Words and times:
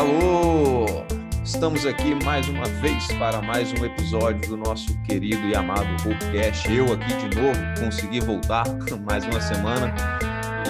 Alô! 0.00 0.86
Estamos 1.44 1.84
aqui 1.84 2.14
mais 2.24 2.48
uma 2.48 2.64
vez 2.80 3.06
para 3.18 3.42
mais 3.42 3.70
um 3.74 3.84
episódio 3.84 4.48
do 4.48 4.56
nosso 4.56 4.98
querido 5.02 5.46
e 5.46 5.54
amado 5.54 5.84
podcast. 6.02 6.72
Eu 6.72 6.90
aqui 6.90 7.28
de 7.28 7.36
novo 7.38 7.60
consegui 7.78 8.18
voltar 8.18 8.64
mais 9.04 9.26
uma 9.26 9.38
semana 9.42 9.94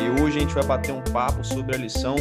e 0.00 0.20
hoje 0.20 0.38
a 0.38 0.40
gente 0.40 0.52
vai 0.52 0.64
bater 0.64 0.92
um 0.92 1.00
papo 1.12 1.44
sobre 1.44 1.76
a 1.76 1.78
lição 1.78 2.16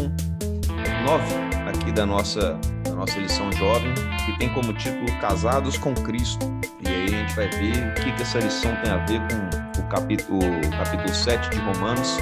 9 1.04 1.24
aqui 1.68 1.92
da 1.92 2.06
nossa, 2.06 2.60
da 2.84 2.92
nossa 2.92 3.18
lição 3.18 3.52
jovem, 3.54 3.92
que 4.28 4.38
tem 4.38 4.54
como 4.54 4.72
título 4.74 5.08
Casados 5.20 5.80
com 5.80 5.96
Cristo. 5.96 6.46
E 6.80 6.88
aí 6.88 7.06
a 7.06 7.08
gente 7.08 7.36
vai 7.36 7.50
ver 7.50 7.88
o 7.88 7.94
que, 7.96 8.12
que 8.12 8.22
essa 8.22 8.38
lição 8.38 8.72
tem 8.84 8.92
a 8.92 9.04
ver 9.08 9.20
com 9.22 9.82
o 9.82 9.90
capítulo, 9.90 10.42
capítulo 10.78 11.12
7 11.12 11.50
de 11.50 11.58
Romanos 11.58 12.20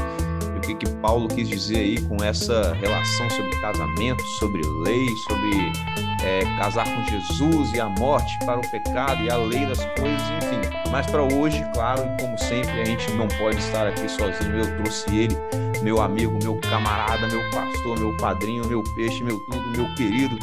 que, 0.68 0.76
que 0.76 0.90
Paulo 0.98 1.28
quis 1.30 1.48
dizer 1.48 1.78
aí 1.78 2.02
com 2.08 2.22
essa 2.24 2.74
relação 2.74 3.30
sobre 3.30 3.52
casamento, 3.62 4.22
sobre 4.40 4.62
lei, 4.84 5.08
sobre 5.28 5.72
é, 6.24 6.42
casar 6.58 6.86
com 6.94 7.04
Jesus 7.06 7.74
e 7.74 7.80
a 7.80 7.88
morte 7.88 8.38
para 8.40 8.60
o 8.60 8.72
pecado 8.72 9.24
e 9.24 9.30
a 9.30 9.38
lei 9.38 9.66
das 9.66 9.86
coisas, 9.86 10.22
enfim. 10.44 10.60
Mas 10.92 11.08
para 11.08 11.24
hoje, 11.24 11.64
claro, 11.74 12.04
e 12.04 12.22
como 12.22 12.38
sempre, 12.38 12.82
a 12.82 12.86
gente 12.86 13.10
não 13.12 13.28
pode 13.28 13.58
estar 13.58 13.88
aqui 13.88 14.10
sozinho. 14.10 14.58
Eu 14.58 14.78
trouxe 14.78 15.16
ele, 15.16 15.38
meu 15.82 16.02
amigo, 16.02 16.38
meu 16.44 16.60
camarada, 16.60 17.28
meu 17.28 17.50
pastor, 17.52 17.98
meu 17.98 18.16
padrinho, 18.18 18.68
meu 18.68 18.84
peixe, 18.96 19.24
meu 19.24 19.40
tudo, 19.46 19.70
meu 19.70 19.96
querido. 19.96 20.38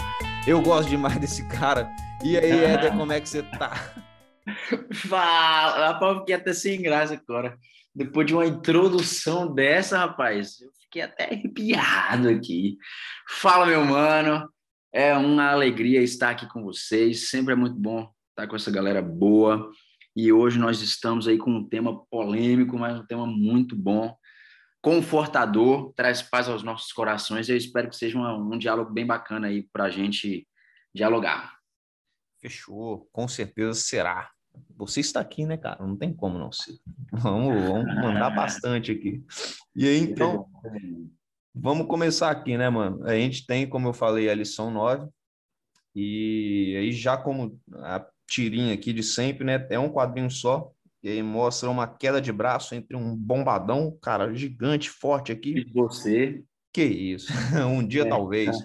Eu 0.47 0.63
gosto 0.63 0.89
demais 0.89 1.19
desse 1.19 1.47
cara. 1.49 1.91
E 2.23 2.39
aí, 2.39 2.65
Éder, 2.65 2.93
como 2.97 3.13
é 3.13 3.21
que 3.21 3.29
você 3.29 3.43
tá? 3.43 3.73
Fala, 4.93 5.89
rapaz, 5.93 6.19
fiquei 6.19 6.35
até 6.35 6.53
sem 6.53 6.81
graça 6.81 7.15
agora. 7.15 7.59
Depois 7.95 8.27
de 8.27 8.35
uma 8.35 8.47
introdução 8.47 9.55
dessa, 9.55 9.99
rapaz, 9.99 10.61
eu 10.61 10.71
fiquei 10.83 11.03
até 11.03 11.25
arrepiado 11.33 12.29
aqui. 12.29 12.77
Fala, 13.29 13.67
meu 13.67 13.85
mano. 13.85 14.53
É 14.93 15.13
uma 15.17 15.51
alegria 15.51 16.01
estar 16.03 16.31
aqui 16.31 16.49
com 16.49 16.63
vocês. 16.63 17.29
Sempre 17.29 17.53
é 17.53 17.57
muito 17.57 17.77
bom 17.77 18.09
estar 18.31 18.49
com 18.49 18.57
essa 18.57 18.71
galera 18.71 19.03
boa. 19.03 19.71
E 20.17 20.33
hoje 20.33 20.59
nós 20.59 20.81
estamos 20.81 21.27
aí 21.27 21.37
com 21.37 21.51
um 21.51 21.69
tema 21.69 22.05
polêmico, 22.07 22.79
mas 22.79 22.99
um 22.99 23.07
tema 23.07 23.27
muito 23.27 23.75
bom, 23.75 24.17
confortador, 24.81 25.93
traz 25.95 26.23
paz 26.23 26.49
aos 26.49 26.63
nossos 26.63 26.93
corações. 26.93 27.49
Eu 27.49 27.57
espero 27.57 27.89
que 27.89 27.97
seja 27.97 28.17
um, 28.17 28.55
um 28.55 28.59
diálogo 28.59 28.93
bem 28.93 29.05
bacana 29.05 29.49
aí 29.49 29.63
para 29.73 29.85
a 29.85 29.91
gente 29.91 30.47
dialogar. 30.95 31.59
Fechou, 32.41 33.09
com 33.11 33.27
certeza 33.27 33.75
será. 33.75 34.31
Você 34.77 35.01
está 35.01 35.21
aqui, 35.21 35.47
né, 35.47 35.57
cara? 35.57 35.87
Não 35.87 35.97
tem 35.97 36.13
como 36.13 36.39
não 36.39 36.51
ser. 36.51 36.75
Vamos, 37.13 37.55
vamos 37.63 37.95
mandar 37.95 38.31
bastante 38.31 38.91
aqui. 38.91 39.23
E 39.75 39.87
aí, 39.87 40.01
então, 40.01 40.49
Vamos 41.57 41.87
começar 41.87 42.33
aqui, 42.33 42.57
né, 42.57 42.69
mano? 42.69 43.07
A 43.07 43.15
gente 43.15 43.47
tem, 43.47 43.69
como 43.69 43.87
eu 43.87 43.93
falei, 43.93 44.29
a 44.29 44.35
lição 44.35 44.73
9. 44.73 45.09
E 45.95 46.75
aí, 46.77 46.91
já 46.91 47.17
como 47.17 47.61
a 47.75 48.05
tirinha 48.29 48.75
aqui 48.75 48.93
de 48.93 49.05
sempre, 49.05 49.45
né? 49.45 49.65
É 49.71 49.79
um 49.79 49.89
quadrinho 49.89 50.29
só. 50.29 50.73
E 51.01 51.09
aí 51.09 51.23
mostra 51.23 51.71
uma 51.71 51.87
queda 51.87 52.21
de 52.21 52.33
braço 52.33 52.75
entre 52.75 52.97
um 52.97 53.15
bombadão, 53.15 53.97
cara, 54.03 54.35
gigante, 54.35 54.91
forte 54.91 55.31
aqui. 55.31 55.59
E 55.61 55.73
você? 55.73 56.43
Que 56.75 56.83
isso, 56.83 57.29
um 57.71 57.87
dia 57.87 58.03
é. 58.03 58.09
talvez. 58.09 58.57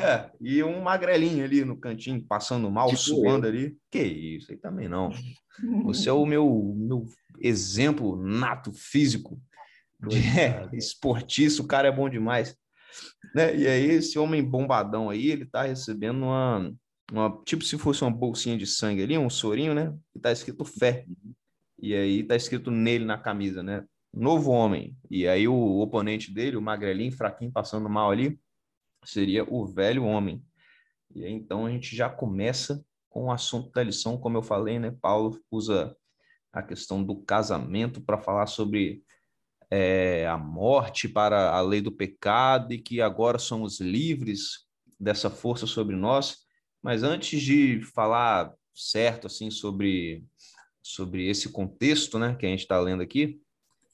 É, 0.00 0.30
e 0.40 0.62
um 0.62 0.80
magrelinho 0.80 1.44
ali 1.44 1.64
no 1.64 1.76
cantinho, 1.76 2.22
passando 2.22 2.70
mal, 2.70 2.86
tipo 2.90 3.00
suando 3.00 3.44
eu. 3.44 3.50
ali. 3.50 3.76
Que 3.90 4.04
isso, 4.04 4.52
aí 4.52 4.56
também 4.56 4.88
não. 4.88 5.10
Você 5.82 6.08
é 6.08 6.12
o 6.12 6.24
meu, 6.24 6.72
meu 6.78 7.04
exemplo 7.40 8.16
nato 8.16 8.72
físico 8.72 9.42
de 10.08 10.18
é, 10.38 10.68
esportista, 10.72 11.60
o 11.60 11.66
cara 11.66 11.88
é 11.88 11.92
bom 11.92 12.08
demais. 12.08 12.56
Né? 13.34 13.56
E 13.56 13.66
aí, 13.66 13.90
esse 13.90 14.16
homem 14.16 14.44
bombadão 14.44 15.10
aí, 15.10 15.28
ele 15.28 15.44
tá 15.44 15.62
recebendo 15.64 16.22
uma, 16.22 16.72
uma, 17.10 17.42
tipo 17.44 17.64
se 17.64 17.76
fosse 17.76 18.02
uma 18.02 18.12
bolsinha 18.12 18.56
de 18.56 18.66
sangue 18.66 19.02
ali, 19.02 19.18
um 19.18 19.28
sorinho, 19.28 19.74
né? 19.74 19.92
E 20.14 20.20
tá 20.20 20.30
escrito 20.30 20.64
fé. 20.64 21.04
E 21.82 21.94
aí 21.94 22.22
tá 22.22 22.36
escrito 22.36 22.70
nele 22.70 23.04
na 23.04 23.18
camisa, 23.18 23.60
né? 23.60 23.84
Novo 24.12 24.50
homem. 24.50 24.96
E 25.10 25.26
aí 25.28 25.46
o 25.46 25.80
oponente 25.80 26.32
dele, 26.32 26.56
o 26.56 26.62
magrelinho, 26.62 27.12
fraquinho, 27.12 27.52
passando 27.52 27.88
mal 27.88 28.10
ali, 28.10 28.38
seria 29.04 29.44
o 29.44 29.66
velho 29.66 30.04
homem. 30.04 30.42
E 31.14 31.24
aí, 31.24 31.32
então 31.32 31.66
a 31.66 31.70
gente 31.70 31.94
já 31.94 32.08
começa 32.08 32.84
com 33.08 33.24
o 33.24 33.32
assunto 33.32 33.70
da 33.72 33.82
lição, 33.82 34.18
como 34.18 34.36
eu 34.36 34.42
falei, 34.42 34.78
né? 34.78 34.94
Paulo 35.00 35.40
usa 35.50 35.96
a 36.52 36.62
questão 36.62 37.02
do 37.02 37.16
casamento 37.22 38.00
para 38.00 38.18
falar 38.18 38.46
sobre 38.46 39.02
é, 39.70 40.26
a 40.26 40.36
morte 40.36 41.08
para 41.08 41.50
a 41.50 41.60
lei 41.60 41.80
do 41.80 41.92
pecado 41.92 42.72
e 42.72 42.78
que 42.78 43.00
agora 43.00 43.38
somos 43.38 43.80
livres 43.80 44.66
dessa 44.98 45.30
força 45.30 45.66
sobre 45.66 45.96
nós. 45.96 46.38
Mas 46.82 47.02
antes 47.02 47.40
de 47.40 47.80
falar 47.94 48.52
certo 48.74 49.26
assim 49.26 49.50
sobre 49.50 50.24
sobre 50.82 51.28
esse 51.28 51.50
contexto, 51.50 52.18
né, 52.18 52.34
que 52.34 52.46
a 52.46 52.48
gente 52.48 52.60
está 52.60 52.80
lendo 52.80 53.02
aqui, 53.02 53.40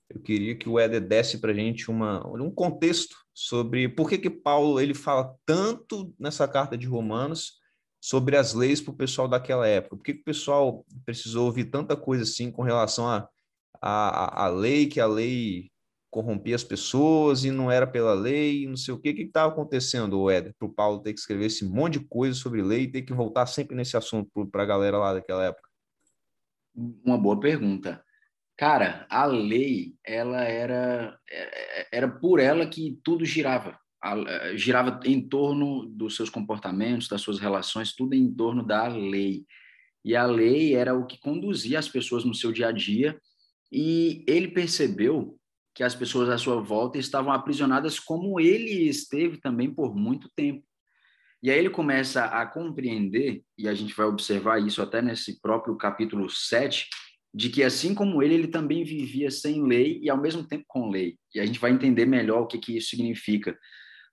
eu 0.08 0.20
queria 0.20 0.56
que 0.56 0.68
o 0.68 0.78
Éder 0.78 1.06
desse 1.06 1.38
para 1.38 1.52
a 1.52 1.54
gente 1.54 1.90
uma, 1.90 2.26
um 2.26 2.50
contexto 2.50 3.16
sobre 3.34 3.88
por 3.88 4.08
que, 4.08 4.18
que 4.18 4.30
Paulo 4.30 4.80
ele 4.80 4.94
fala 4.94 5.34
tanto 5.44 6.14
nessa 6.18 6.46
carta 6.46 6.76
de 6.76 6.86
Romanos 6.86 7.54
sobre 8.00 8.36
as 8.36 8.54
leis 8.54 8.80
para 8.80 8.92
o 8.92 8.96
pessoal 8.96 9.26
daquela 9.26 9.66
época. 9.66 9.96
Por 9.96 10.02
que, 10.02 10.14
que 10.14 10.20
o 10.20 10.24
pessoal 10.24 10.86
precisou 11.04 11.46
ouvir 11.46 11.66
tanta 11.66 11.96
coisa 11.96 12.22
assim 12.22 12.50
com 12.50 12.62
relação 12.62 13.08
a 13.08 13.28
a, 13.80 14.44
a 14.44 14.48
lei, 14.48 14.86
que 14.86 15.00
a 15.00 15.06
lei 15.06 15.70
corrompia 16.10 16.56
as 16.56 16.64
pessoas 16.64 17.44
e 17.44 17.50
não 17.50 17.70
era 17.70 17.86
pela 17.86 18.14
lei, 18.14 18.66
não 18.66 18.76
sei 18.76 18.94
o 18.94 18.98
que. 18.98 19.10
O 19.10 19.14
que 19.14 19.22
estava 19.22 19.52
acontecendo, 19.52 20.30
Éder, 20.30 20.54
para 20.58 20.66
o 20.66 20.72
Paulo 20.72 21.02
ter 21.02 21.12
que 21.12 21.20
escrever 21.20 21.46
esse 21.46 21.64
monte 21.64 21.98
de 21.98 22.06
coisa 22.06 22.38
sobre 22.38 22.62
lei 22.62 22.84
e 22.84 22.90
ter 22.90 23.02
que 23.02 23.12
voltar 23.12 23.46
sempre 23.46 23.76
nesse 23.76 23.96
assunto 23.96 24.46
para 24.46 24.62
a 24.62 24.66
galera 24.66 24.98
lá 24.98 25.12
daquela 25.12 25.44
época? 25.44 25.68
Uma 26.74 27.18
boa 27.18 27.38
pergunta. 27.38 28.02
Cara, 28.56 29.06
a 29.10 29.26
lei, 29.26 29.94
ela 30.04 30.42
era, 30.42 31.18
era 31.92 32.08
por 32.08 32.40
ela 32.40 32.66
que 32.66 32.98
tudo 33.04 33.24
girava. 33.24 33.78
girava 34.54 35.00
em 35.04 35.20
torno 35.20 35.86
dos 35.86 36.16
seus 36.16 36.30
comportamentos, 36.30 37.08
das 37.08 37.20
suas 37.20 37.38
relações, 37.38 37.94
tudo 37.94 38.14
em 38.14 38.32
torno 38.32 38.64
da 38.64 38.86
lei. 38.88 39.44
E 40.04 40.16
a 40.16 40.24
lei 40.24 40.74
era 40.74 40.94
o 40.94 41.04
que 41.06 41.20
conduzia 41.20 41.78
as 41.78 41.88
pessoas 41.88 42.24
no 42.24 42.34
seu 42.34 42.52
dia 42.52 42.68
a 42.68 42.72
dia 42.72 43.20
e 43.70 44.24
ele 44.26 44.48
percebeu 44.48 45.38
que 45.74 45.82
as 45.82 45.94
pessoas 45.94 46.30
à 46.30 46.38
sua 46.38 46.60
volta 46.60 46.96
estavam 46.96 47.32
aprisionadas 47.32 47.98
como 48.00 48.40
ele 48.40 48.88
esteve 48.88 49.36
também 49.36 49.70
por 49.70 49.94
muito 49.94 50.30
tempo. 50.34 50.64
E 51.42 51.50
aí 51.50 51.58
ele 51.58 51.68
começa 51.68 52.24
a 52.24 52.46
compreender, 52.46 53.42
e 53.58 53.68
a 53.68 53.74
gente 53.74 53.94
vai 53.94 54.06
observar 54.06 54.58
isso 54.58 54.80
até 54.80 55.02
nesse 55.02 55.38
próprio 55.40 55.76
capítulo 55.76 56.30
7, 56.30 56.88
de 57.36 57.50
que 57.50 57.62
assim 57.62 57.94
como 57.94 58.22
ele, 58.22 58.32
ele 58.32 58.48
também 58.48 58.82
vivia 58.82 59.30
sem 59.30 59.62
lei 59.62 60.00
e 60.02 60.08
ao 60.08 60.16
mesmo 60.16 60.42
tempo 60.42 60.64
com 60.66 60.88
lei. 60.88 61.18
E 61.34 61.38
a 61.38 61.44
gente 61.44 61.58
vai 61.58 61.70
entender 61.70 62.06
melhor 62.06 62.40
o 62.40 62.46
que, 62.46 62.56
que 62.56 62.78
isso 62.78 62.88
significa. 62.88 63.54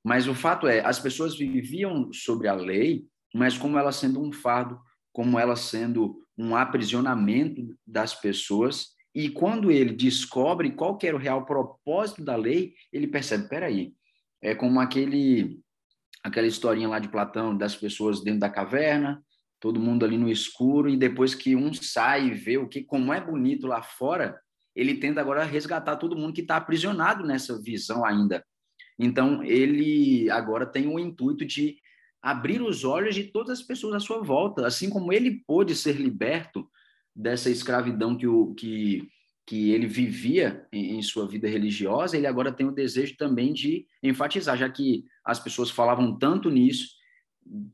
Mas 0.03 0.27
o 0.27 0.35
fato 0.35 0.67
é, 0.67 0.81
as 0.81 0.99
pessoas 0.99 1.37
viviam 1.37 2.11
sobre 2.11 2.49
a 2.49 2.53
lei, 2.53 3.05
mas 3.33 3.57
como 3.57 3.79
ela 3.79 3.93
sendo 3.93 4.21
um 4.21 4.33
fardo, 4.33 4.77
como 5.13 5.39
ela 5.39 5.55
sendo 5.55 6.21
um 6.37 6.53
aprisionamento 6.53 7.73
das 7.87 8.13
pessoas 8.13 8.87
e 9.15 9.29
quando 9.29 9.71
ele 9.71 9.93
descobre 9.93 10.71
qual 10.71 10.99
era 11.01 11.15
o 11.15 11.19
real 11.19 11.45
propósito 11.45 12.25
da 12.25 12.35
lei, 12.35 12.73
ele 12.91 13.07
percebe, 13.07 13.47
peraí, 13.47 13.93
é 14.41 14.53
como 14.53 14.81
aquele 14.81 15.61
aquela 16.21 16.47
historinha 16.47 16.89
lá 16.89 16.99
de 16.99 17.07
Platão 17.07 17.55
das 17.55 17.75
pessoas 17.75 18.21
dentro 18.21 18.41
da 18.41 18.49
caverna, 18.49 19.23
todo 19.63 19.79
mundo 19.79 20.03
ali 20.03 20.17
no 20.17 20.29
escuro 20.29 20.89
e 20.89 20.97
depois 20.97 21.33
que 21.33 21.55
um 21.55 21.73
sai 21.73 22.27
e 22.27 22.33
vê 22.33 22.57
o 22.57 22.67
que 22.67 22.83
como 22.83 23.13
é 23.13 23.21
bonito 23.21 23.65
lá 23.65 23.81
fora, 23.81 24.37
ele 24.75 24.95
tenta 24.95 25.21
agora 25.21 25.45
resgatar 25.45 25.95
todo 25.95 26.17
mundo 26.17 26.33
que 26.33 26.41
está 26.41 26.57
aprisionado 26.57 27.25
nessa 27.25 27.57
visão 27.61 28.03
ainda. 28.03 28.45
Então 28.99 29.41
ele 29.41 30.29
agora 30.29 30.65
tem 30.65 30.85
o 30.85 30.99
intuito 30.99 31.45
de 31.45 31.77
abrir 32.21 32.61
os 32.61 32.83
olhos 32.83 33.15
de 33.15 33.23
todas 33.23 33.61
as 33.61 33.65
pessoas 33.65 33.95
à 33.95 33.99
sua 34.01 34.21
volta, 34.21 34.67
assim 34.67 34.89
como 34.89 35.13
ele 35.13 35.41
pôde 35.47 35.73
ser 35.75 35.95
liberto 35.95 36.69
dessa 37.15 37.49
escravidão 37.49 38.17
que, 38.17 38.27
o, 38.27 38.53
que, 38.55 39.07
que 39.47 39.71
ele 39.71 39.87
vivia 39.87 40.67
em, 40.73 40.97
em, 40.97 41.01
sua 41.01 41.25
vida 41.25 41.47
religiosa, 41.47 42.17
ele 42.17 42.27
agora 42.27 42.51
tem 42.51 42.67
o 42.67 42.71
desejo 42.71 43.15
também 43.15 43.53
de 43.53 43.87
enfatizar, 44.03 44.57
já 44.57 44.69
que 44.69 45.05
as 45.23 45.39
pessoas 45.39 45.69
falavam 45.69 46.17
tanto 46.19 46.49
nisso, 46.49 47.01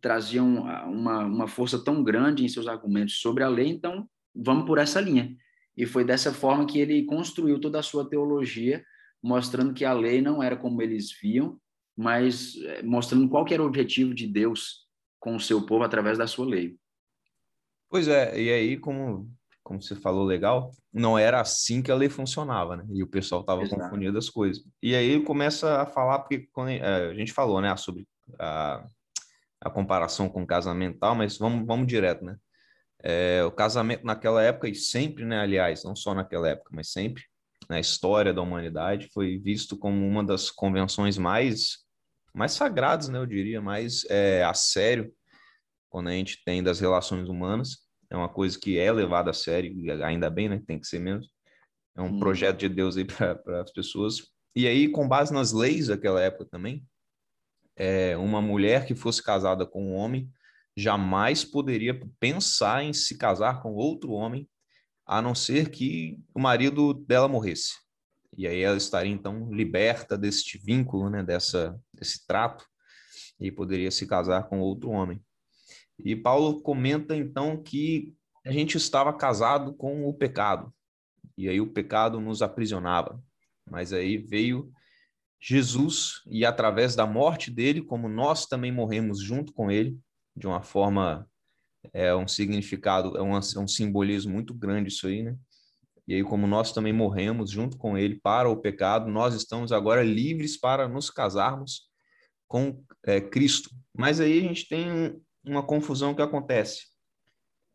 traziam 0.02 0.64
uma, 0.88 1.26
uma 1.26 1.48
força 1.48 1.84
tão 1.84 2.04
grande 2.04 2.44
em 2.44 2.50
seus 2.50 2.68
argumentos 2.68 3.20
sobre 3.20 3.44
a 3.44 3.50
lei, 3.50 3.68
então 3.68 4.08
vamos 4.36 4.66
por 4.66 4.78
essa 4.78 5.00
linha. 5.00 5.36
E 5.76 5.86
foi 5.86 6.04
dessa 6.04 6.34
forma 6.34 6.66
que 6.66 6.80
ele 6.80 7.06
construiu 7.06 7.60
toda 7.60 7.80
a 7.80 7.84
sua 7.84 8.08
teologia, 8.10 8.84
mostrando 9.22 9.74
que 9.74 9.86
a 9.86 9.94
lei 9.94 10.22
não 10.22 10.42
era 10.44 10.56
como 10.56 10.82
eles 10.82 11.10
viam, 11.22 11.60
mas 11.96 12.56
eh, 12.64 12.82
mostrando 12.84 13.30
qual 13.30 13.46
era 13.50 13.64
o 13.64 13.66
objetivo 13.66 14.14
de 14.14 14.28
Deus 14.28 14.88
com 15.20 15.36
o 15.36 15.40
seu 15.40 15.66
povo 15.66 15.84
através 15.84 16.18
da 16.18 16.28
sua 16.28 16.46
lei. 16.46 16.78
Pois 17.90 18.08
é, 18.08 18.40
e 18.40 18.52
aí, 18.52 18.78
como, 18.78 19.30
como 19.64 19.82
você 19.82 19.96
falou 19.96 20.24
legal, 20.24 20.72
não 20.94 21.18
era 21.18 21.42
assim 21.42 21.82
que 21.82 21.92
a 21.92 21.96
lei 21.96 22.10
funcionava, 22.10 22.78
né? 22.78 22.86
E 22.92 23.04
o 23.04 23.08
pessoal 23.08 23.42
estava 23.42 23.68
confundindo 23.68 24.18
as 24.18 24.30
coisas. 24.30 24.64
E 24.82 24.96
aí 24.96 25.10
ele 25.10 25.24
começa 25.24 25.82
a 25.82 25.86
falar, 25.86 26.20
porque 26.20 26.48
quando, 26.52 26.70
é, 26.70 27.10
a 27.10 27.14
gente 27.14 27.34
falou, 27.34 27.62
né, 27.62 27.76
sobre 27.76 28.08
a, 28.40 28.86
a 29.62 29.70
comparação 29.70 30.30
com 30.30 30.44
o 30.44 30.48
casamento 30.48 31.00
tal, 31.00 31.16
mas 31.16 31.38
vamos, 31.38 31.66
vamos 31.66 31.88
direto, 31.88 32.24
né? 32.24 32.38
É, 33.02 33.44
o 33.46 33.52
casamento 33.52 34.06
naquela 34.06 34.44
época, 34.44 34.68
e 34.68 34.76
sempre, 34.76 35.26
né, 35.26 35.40
aliás, 35.40 35.84
não 35.84 35.96
só 35.96 36.14
naquela 36.14 36.50
época, 36.50 36.70
mas 36.74 36.92
sempre, 36.92 37.24
na 37.70 37.80
história 37.80 38.34
da 38.34 38.42
humanidade, 38.42 39.10
foi 39.14 39.38
visto 39.38 39.78
como 39.78 40.06
uma 40.06 40.24
das 40.24 40.52
convenções 40.52 41.18
mais, 41.18 41.78
mais 42.34 42.52
sagradas, 42.52 43.08
né, 43.08 43.18
eu 43.18 43.26
diria, 43.26 43.62
mais 43.62 44.06
é, 44.10 44.44
a 44.44 44.54
sério, 44.54 45.14
quando 45.90 46.10
a 46.10 46.12
gente 46.12 46.44
tem 46.44 46.62
das 46.62 46.80
relações 46.80 47.28
humanas. 47.28 47.88
É 48.10 48.18
uma 48.18 48.30
coisa 48.30 48.58
que 48.60 48.78
é 48.78 48.92
levada 48.92 49.32
a 49.32 49.34
sério, 49.34 49.72
ainda 50.04 50.30
bem, 50.30 50.50
né, 50.50 50.62
tem 50.66 50.80
que 50.80 50.88
ser 50.88 51.00
mesmo. 51.00 51.30
É 51.96 52.02
um 52.02 52.08
hum. 52.08 52.20
projeto 52.20 52.58
de 52.58 52.70
Deus 52.70 52.98
aí 52.98 53.06
para 53.06 53.62
as 53.62 53.72
pessoas. 53.72 54.18
E 54.56 54.68
aí, 54.68 54.90
com 54.90 55.08
base 55.08 55.34
nas 55.34 55.52
leis 55.52 55.88
daquela 55.88 56.22
época 56.22 56.46
também, 56.46 56.84
é, 57.80 58.18
uma 58.18 58.42
mulher 58.42 58.86
que 58.86 58.94
fosse 58.94 59.24
casada 59.24 59.66
com 59.66 59.92
um 59.92 59.96
homem 59.96 60.30
jamais 60.76 61.44
poderia 61.44 62.00
pensar 62.20 62.84
em 62.84 62.94
se 62.94 63.18
casar 63.18 63.62
com 63.62 63.74
outro 63.74 64.12
homem, 64.12 64.48
a 65.06 65.22
não 65.22 65.34
ser 65.34 65.70
que 65.70 66.20
o 66.34 66.40
marido 66.40 66.94
dela 66.94 67.28
morresse. 67.28 67.74
E 68.38 68.48
aí 68.48 68.62
ela 68.62 68.78
estaria 68.78 69.12
então 69.12 69.52
liberta 69.52 70.18
deste 70.18 70.58
vínculo, 70.58 71.10
né, 71.10 71.24
dessa 71.24 71.78
desse 71.94 72.26
trato 72.28 72.66
e 73.40 73.52
poderia 73.52 73.90
se 73.90 74.06
casar 74.06 74.44
com 74.44 74.60
outro 74.60 74.90
homem. 74.90 75.22
E 75.98 76.16
Paulo 76.16 76.62
comenta 76.62 77.16
então 77.16 77.62
que 77.62 78.14
a 78.46 78.52
gente 78.52 78.78
estava 78.78 79.12
casado 79.14 79.74
com 79.74 80.08
o 80.08 80.14
pecado. 80.14 80.74
E 81.38 81.50
aí 81.50 81.60
o 81.60 81.72
pecado 81.72 82.20
nos 82.20 82.42
aprisionava. 82.42 83.22
Mas 83.70 83.92
aí 83.92 84.18
veio 84.18 84.72
Jesus 85.42 86.22
e 86.30 86.46
através 86.46 86.96
da 86.96 87.06
morte 87.06 87.50
dele, 87.50 87.82
como 87.82 88.10
nós 88.10 88.46
também 88.46 88.72
morremos 88.72 89.22
junto 89.22 89.54
com 89.54 89.72
ele, 89.72 89.98
de 90.36 90.48
uma 90.48 90.62
forma, 90.62 91.28
é 91.94 92.14
um 92.14 92.28
significado, 92.28 93.18
é 93.18 93.22
um, 93.22 93.36
é 93.36 93.60
um 93.60 93.68
simbolismo 93.68 94.34
muito 94.34 94.54
grande 94.54 94.90
isso 94.90 95.08
aí, 95.08 95.24
né? 95.24 95.38
E 96.08 96.16
aí, 96.16 96.24
como 96.24 96.48
nós 96.48 96.72
também 96.74 96.92
morremos 96.92 97.52
junto 97.52 97.78
com 97.78 97.96
ele 97.96 98.20
para 98.20 98.50
o 98.50 98.58
pecado, 98.58 99.12
nós 99.12 99.36
estamos 99.36 99.72
agora 99.72 100.04
livres 100.04 100.58
para 100.60 100.88
nos 100.88 101.12
casarmos 101.12 101.88
com 102.48 102.84
é, 103.06 103.22
Cristo. 103.22 103.70
Mas 103.96 104.20
aí 104.20 104.40
a 104.40 104.42
gente 104.42 104.68
tem 104.68 105.22
uma 105.46 105.62
confusão 105.62 106.16
que 106.16 106.22
acontece. 106.24 106.88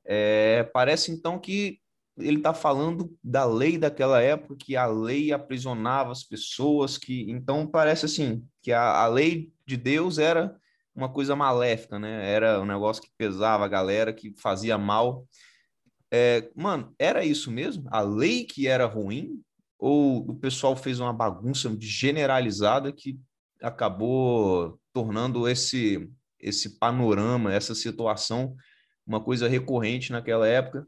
É, 0.05 0.65
parece 0.75 1.13
então 1.13 1.39
que 1.39 1.79
ele 2.17 2.37
está 2.37 2.55
falando 2.55 3.17
da 3.23 3.45
lei 3.45 3.77
daquela 3.77 4.21
época, 4.23 4.57
que 4.57 4.77
a 4.77 4.87
lei 4.87 5.33
aprisionava 5.33 6.13
as 6.13 6.23
pessoas, 6.23 6.97
que 6.97 7.29
então 7.31 7.67
parece 7.67 8.07
assim 8.07 8.47
que 8.63 8.73
a, 8.73 9.03
a 9.03 9.07
lei 9.07 9.53
de 9.67 9.77
Deus 9.77 10.19
era 10.19 10.57
uma 10.95 11.09
coisa 11.09 11.35
maléfica, 11.35 11.99
né? 11.99 12.31
Era 12.31 12.61
um 12.61 12.67
negócio 12.67 13.03
que 13.03 13.11
pesava 13.19 13.65
a 13.65 13.69
galera, 13.69 14.13
que 14.13 14.33
fazia 14.39 14.79
mal. 14.79 15.27
É, 16.11 16.49
mano, 16.55 16.95
era 16.99 17.25
isso 17.25 17.51
mesmo? 17.51 17.89
A 17.91 18.01
lei 18.01 18.45
que 18.45 18.69
era 18.69 18.87
ruim? 18.87 19.43
Ou 19.77 20.19
o 20.31 20.37
pessoal 20.37 20.77
fez 20.77 21.01
uma 21.01 21.13
bagunça 21.13 21.75
generalizada 21.81 22.93
que 22.93 23.19
acabou 23.61 24.79
tornando 24.93 25.49
esse, 25.49 26.09
esse 26.39 26.79
panorama, 26.79 27.53
essa 27.53 27.75
situação, 27.75 28.55
uma 29.05 29.21
coisa 29.21 29.49
recorrente 29.49 30.13
naquela 30.13 30.47
época? 30.47 30.87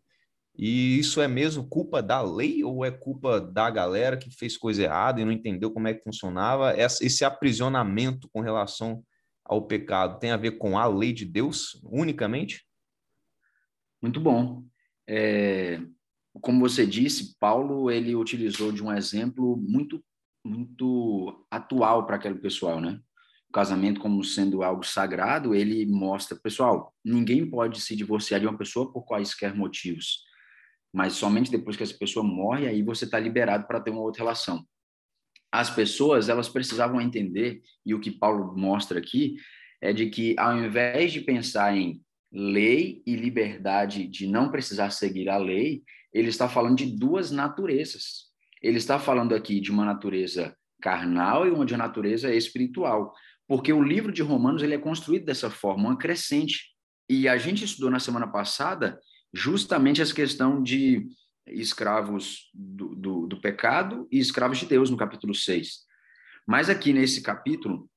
E 0.59 0.99
isso 0.99 1.21
é 1.21 1.29
mesmo 1.29 1.69
culpa 1.69 2.03
da 2.03 2.23
lei 2.23 2.65
ou 2.65 2.85
é 2.85 2.91
culpa 2.91 3.41
da 3.41 3.69
galera 3.69 4.17
que 4.17 4.31
fez 4.31 4.57
coisa 4.57 4.83
errada 4.83 5.21
e 5.21 5.25
não 5.25 5.33
entendeu 5.33 5.71
como 5.71 5.89
é 5.89 5.95
que 5.95 6.03
funcionava? 6.03 6.75
Esse 6.79 7.25
aprisionamento 7.25 8.29
com 8.33 8.41
relação 8.41 9.05
ao 9.45 9.67
pecado 9.67 10.19
tem 10.19 10.31
a 10.31 10.37
ver 10.37 10.53
com 10.53 10.79
a 10.79 10.87
lei 10.87 11.13
de 11.13 11.25
Deus 11.25 11.81
unicamente? 11.85 12.67
Muito 14.01 14.19
bom. 14.19 14.65
É, 15.07 15.81
como 16.41 16.61
você 16.61 16.87
disse, 16.87 17.37
Paulo 17.39 17.91
ele 17.91 18.15
utilizou 18.15 18.73
de 18.73 18.83
um 18.83 18.93
exemplo 18.93 19.57
muito 19.57 20.03
muito 20.45 21.45
atual 21.51 22.07
para 22.07 22.17
aquele 22.17 22.37
pessoal, 22.37 22.81
né? 22.81 23.01
O 23.49 23.53
casamento 23.53 24.01
como 24.01 24.23
sendo 24.23 24.63
algo 24.63 24.85
sagrado, 24.85 25.55
ele 25.55 25.85
mostra, 25.87 26.39
pessoal, 26.41 26.95
ninguém 27.05 27.49
pode 27.51 27.81
se 27.81 27.97
divorciar 27.97 28.41
de 28.41 28.47
uma 28.47 28.57
pessoa 28.57 28.93
por 28.93 29.05
quaisquer 29.05 29.55
motivos, 29.57 30.25
mas 30.93 31.15
somente 31.15 31.51
depois 31.51 31.77
que 31.77 31.83
essa 31.83 31.97
pessoa 31.97 32.25
morre, 32.25 32.67
aí 32.67 32.83
você 32.83 33.05
está 33.05 33.19
liberado 33.19 33.67
para 33.67 33.81
ter 33.81 33.91
uma 33.91 34.03
outra 34.03 34.23
relação 34.23 34.65
as 35.57 35.71
pessoas 35.71 36.29
elas 36.29 36.49
precisavam 36.49 37.01
entender 37.01 37.63
e 37.85 37.95
o 37.95 38.01
que 38.01 38.11
Paulo 38.11 38.55
mostra 38.57 38.99
aqui 38.99 39.37
é 39.81 39.93
de 39.93 40.11
que 40.11 40.35
ao 40.39 40.57
invés 40.57 41.13
de 41.13 41.21
pensar 41.21 41.75
em 41.75 42.03
lei 42.31 43.03
e 43.07 43.17
liberdade 43.17 44.07
de 44.07 44.27
não 44.27 44.51
precisar 44.51 44.91
seguir 44.91 45.29
a 45.29 45.39
lei, 45.39 45.83
ele 46.13 46.29
está 46.29 46.49
falando 46.49 46.77
de 46.77 46.87
duas 46.87 47.31
naturezas. 47.31 48.27
Ele 48.63 48.77
está 48.77 48.99
falando 48.99 49.35
aqui 49.35 49.61
de 49.61 49.71
uma 49.71 49.85
natureza 49.85 50.55
carnal 50.83 51.47
e 51.47 51.51
uma 51.51 51.65
de 51.65 51.77
natureza 51.77 52.35
espiritual, 52.35 53.15
porque 53.49 53.73
o 53.73 53.83
livro 53.83 54.13
de 54.13 54.23
Romanos 54.23 54.63
ele 54.63 54.75
é 54.75 54.79
construído 54.79 55.25
dessa 55.25 55.49
forma, 55.49 55.89
uma 55.89 55.99
crescente. 55.99 56.75
E 57.09 57.29
a 57.29 57.39
gente 57.39 57.65
estudou 57.65 57.91
na 57.91 58.01
semana 58.01 58.27
passada 58.27 58.99
justamente 59.37 60.01
essa 60.01 60.15
questão 60.15 60.63
de 60.63 61.09
escravos 61.47 62.51
do, 62.55 62.95
do, 62.95 63.27
do, 63.27 63.41
pecado 63.41 64.09
e 64.11 64.19
escravos 64.19 64.59
de 64.59 64.67
Deus, 64.67 64.89
no 64.89 64.97
capítulo 64.97 65.35
6. 65.35 65.85
Mas 66.47 66.71
aqui 66.71 66.93
nesse 66.93 67.21
capítulo, 67.21 67.89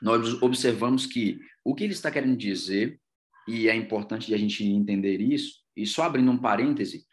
nós 0.00 0.40
observamos 0.40 1.04
que 1.04 1.40
o 1.64 1.74
que 1.74 1.82
ele 1.82 1.92
está 1.92 2.12
querendo 2.12 2.36
dizer, 2.36 3.00
e 3.48 3.68
é 3.68 3.74
importante 3.74 4.32
a 4.32 4.38
gente 4.38 4.64
entender 4.64 5.20
isso, 5.20 5.56
e 5.76 5.84
só 5.84 6.04
abrindo 6.04 6.30
um 6.30 6.38
parêntese, 6.38 7.04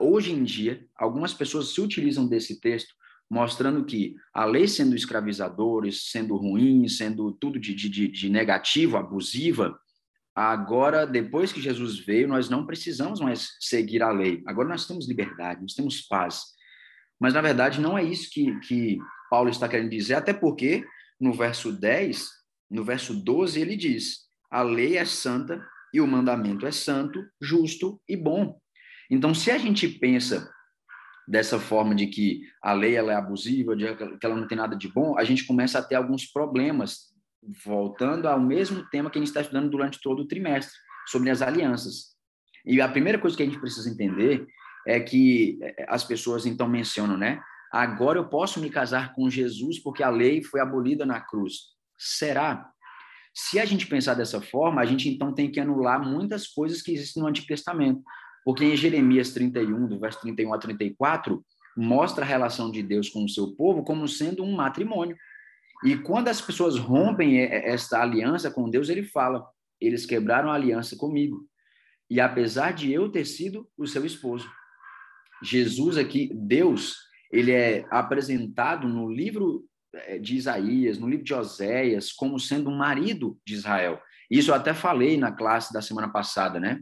hoje 0.00 0.32
em 0.32 0.42
dia, 0.42 0.84
algumas 0.96 1.32
pessoas 1.32 1.72
se 1.72 1.80
utilizam 1.80 2.26
desse 2.26 2.60
texto 2.60 2.94
mostrando 3.30 3.84
que 3.84 4.16
a 4.34 4.44
lei 4.44 4.66
sendo 4.66 4.94
escravizadores, 4.94 6.10
sendo 6.10 6.36
ruim, 6.36 6.88
sendo 6.88 7.32
tudo 7.32 7.58
de, 7.60 7.74
de, 7.74 8.08
de 8.08 8.28
negativo, 8.28 8.96
abusiva, 8.96 9.78
Agora, 10.34 11.06
depois 11.06 11.52
que 11.52 11.60
Jesus 11.60 11.98
veio, 12.00 12.26
nós 12.26 12.48
não 12.48 12.66
precisamos 12.66 13.20
mais 13.20 13.50
seguir 13.60 14.02
a 14.02 14.10
lei. 14.10 14.42
Agora 14.46 14.68
nós 14.68 14.86
temos 14.86 15.08
liberdade, 15.08 15.62
nós 15.62 15.74
temos 15.74 16.02
paz. 16.02 16.42
Mas, 17.20 17.34
na 17.34 17.40
verdade, 17.40 17.80
não 17.80 17.96
é 17.96 18.02
isso 18.02 18.28
que, 18.32 18.58
que 18.60 18.98
Paulo 19.30 19.48
está 19.48 19.68
querendo 19.68 19.90
dizer, 19.90 20.14
até 20.14 20.32
porque 20.32 20.84
no 21.20 21.32
verso 21.32 21.72
10, 21.72 22.28
no 22.68 22.84
verso 22.84 23.14
12, 23.14 23.60
ele 23.60 23.76
diz: 23.76 24.24
a 24.50 24.62
lei 24.62 24.96
é 24.96 25.04
santa 25.04 25.64
e 25.92 26.00
o 26.00 26.06
mandamento 26.06 26.66
é 26.66 26.72
santo, 26.72 27.24
justo 27.40 28.00
e 28.08 28.16
bom. 28.16 28.58
Então, 29.08 29.32
se 29.32 29.52
a 29.52 29.58
gente 29.58 29.86
pensa 29.86 30.50
dessa 31.26 31.60
forma 31.60 31.94
de 31.94 32.08
que 32.08 32.42
a 32.60 32.72
lei 32.72 32.96
ela 32.96 33.12
é 33.12 33.16
abusiva, 33.16 33.76
de 33.76 33.94
que 33.94 34.26
ela 34.26 34.34
não 34.34 34.48
tem 34.48 34.58
nada 34.58 34.76
de 34.76 34.88
bom, 34.88 35.16
a 35.16 35.24
gente 35.24 35.46
começa 35.46 35.78
a 35.78 35.82
ter 35.82 35.94
alguns 35.94 36.26
problemas 36.26 37.13
voltando 37.64 38.26
ao 38.26 38.40
mesmo 38.40 38.84
tema 38.90 39.10
que 39.10 39.18
a 39.18 39.20
gente 39.20 39.28
está 39.28 39.40
estudando 39.40 39.70
durante 39.70 40.00
todo 40.00 40.20
o 40.20 40.26
trimestre, 40.26 40.74
sobre 41.06 41.30
as 41.30 41.42
alianças. 41.42 42.14
E 42.64 42.80
a 42.80 42.88
primeira 42.88 43.18
coisa 43.18 43.36
que 43.36 43.42
a 43.42 43.46
gente 43.46 43.60
precisa 43.60 43.90
entender 43.90 44.46
é 44.86 45.00
que 45.00 45.58
é, 45.62 45.86
as 45.88 46.04
pessoas 46.04 46.46
então 46.46 46.68
mencionam, 46.68 47.16
né? 47.16 47.40
Agora 47.72 48.18
eu 48.18 48.28
posso 48.28 48.60
me 48.60 48.70
casar 48.70 49.14
com 49.14 49.28
Jesus 49.28 49.78
porque 49.78 50.02
a 50.02 50.10
lei 50.10 50.42
foi 50.42 50.60
abolida 50.60 51.04
na 51.04 51.20
cruz. 51.20 51.74
Será? 51.98 52.70
Se 53.34 53.58
a 53.58 53.64
gente 53.64 53.86
pensar 53.86 54.14
dessa 54.14 54.40
forma, 54.40 54.80
a 54.80 54.84
gente 54.84 55.08
então 55.08 55.34
tem 55.34 55.50
que 55.50 55.58
anular 55.58 56.00
muitas 56.00 56.46
coisas 56.46 56.80
que 56.80 56.92
existem 56.92 57.22
no 57.22 57.28
Antigo 57.28 57.48
Testamento. 57.48 58.00
Porque 58.44 58.64
em 58.64 58.76
Jeremias 58.76 59.32
31, 59.32 59.88
do 59.88 59.98
verso 59.98 60.20
31 60.20 60.54
a 60.54 60.58
34, 60.58 61.44
mostra 61.76 62.24
a 62.24 62.28
relação 62.28 62.70
de 62.70 62.82
Deus 62.82 63.08
com 63.08 63.24
o 63.24 63.28
seu 63.28 63.56
povo 63.56 63.82
como 63.82 64.06
sendo 64.06 64.44
um 64.44 64.54
matrimônio. 64.54 65.16
E 65.84 65.96
quando 65.98 66.28
as 66.28 66.40
pessoas 66.40 66.78
rompem 66.78 67.40
esta 67.40 68.00
aliança 68.00 68.50
com 68.50 68.70
Deus, 68.70 68.88
ele 68.88 69.02
fala: 69.02 69.46
eles 69.80 70.06
quebraram 70.06 70.50
a 70.50 70.54
aliança 70.54 70.96
comigo. 70.96 71.46
E 72.08 72.20
apesar 72.20 72.72
de 72.72 72.92
eu 72.92 73.10
ter 73.10 73.24
sido 73.24 73.68
o 73.76 73.86
seu 73.86 74.04
esposo, 74.04 74.50
Jesus 75.42 75.98
aqui, 75.98 76.30
Deus, 76.34 76.96
ele 77.30 77.52
é 77.52 77.84
apresentado 77.90 78.88
no 78.88 79.10
livro 79.10 79.64
eh, 79.94 80.18
de 80.18 80.36
Isaías, 80.36 80.98
no 80.98 81.08
livro 81.08 81.24
de 81.24 81.34
Oséias, 81.34 82.12
como 82.12 82.38
sendo 82.38 82.70
um 82.70 82.76
marido 82.76 83.38
de 83.46 83.54
Israel. 83.54 84.00
Isso 84.30 84.50
eu 84.50 84.54
até 84.54 84.72
falei 84.72 85.16
na 85.16 85.32
classe 85.32 85.72
da 85.72 85.82
semana 85.82 86.08
passada, 86.08 86.58
né? 86.58 86.80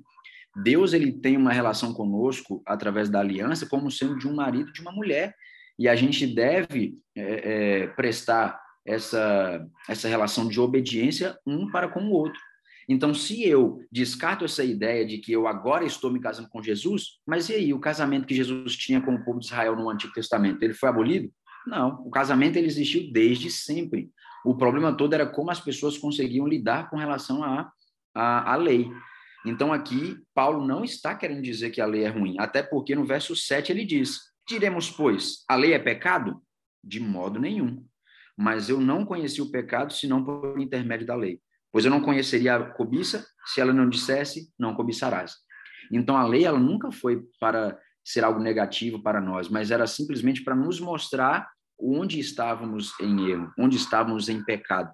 Deus 0.62 0.92
ele 0.92 1.12
tem 1.12 1.36
uma 1.36 1.52
relação 1.52 1.94
conosco 1.94 2.62
através 2.66 3.08
da 3.08 3.20
aliança 3.20 3.66
como 3.66 3.90
sendo 3.90 4.18
de 4.18 4.28
um 4.28 4.34
marido 4.34 4.70
de 4.72 4.80
uma 4.80 4.92
mulher. 4.92 5.34
E 5.78 5.88
a 5.88 5.96
gente 5.96 6.26
deve 6.26 6.98
é, 7.16 7.22
é, 7.22 7.86
prestar 7.88 8.61
essa, 8.86 9.66
essa 9.88 10.08
relação 10.08 10.48
de 10.48 10.60
obediência 10.60 11.38
um 11.46 11.70
para 11.70 11.88
com 11.88 12.00
o 12.04 12.10
outro. 12.10 12.40
Então, 12.88 13.14
se 13.14 13.44
eu 13.44 13.78
descarto 13.90 14.44
essa 14.44 14.64
ideia 14.64 15.06
de 15.06 15.18
que 15.18 15.32
eu 15.32 15.46
agora 15.46 15.84
estou 15.84 16.10
me 16.10 16.20
casando 16.20 16.48
com 16.48 16.62
Jesus, 16.62 17.20
mas 17.26 17.48
e 17.48 17.54
aí, 17.54 17.72
o 17.72 17.78
casamento 17.78 18.26
que 18.26 18.34
Jesus 18.34 18.76
tinha 18.76 19.00
com 19.00 19.14
o 19.14 19.24
povo 19.24 19.38
de 19.38 19.46
Israel 19.46 19.76
no 19.76 19.88
Antigo 19.88 20.12
Testamento, 20.12 20.62
ele 20.62 20.74
foi 20.74 20.88
abolido? 20.88 21.32
Não, 21.64 22.02
o 22.04 22.10
casamento 22.10 22.56
ele 22.56 22.66
existiu 22.66 23.12
desde 23.12 23.50
sempre. 23.50 24.10
O 24.44 24.56
problema 24.56 24.96
todo 24.96 25.14
era 25.14 25.24
como 25.24 25.50
as 25.50 25.60
pessoas 25.60 25.96
conseguiam 25.96 26.48
lidar 26.48 26.90
com 26.90 26.96
relação 26.96 27.44
a 27.44 27.70
a, 28.14 28.52
a 28.52 28.56
lei. 28.56 28.90
Então, 29.44 29.72
aqui, 29.72 30.16
Paulo 30.34 30.66
não 30.66 30.84
está 30.84 31.14
querendo 31.14 31.42
dizer 31.42 31.70
que 31.70 31.80
a 31.80 31.86
lei 31.86 32.04
é 32.04 32.08
ruim, 32.08 32.36
até 32.38 32.62
porque 32.62 32.94
no 32.94 33.04
verso 33.04 33.34
7 33.34 33.72
ele 33.72 33.84
diz: 33.84 34.20
Diremos, 34.48 34.90
pois, 34.90 35.44
a 35.48 35.56
lei 35.56 35.72
é 35.72 35.78
pecado? 35.78 36.40
De 36.82 37.00
modo 37.00 37.40
nenhum. 37.40 37.84
Mas 38.36 38.68
eu 38.68 38.80
não 38.80 39.04
conheci 39.04 39.40
o 39.42 39.50
pecado 39.50 39.92
senão 39.92 40.24
por 40.24 40.58
intermédio 40.58 41.06
da 41.06 41.14
lei. 41.14 41.40
Pois 41.70 41.84
eu 41.84 41.90
não 41.90 42.00
conheceria 42.00 42.56
a 42.56 42.70
cobiça 42.70 43.26
se 43.46 43.60
ela 43.60 43.72
não 43.72 43.88
dissesse, 43.88 44.52
não 44.58 44.74
cobiçarás. 44.74 45.34
Então, 45.90 46.16
a 46.16 46.26
lei 46.26 46.44
ela 46.44 46.58
nunca 46.58 46.90
foi 46.90 47.22
para 47.40 47.78
ser 48.04 48.24
algo 48.24 48.40
negativo 48.40 49.02
para 49.02 49.20
nós, 49.20 49.48
mas 49.48 49.70
era 49.70 49.86
simplesmente 49.86 50.42
para 50.42 50.54
nos 50.54 50.80
mostrar 50.80 51.48
onde 51.78 52.18
estávamos 52.18 52.92
em 53.00 53.30
erro, 53.30 53.52
onde 53.58 53.76
estávamos 53.76 54.28
em 54.28 54.44
pecado. 54.44 54.92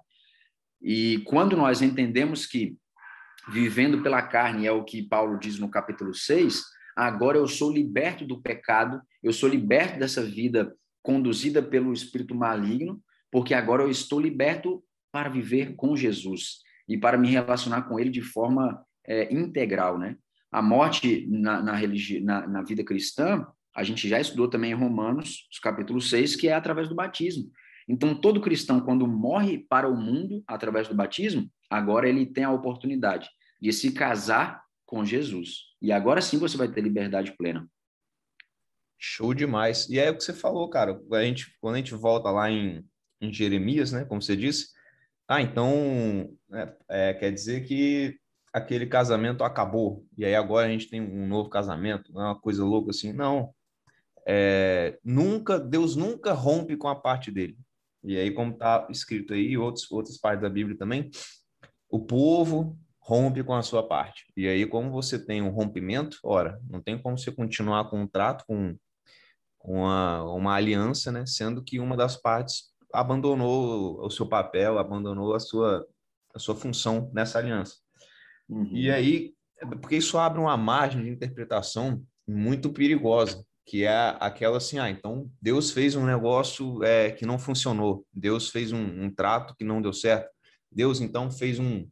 E 0.81 1.19
quando 1.25 1.57
nós 1.57 1.81
entendemos 1.81 2.45
que 2.45 2.77
vivendo 3.49 4.01
pela 4.01 4.21
carne, 4.21 4.65
é 4.65 4.71
o 4.71 4.83
que 4.83 5.03
Paulo 5.03 5.37
diz 5.37 5.57
no 5.59 5.69
capítulo 5.69 6.13
6, 6.13 6.63
agora 6.95 7.37
eu 7.37 7.47
sou 7.47 7.71
liberto 7.71 8.25
do 8.25 8.41
pecado, 8.41 9.01
eu 9.23 9.33
sou 9.33 9.49
liberto 9.49 9.99
dessa 9.99 10.23
vida 10.23 10.73
conduzida 11.01 11.61
pelo 11.61 11.93
espírito 11.93 12.35
maligno, 12.35 13.01
porque 13.31 13.53
agora 13.53 13.83
eu 13.83 13.89
estou 13.89 14.19
liberto 14.19 14.83
para 15.11 15.29
viver 15.29 15.75
com 15.75 15.95
Jesus 15.95 16.59
e 16.87 16.97
para 16.97 17.17
me 17.17 17.29
relacionar 17.29 17.83
com 17.83 17.99
ele 17.99 18.09
de 18.09 18.21
forma 18.21 18.83
é, 19.05 19.33
integral, 19.33 19.97
né? 19.97 20.17
A 20.51 20.61
morte 20.61 21.27
na, 21.29 21.61
na, 21.61 21.73
na, 22.21 22.47
na 22.47 22.63
vida 22.63 22.83
cristã, 22.83 23.45
a 23.75 23.83
gente 23.83 24.09
já 24.09 24.19
estudou 24.19 24.49
também 24.49 24.71
em 24.71 24.75
Romanos, 24.75 25.47
capítulo 25.61 26.01
6, 26.01 26.35
que 26.35 26.47
é 26.47 26.53
através 26.53 26.89
do 26.89 26.95
batismo. 26.95 27.51
Então, 27.87 28.13
todo 28.13 28.41
cristão, 28.41 28.79
quando 28.79 29.07
morre 29.07 29.65
para 29.69 29.87
o 29.87 29.95
mundo 29.95 30.43
através 30.47 30.87
do 30.87 30.95
batismo, 30.95 31.49
agora 31.69 32.09
ele 32.09 32.25
tem 32.25 32.43
a 32.43 32.51
oportunidade 32.51 33.29
de 33.61 33.71
se 33.73 33.91
casar 33.91 34.63
com 34.85 35.05
Jesus. 35.05 35.69
E 35.81 35.91
agora 35.91 36.21
sim 36.21 36.37
você 36.37 36.57
vai 36.57 36.67
ter 36.67 36.81
liberdade 36.81 37.35
plena. 37.37 37.67
Show 38.97 39.33
demais. 39.33 39.87
E 39.89 39.97
é 39.97 40.09
o 40.09 40.17
que 40.17 40.23
você 40.23 40.33
falou, 40.33 40.69
cara. 40.69 40.99
A 41.13 41.23
gente, 41.23 41.55
quando 41.61 41.75
a 41.75 41.77
gente 41.77 41.93
volta 41.95 42.29
lá 42.29 42.51
em, 42.51 42.83
em 43.21 43.33
Jeremias, 43.33 43.91
né, 43.91 44.05
como 44.05 44.21
você 44.21 44.35
disse, 44.35 44.69
ah, 45.27 45.41
então 45.41 46.29
é, 46.51 46.73
é, 46.89 47.13
quer 47.13 47.31
dizer 47.31 47.65
que 47.65 48.17
aquele 48.51 48.87
casamento 48.87 49.43
acabou 49.43 50.05
e 50.17 50.25
aí 50.25 50.33
agora 50.33 50.67
a 50.67 50.69
gente 50.69 50.89
tem 50.89 51.01
um 51.01 51.27
novo 51.27 51.49
casamento, 51.49 52.11
não 52.11 52.21
é 52.21 52.25
uma 52.25 52.39
coisa 52.39 52.63
louca 52.63 52.91
assim, 52.91 53.13
não. 53.13 53.53
É, 54.27 54.99
nunca 55.03 55.59
Deus 55.59 55.95
nunca 55.95 56.33
rompe 56.33 56.75
com 56.77 56.87
a 56.87 56.95
parte 56.95 57.31
dele. 57.31 57.57
E 58.03 58.17
aí, 58.17 58.31
como 58.31 58.53
está 58.53 58.87
escrito 58.89 59.33
aí, 59.33 59.57
outros, 59.57 59.91
outras 59.91 60.17
partes 60.17 60.41
da 60.41 60.49
Bíblia 60.49 60.77
também, 60.77 61.09
o 61.89 61.99
povo 61.99 62.77
rompe 62.99 63.43
com 63.43 63.53
a 63.53 63.63
sua 63.63 63.85
parte. 63.85 64.31
E 64.37 64.47
aí, 64.47 64.65
como 64.65 64.91
você 64.91 65.23
tem 65.23 65.41
um 65.41 65.49
rompimento, 65.49 66.17
ora, 66.23 66.61
não 66.69 66.81
tem 66.81 66.97
como 66.97 67.17
você 67.17 67.31
continuar 67.31 67.89
com 67.89 68.01
um 68.01 68.07
trato, 68.07 68.45
com, 68.47 68.75
uma, 69.63 70.23
uma 70.23 70.55
aliança, 70.55 71.11
né? 71.11 71.25
Sendo 71.25 71.63
que 71.63 71.79
uma 71.79 71.97
das 71.97 72.15
partes 72.15 72.68
abandonou 72.93 74.03
o 74.03 74.09
seu 74.09 74.27
papel, 74.27 74.77
abandonou 74.77 75.35
a 75.35 75.39
sua, 75.39 75.87
a 76.33 76.39
sua 76.39 76.55
função 76.55 77.09
nessa 77.13 77.39
aliança. 77.39 77.75
Uhum. 78.47 78.69
E 78.73 78.89
aí, 78.89 79.33
porque 79.81 79.97
isso 79.97 80.17
abre 80.17 80.39
uma 80.39 80.57
margem 80.57 81.03
de 81.03 81.09
interpretação 81.09 82.03
muito 82.27 82.71
perigosa, 82.71 83.45
que 83.65 83.83
é 83.83 84.15
aquela 84.19 84.57
assim, 84.57 84.79
ah, 84.79 84.89
então 84.89 85.29
Deus 85.41 85.71
fez 85.71 85.95
um 85.95 86.05
negócio 86.05 86.83
é, 86.83 87.11
que 87.11 87.25
não 87.25 87.37
funcionou, 87.37 88.05
Deus 88.13 88.49
fez 88.49 88.71
um, 88.71 89.03
um 89.03 89.13
trato 89.13 89.55
que 89.55 89.63
não 89.63 89.81
deu 89.81 89.93
certo, 89.93 90.29
Deus 90.71 91.01
então 91.01 91.29
fez 91.29 91.59
um, 91.59 91.87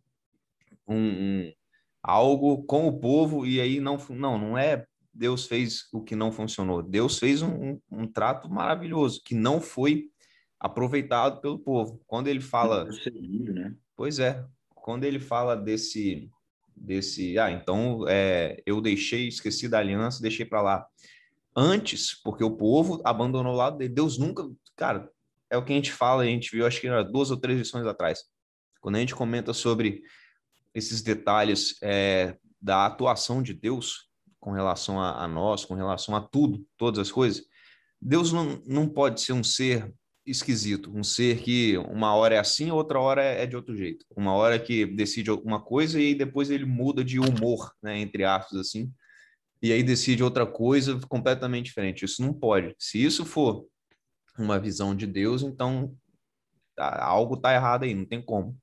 um, 0.88 0.96
um, 0.96 1.54
algo 2.02 2.64
com 2.64 2.88
o 2.88 3.00
povo 3.00 3.46
e 3.46 3.60
aí 3.60 3.80
não 3.80 3.98
não 4.10 4.38
não 4.38 4.58
é 4.58 4.86
Deus 5.14 5.48
fez 5.48 5.88
o 5.92 6.02
que 6.02 6.16
não 6.16 6.32
funcionou 6.32 6.84
Deus 6.84 7.18
fez 7.18 7.42
um, 7.42 7.50
um, 7.50 7.82
um 7.92 8.08
trato 8.08 8.50
maravilhoso 8.50 9.22
que 9.24 9.34
não 9.34 9.60
foi 9.60 10.10
aproveitado 10.60 11.42
pelo 11.42 11.60
povo. 11.60 12.02
Quando 12.08 12.28
ele 12.28 12.42
fala 12.42 12.86
né? 12.86 13.76
pois 13.96 14.20
é 14.20 14.44
quando 14.76 15.04
ele 15.04 15.20
fala 15.20 15.56
desse 15.56 16.30
desse 16.76 17.38
ah 17.40 17.52
então 17.52 18.06
é, 18.08 18.62
eu 18.66 18.80
deixei 18.80 19.28
esqueci 19.28 19.68
da 19.68 19.80
aliança 19.80 20.22
deixei 20.22 20.46
para 20.46 20.62
lá. 20.62 20.88
Antes 21.56 22.22
porque 22.24 22.44
o 22.44 22.56
povo 22.56 23.02
abandonou 23.04 23.54
o 23.54 23.58
lado 23.58 23.78
dele. 23.78 23.94
Deus 23.94 24.18
nunca 24.18 24.48
cara 24.76 25.10
é 25.50 25.58
o 25.58 25.64
que 25.64 25.74
a 25.74 25.76
gente 25.76 25.92
fala 25.92 26.24
a 26.24 26.26
gente 26.26 26.52
viu 26.52 26.66
acho 26.66 26.80
que 26.80 26.88
era 26.88 27.04
duas 27.04 27.32
ou 27.32 27.38
três 27.38 27.60
lições 27.60 27.86
atrás. 27.86 28.24
Quando 28.80 28.96
a 28.96 29.00
gente 29.00 29.16
comenta 29.16 29.54
sobre 29.54 30.02
esses 30.74 31.02
detalhes 31.02 31.76
é, 31.82 32.38
da 32.62 32.86
atuação 32.86 33.42
de 33.42 33.54
Deus 33.54 34.08
com 34.40 34.52
relação 34.52 35.00
a, 35.00 35.24
a, 35.24 35.28
nós, 35.28 35.66
com 35.66 35.74
relação 35.74 36.16
a 36.16 36.22
tudo, 36.22 36.66
todas 36.78 37.00
as 37.00 37.12
coisas, 37.12 37.44
Deus 38.00 38.32
não, 38.32 38.62
não 38.66 38.88
pode 38.88 39.20
ser 39.22 39.34
um 39.34 39.44
ser 39.44 39.92
esquisito, 40.28 40.92
um 40.94 41.04
ser 41.04 41.40
que 41.40 41.78
uma 41.78 42.14
hora 42.14 42.36
é 42.36 42.38
assim, 42.38 42.70
outra 42.70 43.00
hora 43.00 43.24
é 43.24 43.46
de 43.46 43.56
outro 43.56 43.76
jeito. 43.76 44.06
Uma 44.16 44.34
hora 44.34 44.60
que 44.60 44.86
decide 44.86 45.30
alguma 45.30 45.62
coisa 45.62 46.00
e 46.00 46.14
depois 46.14 46.50
ele 46.50 46.66
muda 46.66 47.04
de 47.04 47.20
humor, 47.20 47.74
né, 47.82 47.98
entre 48.00 48.24
aspas, 48.24 48.60
assim, 48.60 48.92
e 49.62 49.72
aí 49.72 49.82
decide 49.82 50.24
outra 50.24 50.46
coisa 50.46 51.00
completamente 51.08 51.66
diferente. 51.66 52.06
Isso 52.06 52.22
não 52.22 52.34
pode. 52.34 52.76
Se 52.78 53.04
isso 53.04 53.26
for 53.26 53.66
uma 54.38 54.60
visão 54.60 54.96
de 54.96 55.08
Deus, 55.08 55.42
então 55.42 55.96
tá, 56.76 57.04
algo 57.04 57.36
está 57.36 57.54
errado 57.54 57.84
aí, 57.84 57.96
não 57.96 58.06
tem 58.06 58.22
como. 58.22 58.56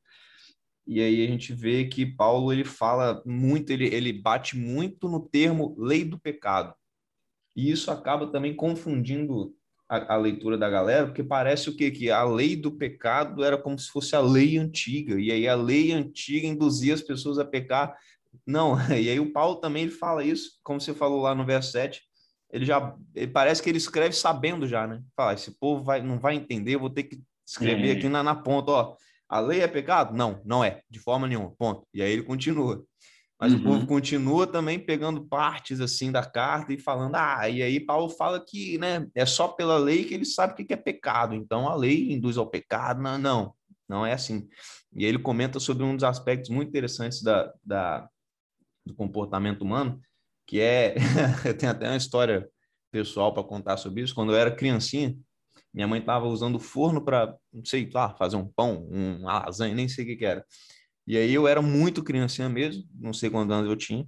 E 0.86 1.00
aí 1.00 1.24
a 1.24 1.26
gente 1.26 1.52
vê 1.54 1.86
que 1.86 2.04
Paulo 2.04 2.52
ele 2.52 2.64
fala 2.64 3.22
muito, 3.24 3.70
ele, 3.70 3.86
ele 3.86 4.12
bate 4.12 4.56
muito 4.56 5.08
no 5.08 5.20
termo 5.20 5.74
lei 5.78 6.04
do 6.04 6.20
pecado. 6.20 6.74
E 7.56 7.70
isso 7.70 7.90
acaba 7.90 8.30
também 8.30 8.54
confundindo 8.54 9.56
a, 9.88 10.14
a, 10.14 10.16
leitura 10.16 10.56
da 10.56 10.68
galera, 10.68 11.06
porque 11.06 11.22
parece 11.22 11.68
o 11.68 11.76
quê? 11.76 11.90
Que 11.90 12.10
a 12.10 12.24
lei 12.24 12.56
do 12.56 12.72
pecado 12.72 13.44
era 13.44 13.58
como 13.58 13.78
se 13.78 13.88
fosse 13.88 14.16
a 14.16 14.20
lei 14.20 14.58
antiga, 14.58 15.20
e 15.20 15.30
aí 15.30 15.46
a 15.46 15.54
lei 15.54 15.92
antiga 15.92 16.46
induzia 16.46 16.94
as 16.94 17.02
pessoas 17.02 17.38
a 17.38 17.44
pecar. 17.44 17.96
Não, 18.46 18.76
e 18.90 19.08
aí 19.08 19.20
o 19.20 19.32
Paulo 19.32 19.56
também 19.56 19.84
ele 19.84 19.92
fala 19.92 20.24
isso, 20.24 20.58
como 20.62 20.80
você 20.80 20.94
falou 20.94 21.22
lá 21.22 21.34
no 21.34 21.44
verso 21.44 21.72
7, 21.72 22.02
ele 22.52 22.64
já 22.64 22.94
ele 23.14 23.28
parece 23.28 23.62
que 23.62 23.68
ele 23.68 23.78
escreve 23.78 24.14
sabendo 24.14 24.66
já, 24.66 24.86
né? 24.86 25.02
Fala, 25.16 25.34
esse 25.34 25.50
povo 25.58 25.82
vai, 25.84 26.02
não 26.02 26.18
vai 26.18 26.34
entender, 26.34 26.74
eu 26.74 26.80
vou 26.80 26.90
ter 26.90 27.04
que 27.04 27.20
escrever 27.46 27.88
é. 27.88 27.98
aqui 27.98 28.08
na, 28.08 28.22
na 28.22 28.34
ponta, 28.34 28.70
ó 28.70 28.96
a 29.28 29.40
lei 29.40 29.62
é 29.62 29.66
pecado? 29.66 30.14
Não, 30.14 30.40
não 30.44 30.62
é, 30.62 30.80
de 30.88 30.98
forma 31.00 31.26
nenhuma, 31.26 31.50
ponto. 31.58 31.86
E 31.92 32.02
aí 32.02 32.12
ele 32.12 32.22
continua. 32.22 32.84
Mas 33.44 33.52
uhum. 33.52 33.60
o 33.60 33.62
povo 33.62 33.86
continua 33.86 34.46
também 34.46 34.78
pegando 34.78 35.22
partes 35.22 35.78
assim 35.78 36.10
da 36.10 36.24
carta 36.24 36.72
e 36.72 36.78
falando, 36.78 37.14
ah, 37.14 37.46
e 37.46 37.62
aí 37.62 37.78
Paulo 37.78 38.08
fala 38.08 38.42
que 38.42 38.78
né, 38.78 39.06
é 39.14 39.26
só 39.26 39.48
pela 39.48 39.76
lei 39.76 40.04
que 40.04 40.14
ele 40.14 40.24
sabe 40.24 40.54
o 40.54 40.66
que 40.66 40.72
é 40.72 40.76
pecado, 40.76 41.34
então 41.34 41.68
a 41.68 41.74
lei 41.74 42.10
induz 42.10 42.38
ao 42.38 42.48
pecado. 42.48 43.02
Não, 43.02 43.18
não, 43.18 43.54
não 43.86 44.06
é 44.06 44.14
assim. 44.14 44.48
E 44.96 45.04
ele 45.04 45.18
comenta 45.18 45.60
sobre 45.60 45.84
um 45.84 45.94
dos 45.94 46.04
aspectos 46.04 46.48
muito 46.48 46.70
interessantes 46.70 47.22
da, 47.22 47.52
da 47.62 48.08
do 48.86 48.94
comportamento 48.94 49.60
humano, 49.60 50.00
que 50.46 50.58
é, 50.58 50.94
tem 51.60 51.68
até 51.68 51.86
uma 51.86 51.98
história 51.98 52.48
pessoal 52.90 53.34
para 53.34 53.44
contar 53.44 53.76
sobre 53.76 54.00
isso. 54.00 54.14
Quando 54.14 54.32
eu 54.32 54.38
era 54.38 54.56
criancinha, 54.56 55.14
minha 55.70 55.86
mãe 55.86 56.00
estava 56.00 56.24
usando 56.26 56.54
o 56.56 56.60
forno 56.60 57.04
para, 57.04 57.36
não 57.52 57.62
sei 57.62 57.90
lá, 57.92 58.08
fazer 58.14 58.36
um 58.36 58.48
pão, 58.48 58.88
um, 58.90 59.18
uma 59.20 59.40
lasanha, 59.40 59.74
nem 59.74 59.86
sei 59.86 60.04
o 60.04 60.06
que, 60.06 60.16
que 60.16 60.24
era. 60.24 60.42
E 61.06 61.16
aí 61.16 61.32
eu 61.32 61.46
era 61.46 61.60
muito 61.60 62.02
criancinha 62.02 62.48
mesmo, 62.48 62.84
não 62.94 63.12
sei 63.12 63.30
quantos 63.30 63.54
anos 63.54 63.70
eu 63.70 63.76
tinha. 63.76 64.06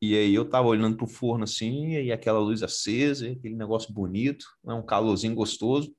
E 0.00 0.14
aí 0.16 0.34
eu 0.34 0.48
tava 0.48 0.68
olhando 0.68 0.96
pro 0.96 1.06
forno 1.06 1.44
assim, 1.44 1.92
e 1.94 2.12
aquela 2.12 2.38
luz 2.38 2.62
acesa, 2.62 3.30
aquele 3.30 3.56
negócio 3.56 3.92
bonito, 3.92 4.44
né, 4.62 4.74
um 4.74 4.84
calorzinho 4.84 5.34
gostoso. 5.34 5.94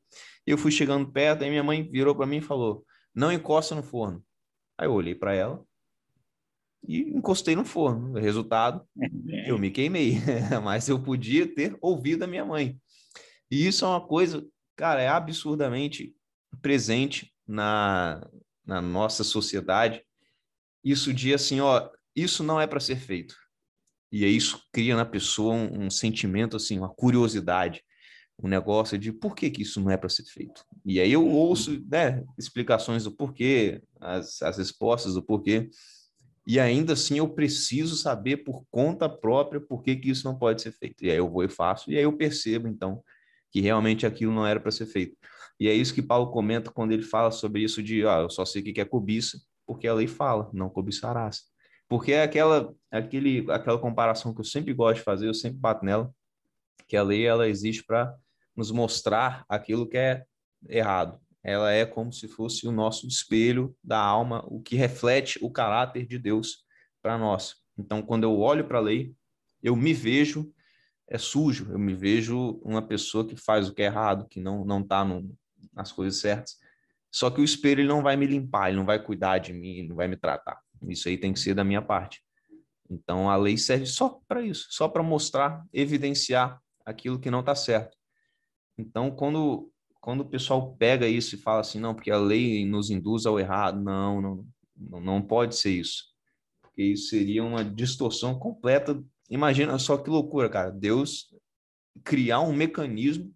E 0.46 0.52
eu 0.52 0.58
fui 0.58 0.72
chegando 0.72 1.12
perto, 1.12 1.44
aí 1.44 1.50
minha 1.50 1.64
mãe 1.64 1.90
virou 1.90 2.16
para 2.16 2.28
mim 2.28 2.38
e 2.38 2.42
falou: 2.42 2.86
"Não 3.14 3.32
encosta 3.32 3.76
no 3.76 3.84
forno". 3.84 4.24
Aí 4.78 4.88
eu 4.88 4.94
olhei 4.94 5.16
para 5.16 5.34
ela 5.34 5.64
e 6.88 7.02
encostei 7.02 7.56
no 7.56 7.66
forno. 7.66 8.14
Resultado, 8.20 8.88
eu 9.46 9.58
me 9.58 9.72
queimei, 9.72 10.16
mas 10.64 10.88
eu 10.88 11.02
podia 11.02 11.54
ter 11.54 11.76
ouvido 11.82 12.24
a 12.24 12.28
minha 12.28 12.46
mãe. 12.46 12.80
E 13.50 13.68
isso 13.68 13.84
é 13.86 13.88
uma 13.88 14.06
coisa 14.06 14.46
cara, 14.78 15.02
é 15.02 15.08
absurdamente 15.08 16.16
presente 16.62 17.34
na, 17.46 18.26
na 18.66 18.82
nossa 18.82 19.24
sociedade. 19.24 20.06
Isso 20.88 21.14
de 21.14 21.34
assim, 21.34 21.60
ó, 21.60 21.90
isso 22.16 22.42
não 22.44 22.62
é 22.62 22.66
para 22.66 22.80
ser 22.80 22.96
feito. 22.96 23.36
E 24.10 24.24
aí 24.24 24.34
isso 24.34 24.62
cria 24.72 24.96
na 24.96 25.06
pessoa 25.06 25.54
um, 25.54 25.88
um, 25.88 25.90
sentimento 25.90 26.56
assim, 26.56 26.78
uma 26.78 26.88
curiosidade, 26.88 27.84
um 28.42 28.48
negócio 28.48 28.98
de 28.98 29.12
por 29.12 29.36
que, 29.36 29.50
que 29.50 29.64
isso 29.64 29.82
não 29.82 29.92
é 29.92 29.98
para 29.98 30.08
ser 30.08 30.24
feito. 30.24 30.64
E 30.86 31.02
aí 31.02 31.12
eu 31.12 31.28
ouço 31.28 31.84
né, 31.92 32.24
explicações 32.40 33.04
do 33.04 33.12
porquê, 33.12 33.82
as, 34.00 34.42
as 34.42 34.58
respostas 34.58 35.16
do 35.16 35.22
porquê, 35.22 35.70
e 36.48 36.58
ainda 36.58 36.94
assim 36.94 37.18
eu 37.18 37.28
preciso 37.28 37.98
saber 37.98 38.38
por 38.38 38.64
conta 38.72 39.10
própria 39.10 39.60
por 39.60 39.84
que, 39.84 39.94
que 39.98 40.10
isso 40.10 40.24
não 40.24 40.40
pode 40.40 40.62
ser 40.62 40.72
feito. 40.72 41.04
E 41.04 41.12
aí 41.12 41.18
eu 41.18 41.30
vou 41.30 41.44
e 41.44 41.50
faço, 41.50 41.92
e 41.92 41.98
aí 41.98 42.04
eu 42.04 42.16
percebo 42.16 42.70
então 42.70 43.04
que 43.52 43.60
realmente 43.60 44.06
aquilo 44.06 44.34
não 44.34 44.48
era 44.48 44.58
para 44.58 44.72
ser 44.72 44.86
feito. 44.86 45.18
E 45.60 45.68
é 45.68 45.74
isso 45.74 45.94
que 45.94 46.02
Paulo 46.02 46.32
comenta 46.32 46.72
quando 46.72 46.94
ele 46.94 47.04
fala 47.04 47.30
sobre 47.30 47.62
isso 47.62 47.84
de, 47.84 48.08
ah, 48.08 48.22
eu 48.22 48.30
só 48.30 48.46
sei 48.46 48.62
o 48.62 48.66
que 48.66 48.80
é 48.80 48.86
cobiça, 48.86 49.38
porque 49.68 49.88
a 49.88 49.94
lei 49.94 50.08
fala, 50.08 50.50
não 50.54 50.70
cobiçarás. 50.70 51.42
Porque 51.88 52.14
é 52.14 52.24
aquela, 52.24 52.74
aquele, 52.90 53.46
aquela 53.52 53.78
comparação 53.78 54.34
que 54.34 54.40
eu 54.40 54.46
sempre 54.46 54.74
gosto 54.74 55.00
de 55.00 55.04
fazer, 55.04 55.28
eu 55.28 55.34
sempre 55.34 55.60
bato 55.60 55.86
nela, 55.86 56.12
que 56.88 56.98
a 56.98 57.04
lei 57.04 57.26
ela 57.26 57.48
existe 57.48 57.84
para 57.84 58.16
nos 58.56 58.72
mostrar 58.72 59.46
aquilo 59.48 59.88
que 59.88 59.98
é 59.98 60.24
errado. 60.68 61.20
Ela 61.44 61.72
é 61.72 61.86
como 61.86 62.12
se 62.12 62.28
fosse 62.28 62.68
o 62.68 62.72
nosso 62.72 63.08
espelho 63.08 63.76
da 63.84 64.00
alma, 64.00 64.44
o 64.48 64.62
que 64.62 64.76
reflete 64.76 65.38
o 65.42 65.52
caráter 65.52 66.06
de 66.08 66.18
Deus 66.18 66.66
para 67.02 67.18
nós. 67.18 67.56
Então, 67.78 68.02
quando 68.02 68.24
eu 68.24 68.40
olho 68.40 68.68
para 68.68 68.80
a 68.80 68.82
lei, 68.82 69.14
eu 69.62 69.76
me 69.76 69.94
vejo 69.94 70.52
é 71.08 71.18
sujo, 71.18 71.72
eu 71.72 71.80
me 71.80 71.94
vejo 71.94 72.60
uma 72.64 72.82
pessoa 72.82 73.26
que 73.26 73.38
faz 73.38 73.70
o 73.70 73.74
que 73.74 73.82
é 73.82 73.86
errado, 73.86 74.28
que 74.28 74.42
não 74.42 74.66
não 74.66 74.82
está 74.82 75.08
nas 75.74 75.92
coisas 75.92 76.20
certas. 76.20 76.58
Só 77.18 77.32
que 77.32 77.42
o 77.42 77.44
espelho 77.44 77.82
ele 77.82 77.88
não 77.88 78.04
vai 78.04 78.16
me 78.16 78.28
limpar, 78.28 78.68
ele 78.68 78.78
não 78.78 78.86
vai 78.86 79.02
cuidar 79.02 79.40
de 79.40 79.52
mim, 79.52 79.82
não 79.88 79.96
vai 79.96 80.08
me 80.08 80.16
tratar. 80.16 80.62
Isso 80.88 81.10
aí 81.10 81.18
tem 81.18 81.34
que 81.34 81.40
ser 81.40 81.56
da 81.56 81.64
minha 81.64 81.82
parte. 81.82 82.22
Então 82.88 83.28
a 83.28 83.36
lei 83.36 83.58
serve 83.58 83.88
só 83.88 84.22
para 84.28 84.44
isso, 84.44 84.68
só 84.70 84.88
para 84.88 85.02
mostrar, 85.02 85.66
evidenciar 85.74 86.62
aquilo 86.86 87.18
que 87.18 87.32
não 87.32 87.40
está 87.40 87.56
certo. 87.56 87.98
Então 88.78 89.10
quando 89.10 89.72
quando 90.00 90.22
o 90.22 90.30
pessoal 90.30 90.76
pega 90.76 91.08
isso 91.08 91.34
e 91.34 91.40
fala 91.40 91.62
assim, 91.62 91.80
não, 91.80 91.96
porque 91.96 92.12
a 92.12 92.20
lei 92.20 92.64
nos 92.68 92.92
induz 92.92 93.26
ao 93.26 93.40
errado, 93.40 93.82
não, 93.82 94.46
não, 94.78 95.02
não, 95.02 95.20
pode 95.20 95.56
ser 95.56 95.72
isso, 95.72 96.04
porque 96.62 96.84
isso 96.84 97.10
seria 97.10 97.44
uma 97.44 97.66
distorção 97.66 98.38
completa. 98.38 99.04
Imagina 99.28 99.80
só 99.80 99.98
que 99.98 100.08
loucura, 100.08 100.48
cara. 100.50 100.70
Deus 100.70 101.34
criar 102.04 102.42
um 102.42 102.54
mecanismo 102.54 103.34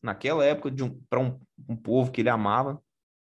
naquela 0.00 0.44
época 0.44 0.72
um, 0.84 1.00
para 1.10 1.18
um, 1.18 1.38
um 1.68 1.74
povo 1.74 2.12
que 2.12 2.20
ele 2.22 2.30
amava, 2.30 2.80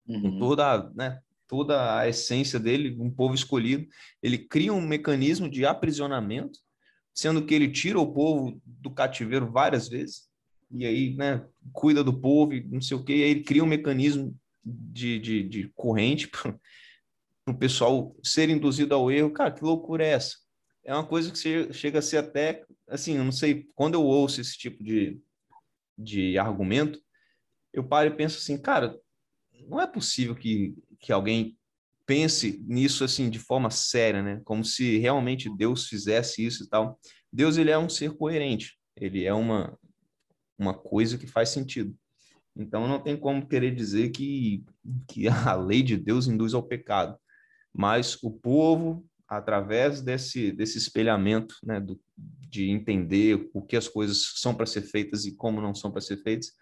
uhum. 0.06 0.38
toda, 0.38 0.90
né, 0.94 1.20
toda 1.46 1.98
a 1.98 2.08
essência 2.08 2.58
dele, 2.58 2.96
um 2.98 3.10
povo 3.10 3.34
escolhido, 3.34 3.86
ele 4.22 4.38
cria 4.38 4.72
um 4.72 4.80
mecanismo 4.80 5.50
de 5.50 5.66
aprisionamento, 5.66 6.58
sendo 7.14 7.44
que 7.44 7.54
ele 7.54 7.70
tira 7.70 8.00
o 8.00 8.12
povo 8.12 8.60
do 8.64 8.90
cativeiro 8.90 9.50
várias 9.50 9.88
vezes, 9.88 10.30
e 10.70 10.86
aí, 10.86 11.14
né, 11.14 11.44
cuida 11.72 12.02
do 12.02 12.18
povo, 12.18 12.52
não 12.70 12.80
sei 12.80 12.96
o 12.96 13.04
quê, 13.04 13.16
e 13.16 13.24
aí 13.24 13.30
ele 13.30 13.42
cria 13.42 13.62
um 13.62 13.66
mecanismo 13.66 14.34
de, 14.64 15.18
de, 15.18 15.42
de 15.42 15.68
corrente 15.74 16.28
para 16.32 16.58
o 17.46 17.54
pessoal 17.54 18.16
ser 18.22 18.48
induzido 18.48 18.94
ao 18.94 19.10
erro. 19.10 19.32
Cara, 19.32 19.50
que 19.50 19.62
loucura 19.62 20.04
é 20.04 20.10
essa? 20.10 20.36
É 20.84 20.94
uma 20.94 21.06
coisa 21.06 21.30
que 21.30 21.72
chega 21.72 21.98
a 21.98 22.02
ser 22.02 22.18
até, 22.18 22.64
assim, 22.88 23.16
eu 23.16 23.24
não 23.24 23.32
sei, 23.32 23.68
quando 23.74 23.94
eu 23.94 24.02
ouço 24.02 24.40
esse 24.40 24.56
tipo 24.56 24.82
de, 24.82 25.20
de 25.96 26.38
argumento, 26.38 27.00
eu 27.72 27.84
paro 27.84 28.08
e 28.08 28.16
penso 28.16 28.38
assim, 28.38 28.60
cara, 28.60 28.98
não 29.68 29.80
é 29.80 29.86
possível 29.86 30.34
que, 30.34 30.74
que 31.00 31.12
alguém 31.12 31.56
pense 32.06 32.62
nisso 32.66 33.04
assim 33.04 33.30
de 33.30 33.38
forma 33.38 33.70
séria, 33.70 34.22
né? 34.22 34.40
Como 34.44 34.64
se 34.64 34.98
realmente 34.98 35.54
Deus 35.56 35.86
fizesse 35.86 36.44
isso 36.44 36.64
e 36.64 36.68
tal. 36.68 36.98
Deus 37.32 37.56
ele 37.56 37.70
é 37.70 37.78
um 37.78 37.88
ser 37.88 38.12
coerente, 38.16 38.76
ele 38.96 39.24
é 39.24 39.32
uma 39.32 39.78
uma 40.58 40.74
coisa 40.74 41.18
que 41.18 41.26
faz 41.26 41.48
sentido. 41.48 41.96
Então 42.54 42.86
não 42.86 43.00
tem 43.00 43.16
como 43.16 43.48
querer 43.48 43.74
dizer 43.74 44.10
que 44.10 44.64
que 45.08 45.26
a 45.28 45.54
lei 45.54 45.82
de 45.82 45.96
Deus 45.96 46.26
induz 46.26 46.54
ao 46.54 46.62
pecado, 46.62 47.16
mas 47.72 48.18
o 48.22 48.30
povo 48.30 49.04
através 49.26 50.02
desse 50.02 50.52
desse 50.52 50.78
espelhamento, 50.78 51.54
né, 51.64 51.80
do, 51.80 51.98
de 52.16 52.68
entender 52.70 53.48
o 53.54 53.62
que 53.62 53.76
as 53.76 53.88
coisas 53.88 54.34
são 54.36 54.54
para 54.54 54.66
ser 54.66 54.82
feitas 54.82 55.24
e 55.24 55.34
como 55.34 55.60
não 55.60 55.74
são 55.74 55.90
para 55.90 56.02
ser 56.02 56.18
feitas, 56.18 56.52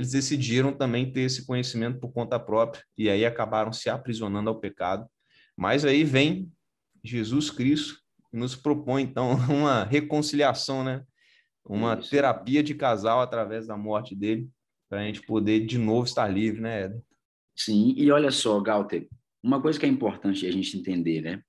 eles 0.00 0.12
decidiram 0.12 0.72
também 0.72 1.12
ter 1.12 1.20
esse 1.20 1.46
conhecimento 1.46 2.00
por 2.00 2.10
conta 2.10 2.40
própria 2.40 2.82
e 2.96 3.10
aí 3.10 3.26
acabaram 3.26 3.70
se 3.70 3.90
aprisionando 3.90 4.48
ao 4.48 4.58
pecado. 4.58 5.06
Mas 5.54 5.84
aí 5.84 6.04
vem 6.04 6.50
Jesus 7.04 7.50
Cristo 7.50 8.00
e 8.32 8.36
nos 8.38 8.56
propõe 8.56 9.02
então 9.02 9.32
uma 9.50 9.84
reconciliação, 9.84 10.82
né? 10.82 11.04
Uma 11.66 11.98
Isso. 11.98 12.08
terapia 12.08 12.62
de 12.62 12.74
casal 12.74 13.20
através 13.20 13.66
da 13.66 13.76
morte 13.76 14.16
dele, 14.16 14.48
para 14.88 15.00
a 15.00 15.04
gente 15.04 15.20
poder 15.22 15.66
de 15.66 15.76
novo 15.76 16.06
estar 16.06 16.26
livre, 16.26 16.62
né, 16.62 16.84
Éder? 16.84 17.02
Sim, 17.54 17.94
e 17.94 18.10
olha 18.10 18.30
só, 18.30 18.58
Galter, 18.58 19.06
uma 19.42 19.60
coisa 19.60 19.78
que 19.78 19.84
é 19.84 19.88
importante 19.88 20.46
a 20.46 20.50
gente 20.50 20.78
entender, 20.78 21.20
né? 21.20 21.42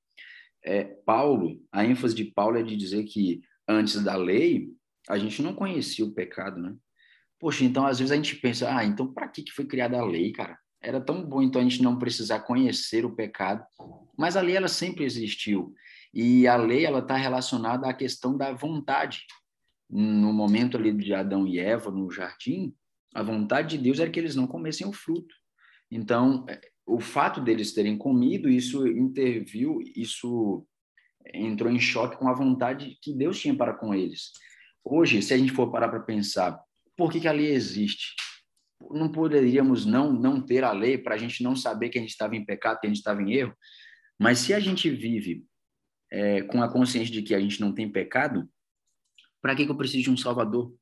É, 0.63 0.83
Paulo, 0.83 1.63
a 1.71 1.85
ênfase 1.85 2.13
de 2.13 2.25
Paulo 2.25 2.57
é 2.57 2.63
de 2.63 2.75
dizer 2.75 3.05
que 3.05 3.41
antes 3.65 4.03
da 4.03 4.17
lei, 4.17 4.69
a 5.07 5.17
gente 5.17 5.41
não 5.41 5.55
conhecia 5.55 6.05
o 6.05 6.11
pecado, 6.11 6.59
né? 6.61 6.75
Poxa, 7.41 7.65
então 7.65 7.87
às 7.87 7.97
vezes 7.97 8.11
a 8.11 8.15
gente 8.15 8.35
pensa, 8.35 8.71
ah, 8.71 8.85
então 8.85 9.11
para 9.11 9.27
que, 9.27 9.41
que 9.41 9.51
foi 9.51 9.65
criada 9.65 9.99
a 9.99 10.05
lei, 10.05 10.31
cara? 10.31 10.55
Era 10.79 11.01
tão 11.01 11.23
bom 11.23 11.41
então 11.41 11.59
a 11.59 11.63
gente 11.63 11.81
não 11.81 11.97
precisar 11.97 12.41
conhecer 12.41 13.03
o 13.03 13.15
pecado. 13.15 13.65
Mas 14.15 14.37
a 14.37 14.41
lei 14.41 14.55
ela 14.55 14.67
sempre 14.67 15.03
existiu. 15.03 15.73
E 16.13 16.47
a 16.47 16.55
lei 16.55 16.85
ela 16.85 16.99
está 16.99 17.15
relacionada 17.15 17.89
à 17.89 17.93
questão 17.95 18.37
da 18.37 18.53
vontade. 18.53 19.25
No 19.89 20.31
momento 20.31 20.77
ali 20.77 20.93
de 20.93 21.15
Adão 21.15 21.47
e 21.47 21.57
Eva 21.57 21.89
no 21.89 22.11
jardim, 22.11 22.75
a 23.13 23.23
vontade 23.23 23.75
de 23.75 23.83
Deus 23.83 23.99
era 23.99 24.09
que 24.09 24.19
eles 24.19 24.35
não 24.35 24.45
comessem 24.45 24.85
o 24.87 24.93
fruto. 24.93 25.33
Então, 25.89 26.45
é, 26.47 26.61
o 26.85 26.99
fato 26.99 27.41
deles 27.41 27.73
terem 27.73 27.97
comido, 27.97 28.47
isso 28.47 28.87
interviu, 28.87 29.79
isso 29.95 30.65
entrou 31.33 31.71
em 31.71 31.79
choque 31.79 32.17
com 32.17 32.29
a 32.29 32.33
vontade 32.33 32.97
que 33.01 33.13
Deus 33.13 33.39
tinha 33.39 33.55
para 33.55 33.73
com 33.73 33.95
eles. 33.95 34.31
Hoje, 34.83 35.21
se 35.23 35.33
a 35.33 35.37
gente 35.37 35.51
for 35.51 35.71
parar 35.71 35.89
para 35.89 35.99
pensar, 35.99 36.59
por 36.97 37.11
que, 37.11 37.19
que 37.19 37.27
a 37.27 37.31
lei 37.31 37.51
existe? 37.51 38.15
Não 38.91 39.11
poderíamos 39.11 39.85
não, 39.85 40.11
não 40.11 40.41
ter 40.41 40.63
a 40.63 40.71
lei 40.71 40.97
para 40.97 41.15
a 41.15 41.17
gente 41.17 41.43
não 41.43 41.55
saber 41.55 41.89
que 41.89 41.97
a 41.97 42.01
gente 42.01 42.11
estava 42.11 42.35
em 42.35 42.43
pecado, 42.43 42.79
que 42.79 42.87
a 42.87 42.89
gente 42.89 42.97
estava 42.97 43.21
em 43.21 43.33
erro? 43.33 43.55
Mas 44.19 44.39
se 44.39 44.53
a 44.53 44.59
gente 44.59 44.89
vive 44.89 45.45
é, 46.11 46.41
com 46.43 46.61
a 46.61 46.71
consciência 46.71 47.13
de 47.13 47.21
que 47.21 47.33
a 47.33 47.39
gente 47.39 47.59
não 47.61 47.73
tem 47.73 47.91
pecado, 47.91 48.49
para 49.41 49.55
que, 49.55 49.65
que 49.65 49.71
eu 49.71 49.77
preciso 49.77 50.03
de 50.03 50.09
um 50.11 50.17
Salvador? 50.17 50.73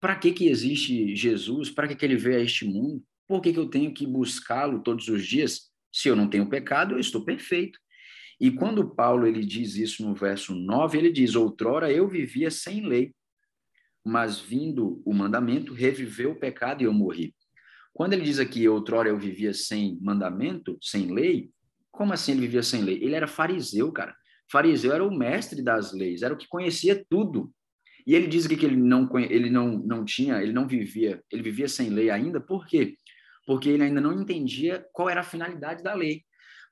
Para 0.00 0.16
que, 0.16 0.32
que 0.32 0.48
existe 0.48 1.16
Jesus? 1.16 1.70
Para 1.70 1.88
que, 1.88 1.96
que 1.96 2.04
ele 2.04 2.16
veio 2.16 2.38
a 2.38 2.42
este 2.42 2.64
mundo? 2.66 3.02
Por 3.26 3.40
que, 3.40 3.52
que 3.52 3.58
eu 3.58 3.68
tenho 3.68 3.92
que 3.92 4.06
buscá-lo 4.06 4.82
todos 4.82 5.08
os 5.08 5.26
dias? 5.26 5.70
Se 5.92 6.08
eu 6.08 6.16
não 6.16 6.28
tenho 6.28 6.48
pecado, 6.48 6.94
eu 6.94 7.00
estou 7.00 7.24
perfeito. 7.24 7.78
E 8.38 8.50
quando 8.50 8.94
Paulo 8.94 9.26
ele 9.26 9.44
diz 9.44 9.76
isso 9.76 10.06
no 10.06 10.14
verso 10.14 10.54
9, 10.54 10.98
ele 10.98 11.10
diz: 11.10 11.34
Outrora 11.34 11.90
eu 11.90 12.06
vivia 12.06 12.50
sem 12.50 12.86
lei, 12.86 13.14
mas 14.06 14.38
vindo 14.38 15.02
o 15.04 15.12
mandamento, 15.12 15.74
reviveu 15.74 16.30
o 16.30 16.38
pecado 16.38 16.80
e 16.80 16.84
eu 16.84 16.92
morri. 16.92 17.34
Quando 17.92 18.12
ele 18.12 18.22
diz 18.22 18.38
aqui, 18.38 18.68
outrora 18.68 19.08
eu 19.08 19.18
vivia 19.18 19.52
sem 19.52 19.98
mandamento, 20.00 20.78
sem 20.80 21.12
lei, 21.12 21.50
como 21.90 22.12
assim 22.12 22.32
ele 22.32 22.42
vivia 22.42 22.62
sem 22.62 22.82
lei? 22.82 23.02
Ele 23.02 23.16
era 23.16 23.26
fariseu, 23.26 23.90
cara. 23.90 24.14
Fariseu 24.50 24.92
era 24.92 25.04
o 25.04 25.10
mestre 25.10 25.60
das 25.60 25.92
leis, 25.92 26.22
era 26.22 26.32
o 26.32 26.36
que 26.36 26.46
conhecia 26.46 27.04
tudo. 27.10 27.52
E 28.06 28.14
ele 28.14 28.28
diz 28.28 28.46
aqui 28.46 28.56
que 28.56 28.64
ele 28.64 28.76
não 28.76 29.08
ele 29.18 29.50
não 29.50 29.78
não 29.78 30.04
tinha, 30.04 30.40
ele 30.40 30.52
não 30.52 30.68
vivia, 30.68 31.20
ele 31.32 31.42
vivia 31.42 31.66
sem 31.66 31.90
lei 31.90 32.08
ainda, 32.08 32.40
por 32.40 32.64
quê? 32.64 32.96
Porque 33.44 33.68
ele 33.68 33.82
ainda 33.82 34.00
não 34.00 34.12
entendia 34.12 34.86
qual 34.92 35.10
era 35.10 35.22
a 35.22 35.24
finalidade 35.24 35.82
da 35.82 35.94
lei. 35.94 36.22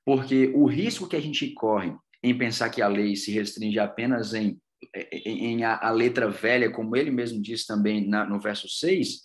Porque 0.05 0.53
o 0.55 0.65
risco 0.65 1.09
que 1.09 1.17
a 1.17 1.21
gente 1.21 1.49
corre 1.51 1.93
em 2.23 2.37
pensar 2.37 2.69
que 2.69 2.81
a 2.81 2.87
lei 2.87 3.17
se 3.17 3.31
restringe 3.31 3.77
apenas 3.77 4.33
em 4.33 4.57
em 5.25 5.63
a, 5.63 5.77
a, 5.77 5.91
letra 5.91 6.29
velha, 6.29 6.71
como 6.71 6.95
ele 6.95 7.11
mesmo 7.11 7.41
diz 7.41 7.65
também 7.65 8.07
na, 8.07 8.25
no 8.25 8.39
verso 8.39 8.67
6, 8.67 9.21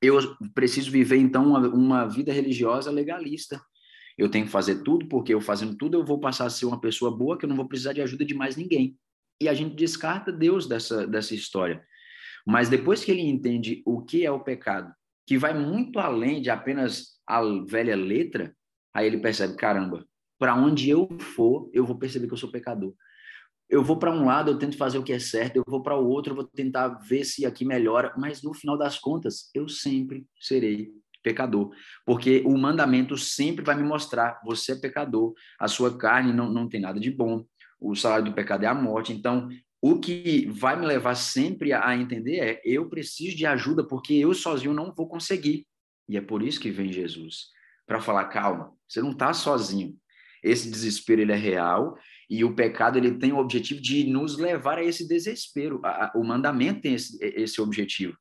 eu 0.00 0.18
preciso 0.54 0.90
viver 0.90 1.16
então 1.16 1.48
uma, 1.48 1.68
uma, 1.68 2.06
vida 2.06 2.32
religiosa 2.32 2.90
legalista. 2.90 3.60
Eu 4.16 4.30
tenho 4.30 4.46
que 4.46 4.52
fazer 4.52 4.82
tudo, 4.82 5.06
porque 5.08 5.34
eu 5.34 5.40
fazendo 5.40 5.76
tudo 5.76 5.98
eu 5.98 6.04
vou 6.04 6.18
passar 6.20 6.46
a 6.46 6.50
ser 6.50 6.66
uma 6.66 6.80
pessoa 6.80 7.16
boa, 7.16 7.38
que 7.38 7.44
eu 7.44 7.48
não 7.48 7.56
vou 7.56 7.68
precisar 7.68 7.92
de 7.92 8.02
ajuda 8.02 8.24
de 8.24 8.34
mais 8.34 8.56
ninguém. 8.56 8.96
E 9.40 9.48
a 9.48 9.54
gente 9.54 9.76
descarta 9.76 10.32
Deus 10.32 10.66
dessa, 10.66 11.06
dessa 11.06 11.34
história. 11.34 11.82
Mas 12.46 12.68
depois 12.68 13.04
que 13.04 13.10
ele 13.10 13.22
entende 13.22 13.82
o 13.84 14.02
que 14.02 14.24
é 14.24 14.30
o 14.30 14.40
pecado, 14.40 14.92
que 15.26 15.36
vai 15.36 15.54
muito 15.54 15.98
além 15.98 16.40
de 16.40 16.50
apenas 16.50 17.18
a 17.26 17.40
velha 17.68 17.94
letra, 17.94 18.54
aí 18.94 19.06
ele 19.06 19.18
percebe: 19.18 19.56
caramba, 19.56 20.04
para 20.38 20.54
onde 20.54 20.90
eu 20.90 21.08
for, 21.20 21.70
eu 21.72 21.84
vou 21.84 21.98
perceber 21.98 22.26
que 22.26 22.32
eu 22.32 22.38
sou 22.38 22.50
pecador 22.50 22.94
eu 23.68 23.84
vou 23.84 23.98
para 23.98 24.10
um 24.10 24.24
lado, 24.24 24.50
eu 24.50 24.58
tento 24.58 24.76
fazer 24.76 24.98
o 24.98 25.02
que 25.02 25.12
é 25.12 25.18
certo, 25.18 25.56
eu 25.56 25.64
vou 25.66 25.82
para 25.82 25.96
o 25.96 26.08
outro, 26.08 26.32
eu 26.32 26.36
vou 26.36 26.44
tentar 26.44 26.88
ver 26.88 27.24
se 27.24 27.44
aqui 27.44 27.64
melhora, 27.64 28.14
mas 28.16 28.42
no 28.42 28.54
final 28.54 28.78
das 28.78 28.98
contas, 28.98 29.50
eu 29.54 29.68
sempre 29.68 30.26
serei 30.40 30.90
pecador, 31.22 31.70
porque 32.06 32.42
o 32.46 32.56
mandamento 32.56 33.16
sempre 33.16 33.64
vai 33.64 33.76
me 33.76 33.82
mostrar, 33.82 34.40
você 34.42 34.72
é 34.72 34.76
pecador, 34.76 35.34
a 35.60 35.68
sua 35.68 35.96
carne 35.96 36.32
não, 36.32 36.50
não 36.50 36.68
tem 36.68 36.80
nada 36.80 36.98
de 36.98 37.10
bom, 37.10 37.44
o 37.78 37.94
salário 37.94 38.24
do 38.24 38.32
pecado 38.32 38.64
é 38.64 38.66
a 38.66 38.74
morte, 38.74 39.12
então 39.12 39.48
o 39.80 40.00
que 40.00 40.48
vai 40.50 40.78
me 40.78 40.86
levar 40.86 41.14
sempre 41.14 41.72
a 41.72 41.94
entender 41.94 42.38
é, 42.38 42.62
eu 42.64 42.88
preciso 42.88 43.36
de 43.36 43.44
ajuda, 43.44 43.86
porque 43.86 44.14
eu 44.14 44.32
sozinho 44.32 44.72
não 44.72 44.94
vou 44.94 45.06
conseguir, 45.06 45.66
e 46.08 46.16
é 46.16 46.20
por 46.20 46.42
isso 46.42 46.60
que 46.60 46.70
vem 46.70 46.90
Jesus, 46.90 47.48
para 47.86 48.00
falar, 48.00 48.24
calma, 48.26 48.72
você 48.88 49.02
não 49.02 49.10
está 49.10 49.34
sozinho, 49.34 49.94
esse 50.42 50.70
desespero 50.70 51.20
ele 51.20 51.32
é 51.32 51.36
real 51.36 51.96
e 52.28 52.44
o 52.44 52.54
pecado 52.54 52.98
ele 52.98 53.18
tem 53.18 53.32
o 53.32 53.38
objetivo 53.38 53.80
de 53.80 54.04
nos 54.04 54.36
levar 54.36 54.78
a 54.78 54.84
esse 54.84 55.08
desespero. 55.08 55.80
O 56.14 56.22
mandamento 56.22 56.82
tem 56.82 56.94
esse, 56.94 57.18
esse 57.22 57.60
objetivo. 57.60 58.16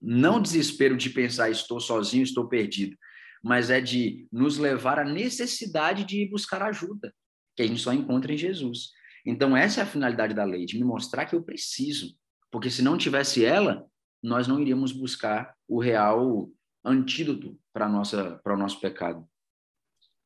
Não 0.00 0.40
desespero 0.40 0.96
de 0.96 1.08
pensar 1.10 1.50
estou 1.50 1.80
sozinho, 1.80 2.22
estou 2.22 2.46
perdido, 2.46 2.96
mas 3.42 3.70
é 3.70 3.80
de 3.80 4.28
nos 4.30 4.58
levar 4.58 4.98
à 4.98 5.04
necessidade 5.04 6.04
de 6.04 6.28
buscar 6.28 6.62
ajuda. 6.62 7.14
que 7.56 7.62
a 7.62 7.66
gente 7.66 7.80
só 7.80 7.92
encontra 7.92 8.32
em 8.32 8.36
Jesus. 8.36 8.90
Então, 9.24 9.56
essa 9.56 9.80
é 9.80 9.82
a 9.82 9.86
finalidade 9.86 10.34
da 10.34 10.44
lei, 10.44 10.66
de 10.66 10.78
me 10.78 10.84
mostrar 10.84 11.24
que 11.24 11.34
eu 11.34 11.42
preciso. 11.42 12.14
Porque 12.50 12.70
se 12.70 12.82
não 12.82 12.98
tivesse 12.98 13.44
ela, 13.44 13.84
nós 14.22 14.46
não 14.46 14.60
iríamos 14.60 14.92
buscar 14.92 15.54
o 15.66 15.80
real 15.80 16.50
antídoto 16.84 17.58
para 17.72 17.88
o 17.88 18.56
nosso 18.56 18.80
pecado. 18.80 19.26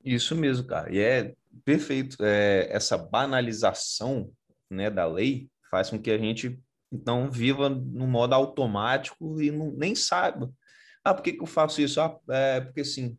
Isso 0.05 0.35
mesmo, 0.35 0.67
cara. 0.67 0.93
E 0.93 0.99
é 0.99 1.35
perfeito. 1.65 2.17
É, 2.21 2.69
essa 2.71 2.97
banalização 2.97 4.33
né, 4.71 4.91
da 4.91 5.07
lei 5.07 5.49
faz 5.71 5.91
com 5.91 6.01
que 6.01 6.11
a 6.11 6.19
gente, 6.19 6.61
então, 6.93 7.31
viva 7.31 7.69
no 7.69 8.07
modo 8.07 8.35
automático 8.35 9.41
e 9.41 9.51
não, 9.51 9.71
nem 9.73 9.95
saiba. 9.95 10.53
Ah, 11.05 11.15
por 11.15 11.23
que, 11.23 11.33
que 11.33 11.43
eu 11.43 11.47
faço 11.47 11.81
isso? 11.81 12.01
Ah, 12.01 12.19
é 12.29 12.61
porque 12.61 12.85
sim, 12.85 13.17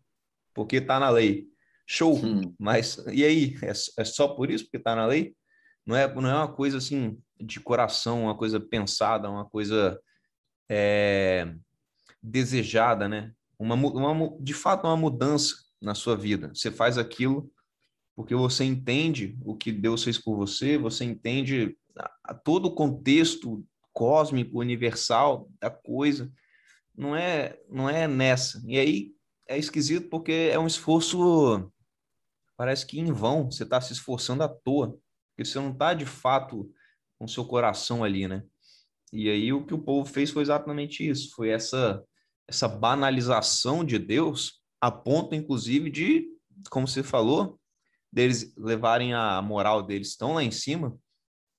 porque 0.53 0.77
está 0.77 0.99
na 0.99 1.09
lei. 1.09 1.47
Show. 1.85 2.15
Hum. 2.23 2.53
Mas 2.57 2.97
e 3.11 3.23
aí? 3.25 3.57
É, 3.61 3.71
é 3.71 4.05
só 4.05 4.29
por 4.29 4.49
isso 4.49 4.65
porque 4.65 4.77
está 4.77 4.95
na 4.95 5.05
lei? 5.05 5.35
Não 5.85 5.95
é, 5.95 6.13
não 6.13 6.29
é 6.29 6.35
uma 6.35 6.53
coisa 6.53 6.77
assim 6.77 7.17
de 7.39 7.59
coração, 7.59 8.23
uma 8.23 8.37
coisa 8.37 8.59
pensada, 8.59 9.29
uma 9.29 9.45
coisa 9.45 9.99
é, 10.69 11.53
desejada, 12.21 13.09
né? 13.09 13.33
Uma, 13.57 13.75
uma, 13.75 14.37
de 14.39 14.53
fato, 14.53 14.85
uma 14.85 14.95
mudança 14.95 15.55
na 15.81 15.95
sua 15.95 16.15
vida. 16.15 16.51
Você 16.53 16.71
faz 16.71 16.97
aquilo 16.97 17.51
porque 18.21 18.35
você 18.35 18.63
entende 18.63 19.35
o 19.43 19.55
que 19.55 19.71
Deus 19.71 20.03
fez 20.03 20.19
por 20.19 20.35
você, 20.35 20.77
você 20.77 21.03
entende 21.03 21.75
todo 22.43 22.67
o 22.67 22.75
contexto 22.75 23.65
cósmico, 23.91 24.59
universal 24.59 25.49
da 25.59 25.71
coisa. 25.71 26.31
Não 26.95 27.15
é, 27.15 27.57
não 27.67 27.89
é 27.89 28.07
nessa. 28.07 28.61
E 28.67 28.77
aí 28.77 29.11
é 29.47 29.57
esquisito 29.57 30.07
porque 30.07 30.51
é 30.53 30.59
um 30.59 30.67
esforço, 30.67 31.67
parece 32.55 32.85
que 32.85 32.99
em 32.99 33.11
vão, 33.11 33.49
você 33.49 33.63
está 33.63 33.81
se 33.81 33.91
esforçando 33.91 34.43
à 34.43 34.47
toa, 34.47 34.95
porque 35.31 35.43
você 35.43 35.57
não 35.57 35.71
está 35.71 35.95
de 35.95 36.05
fato 36.05 36.71
com 37.17 37.27
seu 37.27 37.43
coração 37.43 38.03
ali, 38.03 38.27
né? 38.27 38.43
E 39.11 39.31
aí 39.31 39.51
o 39.51 39.65
que 39.65 39.73
o 39.73 39.81
povo 39.81 40.07
fez 40.07 40.29
foi 40.29 40.43
exatamente 40.43 41.09
isso, 41.09 41.33
foi 41.35 41.49
essa 41.49 42.05
essa 42.47 42.67
banalização 42.67 43.83
de 43.83 43.97
Deus, 43.97 44.61
a 44.79 44.91
ponto 44.91 45.33
inclusive 45.33 45.89
de, 45.89 46.27
como 46.69 46.87
você 46.87 47.01
falou, 47.01 47.59
deles 48.11 48.53
levarem 48.57 49.13
a 49.13 49.41
moral 49.41 49.83
deles 49.83 50.15
tão 50.15 50.33
lá 50.33 50.43
em 50.43 50.51
cima, 50.51 50.97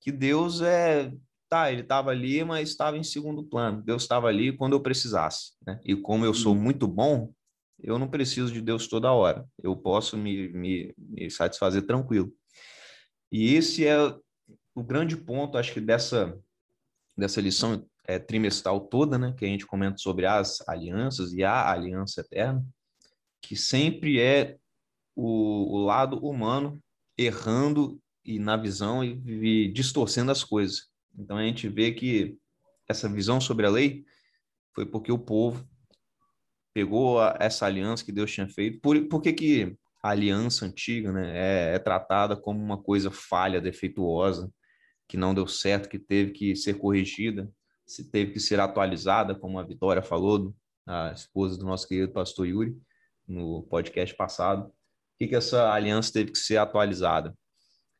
que 0.01 0.11
Deus 0.11 0.61
é 0.61 1.11
tá, 1.49 1.71
ele 1.71 1.81
estava 1.81 2.09
ali, 2.09 2.43
mas 2.43 2.69
estava 2.69 2.97
em 2.97 3.03
segundo 3.03 3.43
plano. 3.43 3.81
Deus 3.83 4.01
estava 4.01 4.27
ali 4.27 4.55
quando 4.57 4.73
eu 4.73 4.81
precisasse, 4.81 5.51
né? 5.65 5.79
E 5.83 5.95
como 5.95 6.25
eu 6.25 6.33
sou 6.33 6.55
uhum. 6.55 6.61
muito 6.61 6.87
bom, 6.87 7.31
eu 7.79 7.99
não 7.99 8.07
preciso 8.07 8.51
de 8.51 8.59
Deus 8.59 8.87
toda 8.87 9.11
hora. 9.11 9.45
Eu 9.61 9.75
posso 9.75 10.17
me, 10.17 10.49
me, 10.49 10.93
me 10.97 11.29
satisfazer 11.29 11.85
tranquilo. 11.85 12.33
E 13.31 13.53
esse 13.53 13.85
é 13.85 13.97
o 14.73 14.83
grande 14.83 15.15
ponto, 15.15 15.57
acho 15.57 15.73
que 15.73 15.81
dessa 15.81 16.35
dessa 17.15 17.39
lição 17.39 17.87
é, 18.05 18.17
trimestral 18.17 18.81
toda, 18.81 19.17
né, 19.17 19.33
que 19.37 19.45
a 19.45 19.47
gente 19.47 19.65
comenta 19.65 19.97
sobre 19.97 20.25
as 20.25 20.67
alianças 20.67 21.31
e 21.33 21.43
a 21.43 21.71
aliança 21.71 22.21
eterna, 22.21 22.65
que 23.41 23.55
sempre 23.55 24.19
é 24.19 24.57
o, 25.15 25.75
o 25.75 25.85
lado 25.85 26.17
humano 26.17 26.81
errando 27.17 27.99
e 28.25 28.39
na 28.39 28.57
visão 28.57 29.03
e, 29.03 29.21
e 29.25 29.71
distorcendo 29.71 30.31
as 30.31 30.43
coisas. 30.43 30.87
Então 31.17 31.37
a 31.37 31.43
gente 31.43 31.67
vê 31.67 31.91
que 31.91 32.37
essa 32.87 33.07
visão 33.07 33.39
sobre 33.39 33.65
a 33.65 33.69
lei 33.69 34.05
foi 34.73 34.85
porque 34.85 35.11
o 35.11 35.19
povo 35.19 35.67
pegou 36.73 37.19
a, 37.19 37.37
essa 37.39 37.65
aliança 37.65 38.03
que 38.03 38.11
Deus 38.11 38.31
tinha 38.31 38.47
feito. 38.47 38.79
Por, 38.81 38.99
por 39.07 39.21
que, 39.21 39.33
que 39.33 39.77
a 40.01 40.09
aliança 40.09 40.65
antiga 40.65 41.11
né, 41.11 41.31
é, 41.33 41.75
é 41.75 41.79
tratada 41.79 42.35
como 42.35 42.59
uma 42.61 42.81
coisa 42.81 43.11
falha, 43.11 43.61
defeituosa, 43.61 44.51
que 45.07 45.15
não 45.15 45.33
deu 45.33 45.47
certo, 45.47 45.87
que 45.87 45.99
teve 45.99 46.31
que 46.31 46.55
ser 46.55 46.75
corrigida, 46.75 47.49
se 47.85 48.09
teve 48.09 48.31
que 48.31 48.39
ser 48.39 48.59
atualizada, 48.59 49.35
como 49.35 49.59
a 49.59 49.63
Vitória 49.63 50.01
falou, 50.01 50.53
a 50.85 51.11
esposa 51.11 51.57
do 51.57 51.65
nosso 51.65 51.87
querido 51.87 52.11
pastor 52.11 52.47
Yuri, 52.47 52.75
no 53.27 53.63
podcast 53.63 54.15
passado. 54.15 54.73
Que, 55.17 55.27
que 55.27 55.35
essa 55.35 55.71
aliança 55.71 56.11
teve 56.11 56.31
que 56.31 56.37
ser 56.37 56.57
atualizada? 56.57 57.33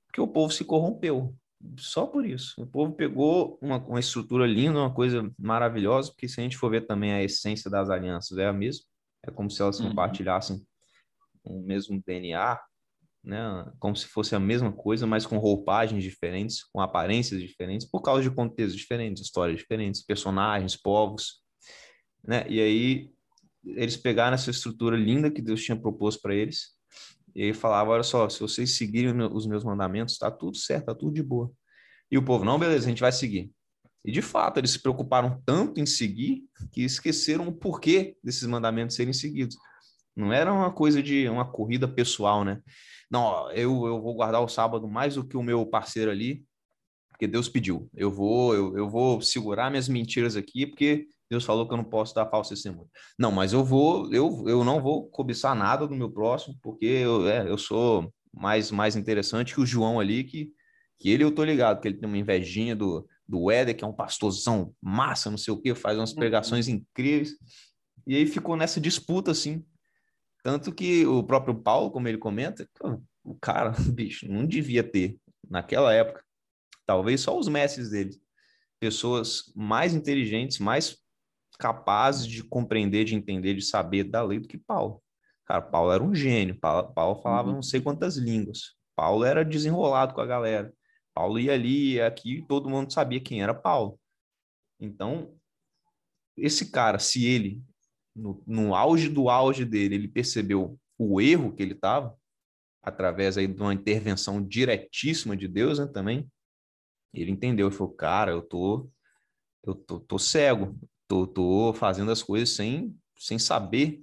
Porque 0.08 0.22
o 0.22 0.28
povo 0.28 0.52
se 0.54 0.64
corrompeu. 0.64 1.36
Só 1.78 2.06
por 2.06 2.26
isso. 2.26 2.62
O 2.62 2.68
povo 2.68 2.94
pegou 2.94 3.58
uma, 3.62 3.78
uma 3.78 4.00
estrutura 4.00 4.46
linda, 4.46 4.80
uma 4.80 4.94
coisa 4.94 5.32
maravilhosa, 5.40 6.12
porque 6.12 6.28
se 6.28 6.40
a 6.40 6.44
gente 6.44 6.58
for 6.58 6.70
ver 6.70 6.86
também 6.86 7.14
a 7.14 7.24
essência 7.24 7.70
das 7.70 7.90
alianças 7.90 8.38
é 8.38 8.46
a 8.46 8.54
mesma. 8.54 8.84
É 9.26 9.32
como 9.32 9.50
se 9.50 9.62
elas 9.62 9.80
uhum. 9.80 9.90
compartilhassem 9.90 10.62
o 11.44 11.62
mesmo 11.62 12.02
DNA, 12.06 12.60
né? 13.24 13.72
Como 13.80 13.96
se 13.96 14.06
fosse 14.08 14.36
a 14.36 14.40
mesma 14.40 14.72
coisa, 14.72 15.08
mas 15.08 15.26
com 15.26 15.38
roupagens 15.38 16.04
diferentes, 16.04 16.64
com 16.64 16.82
aparências 16.82 17.42
diferentes, 17.42 17.90
por 17.90 18.02
causa 18.02 18.22
de 18.22 18.32
contextos 18.32 18.76
diferentes, 18.76 19.24
histórias 19.24 19.58
diferentes, 19.58 20.04
personagens, 20.04 20.76
povos, 20.76 21.42
né? 22.24 22.46
E 22.50 22.60
aí 22.60 23.12
eles 23.66 23.96
pegaram 23.96 24.36
essa 24.36 24.52
estrutura 24.52 24.98
linda 24.98 25.32
que 25.32 25.42
Deus 25.42 25.64
tinha 25.64 25.80
proposto 25.80 26.22
para 26.22 26.36
eles 26.36 26.74
e 27.36 27.44
aí 27.44 27.54
falava, 27.54 27.92
olha 27.92 28.04
só, 28.04 28.30
se 28.30 28.40
vocês 28.40 28.78
seguirem 28.78 29.20
os 29.22 29.48
meus 29.48 29.64
mandamentos, 29.64 30.18
tá 30.18 30.30
tudo 30.30 30.56
certo, 30.58 30.86
tá 30.86 30.96
tudo 30.96 31.14
de 31.14 31.24
boa. 31.24 31.52
E 32.12 32.18
o 32.18 32.24
povo, 32.24 32.46
não, 32.46 32.60
beleza, 32.60 32.86
a 32.86 32.90
gente 32.90 33.02
vai 33.02 33.12
seguir. 33.12 33.52
E 34.06 34.12
de 34.12 34.22
fato, 34.22 34.60
eles 34.60 34.72
se 34.72 34.80
preocuparam 34.80 35.42
tanto 35.46 35.80
em 35.80 35.86
seguir 35.86 36.44
que 36.72 36.84
esqueceram 36.84 37.48
o 37.48 37.54
porquê 37.54 38.18
desses 38.24 38.44
mandamentos 38.44 38.96
serem 38.96 39.14
seguidos. 39.14 39.58
Não 40.16 40.32
era 40.32 40.54
uma 40.54 40.72
coisa 40.72 41.02
de 41.02 41.28
uma 41.28 41.50
corrida 41.50 41.88
pessoal, 41.88 42.44
né? 42.44 42.62
Não, 43.10 43.52
eu, 43.52 43.88
eu 43.88 44.02
vou 44.02 44.14
guardar 44.14 44.42
o 44.42 44.48
sábado 44.48 44.88
mais 44.88 45.16
do 45.16 45.26
que 45.26 45.38
o 45.38 45.42
meu 45.42 45.66
parceiro 45.66 46.12
ali, 46.12 46.44
porque 47.10 47.26
Deus 47.26 47.50
pediu. 47.50 47.90
Eu 47.96 48.12
vou, 48.12 48.54
eu, 48.54 48.78
eu 48.78 48.90
vou 48.90 49.22
segurar 49.22 49.70
minhas 49.70 49.88
mentiras 49.88 50.36
aqui, 50.36 50.68
porque 50.68 51.08
Deus 51.30 51.44
falou 51.44 51.68
que 51.68 51.74
eu 51.74 51.78
não 51.78 51.84
posso 51.84 52.14
dar 52.14 52.30
falso 52.30 52.52
testemunho. 52.52 52.90
Não, 53.18 53.32
mas 53.32 53.54
eu 53.54 53.64
vou, 53.64 54.14
eu, 54.14 54.44
eu 54.48 54.64
não 54.64 54.82
vou 54.82 55.08
cobiçar 55.10 55.56
nada 55.56 55.88
do 55.88 55.96
meu 55.96 56.12
próximo, 56.12 56.56
porque 56.62 56.86
eu, 56.86 57.28
é, 57.28 57.50
eu 57.50 57.58
sou 57.58 58.14
mais, 58.34 58.72
mais 58.72 58.96
interessante 58.96 59.54
que 59.54 59.62
o 59.62 59.66
João 59.66 60.00
ali, 60.00 60.24
que, 60.24 60.52
que 61.00 61.10
ele 61.10 61.24
eu 61.24 61.32
tô 61.32 61.44
ligado, 61.44 61.82
que 61.82 61.88
ele 61.88 61.98
tem 61.98 62.08
uma 62.08 62.18
invejinha 62.18 62.76
do, 62.76 63.08
do 63.28 63.50
Éder, 63.50 63.76
que 63.76 63.84
é 63.84 63.88
um 63.88 63.94
pastorzão 63.94 64.74
massa, 64.82 65.30
não 65.30 65.38
sei 65.38 65.54
o 65.54 65.62
quê, 65.62 65.74
faz 65.74 65.98
umas 65.98 66.12
uhum. 66.12 66.18
pregações 66.18 66.68
incríveis. 66.68 67.36
E 68.06 68.16
aí 68.16 68.26
ficou 68.26 68.56
nessa 68.56 68.82
disputa, 68.82 69.32
assim, 69.32 69.66
tanto 70.44 70.74
que 70.74 71.06
o 71.06 71.24
próprio 71.24 71.56
Paulo, 71.56 71.90
como 71.90 72.08
ele 72.08 72.18
comenta, 72.18 72.68
o 73.24 73.36
cara, 73.36 73.72
bicho, 73.94 74.28
não 74.28 74.46
devia 74.46 74.84
ter, 74.84 75.18
naquela 75.50 75.94
época, 75.94 76.24
talvez 76.86 77.22
só 77.22 77.38
os 77.38 77.48
mestres 77.48 77.90
dele, 77.90 78.22
pessoas 78.80 79.52
mais 79.56 79.94
inteligentes, 79.94 80.60
mais 80.60 80.98
capazes 81.64 82.28
de 82.28 82.44
compreender, 82.44 83.06
de 83.06 83.16
entender, 83.16 83.54
de 83.54 83.62
saber 83.62 84.04
da 84.04 84.22
lei 84.22 84.38
do 84.38 84.50
que 84.50 84.58
Paulo. 84.58 85.02
Cara, 85.46 85.62
Paulo 85.62 85.94
era 85.94 86.04
um 86.04 86.14
gênio, 86.14 86.60
Paulo, 86.60 86.94
Paulo 86.94 87.22
falava 87.22 87.48
uhum. 87.48 87.56
não 87.56 87.62
sei 87.62 87.80
quantas 87.80 88.18
línguas, 88.18 88.76
Paulo 88.94 89.24
era 89.24 89.46
desenrolado 89.46 90.14
com 90.14 90.20
a 90.20 90.26
galera, 90.26 90.74
Paulo 91.14 91.40
ia 91.40 91.54
ali, 91.54 91.94
ia 91.94 92.06
aqui, 92.06 92.46
todo 92.50 92.70
mundo 92.70 92.92
sabia 92.92 93.22
quem 93.22 93.42
era 93.42 93.54
Paulo. 93.54 93.98
Então, 94.78 95.34
esse 96.36 96.70
cara, 96.70 97.00
se 97.00 97.26
ele 97.26 97.64
no, 98.14 98.44
no 98.46 98.76
auge 98.76 99.08
do 99.08 99.30
auge 99.30 99.64
dele, 99.64 99.96
ele 99.96 100.08
percebeu 100.10 100.78
o 100.98 101.22
erro 101.22 101.54
que 101.54 101.64
ele 101.64 101.74
estava, 101.74 102.14
através 102.82 103.38
aí 103.38 103.48
de 103.48 103.62
uma 103.62 103.74
intervenção 103.74 104.46
diretíssima 104.46 105.38
de 105.38 105.48
Deus, 105.48 105.80
né, 105.80 105.88
também, 105.88 106.30
ele 107.14 107.32
entendeu 107.32 107.70
e 107.70 107.72
falou, 107.72 107.94
cara, 107.94 108.32
eu 108.32 108.42
tô, 108.42 108.90
eu 109.64 109.74
tô, 109.74 110.00
tô 110.02 110.20
cego, 110.20 110.78
tô, 111.14 111.28
tô 111.28 111.74
fazendo 111.74 112.12
as 112.12 112.24
coisas 112.24 112.50
sem, 112.50 112.96
sem 113.18 113.38
saber 113.38 114.02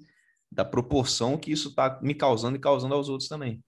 da 0.51 0.65
proporção 0.65 1.37
que 1.37 1.51
isso 1.51 1.71
está 1.71 1.99
me 2.03 2.15
causando 2.15 2.57
e 2.57 2.61
causando 2.61 2.95
aos 2.95 3.09
outros 3.09 3.29
também. 3.29 3.63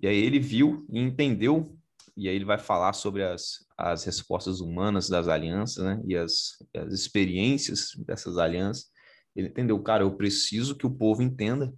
E 0.00 0.06
aí 0.06 0.16
ele 0.16 0.38
viu 0.38 0.86
e 0.90 0.98
entendeu, 0.98 1.76
e 2.16 2.28
aí 2.28 2.34
ele 2.34 2.44
vai 2.44 2.58
falar 2.58 2.92
sobre 2.92 3.22
as, 3.22 3.66
as 3.76 4.04
respostas 4.04 4.60
humanas 4.60 5.08
das 5.08 5.28
alianças, 5.28 5.84
né, 5.84 6.02
e 6.06 6.16
as, 6.16 6.56
as 6.74 6.92
experiências 6.92 7.90
dessas 8.06 8.38
alianças, 8.38 8.86
ele 9.34 9.48
entendeu, 9.48 9.80
cara, 9.82 10.04
eu 10.04 10.16
preciso 10.16 10.76
que 10.76 10.86
o 10.86 10.90
povo 10.90 11.22
entenda 11.22 11.72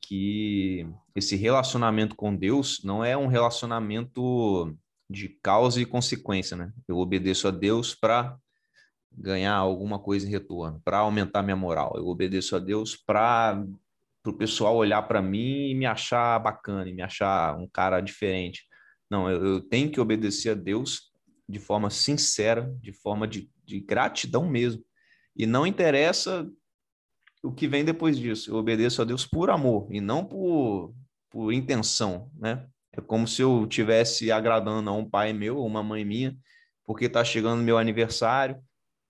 que 0.00 0.86
esse 1.14 1.36
relacionamento 1.36 2.14
com 2.16 2.34
Deus 2.34 2.82
não 2.84 3.04
é 3.04 3.16
um 3.16 3.28
relacionamento 3.28 4.76
de 5.08 5.28
causa 5.42 5.80
e 5.80 5.86
consequência, 5.86 6.56
né? 6.56 6.72
Eu 6.88 6.98
obedeço 6.98 7.46
a 7.46 7.50
Deus 7.50 7.94
para 7.94 8.36
ganhar 9.16 9.54
alguma 9.54 9.98
coisa 9.98 10.26
em 10.26 10.30
retorno, 10.30 10.80
para 10.84 10.98
aumentar 10.98 11.42
minha 11.42 11.56
moral. 11.56 11.92
Eu 11.96 12.06
obedeço 12.06 12.56
a 12.56 12.58
Deus 12.58 12.96
para 12.96 13.64
o 14.26 14.32
pessoal 14.32 14.76
olhar 14.76 15.02
para 15.02 15.20
mim 15.20 15.70
e 15.70 15.74
me 15.74 15.86
achar 15.86 16.38
bacana, 16.38 16.88
e 16.88 16.92
me 16.92 17.02
achar 17.02 17.56
um 17.58 17.66
cara 17.66 18.00
diferente. 18.00 18.66
Não, 19.10 19.30
eu, 19.30 19.44
eu, 19.44 19.60
tenho 19.60 19.90
que 19.90 20.00
obedecer 20.00 20.50
a 20.50 20.54
Deus 20.54 21.12
de 21.48 21.58
forma 21.58 21.90
sincera, 21.90 22.74
de 22.80 22.92
forma 22.92 23.28
de, 23.28 23.50
de 23.64 23.80
gratidão 23.80 24.48
mesmo. 24.48 24.82
E 25.36 25.46
não 25.46 25.66
interessa 25.66 26.48
o 27.42 27.52
que 27.52 27.66
vem 27.66 27.84
depois 27.84 28.16
disso. 28.16 28.50
Eu 28.50 28.56
obedeço 28.56 29.02
a 29.02 29.04
Deus 29.04 29.26
por 29.26 29.50
amor 29.50 29.88
e 29.90 30.00
não 30.00 30.24
por, 30.24 30.94
por 31.30 31.52
intenção, 31.52 32.30
né? 32.38 32.66
É 32.92 33.00
como 33.00 33.26
se 33.26 33.40
eu 33.40 33.66
tivesse 33.66 34.30
agradando 34.30 34.88
a 34.88 34.92
um 34.92 35.08
pai 35.08 35.32
meu 35.32 35.56
ou 35.56 35.66
uma 35.66 35.82
mãe 35.82 36.04
minha, 36.04 36.36
porque 36.84 37.08
tá 37.08 37.24
chegando 37.24 37.62
meu 37.62 37.78
aniversário, 37.78 38.62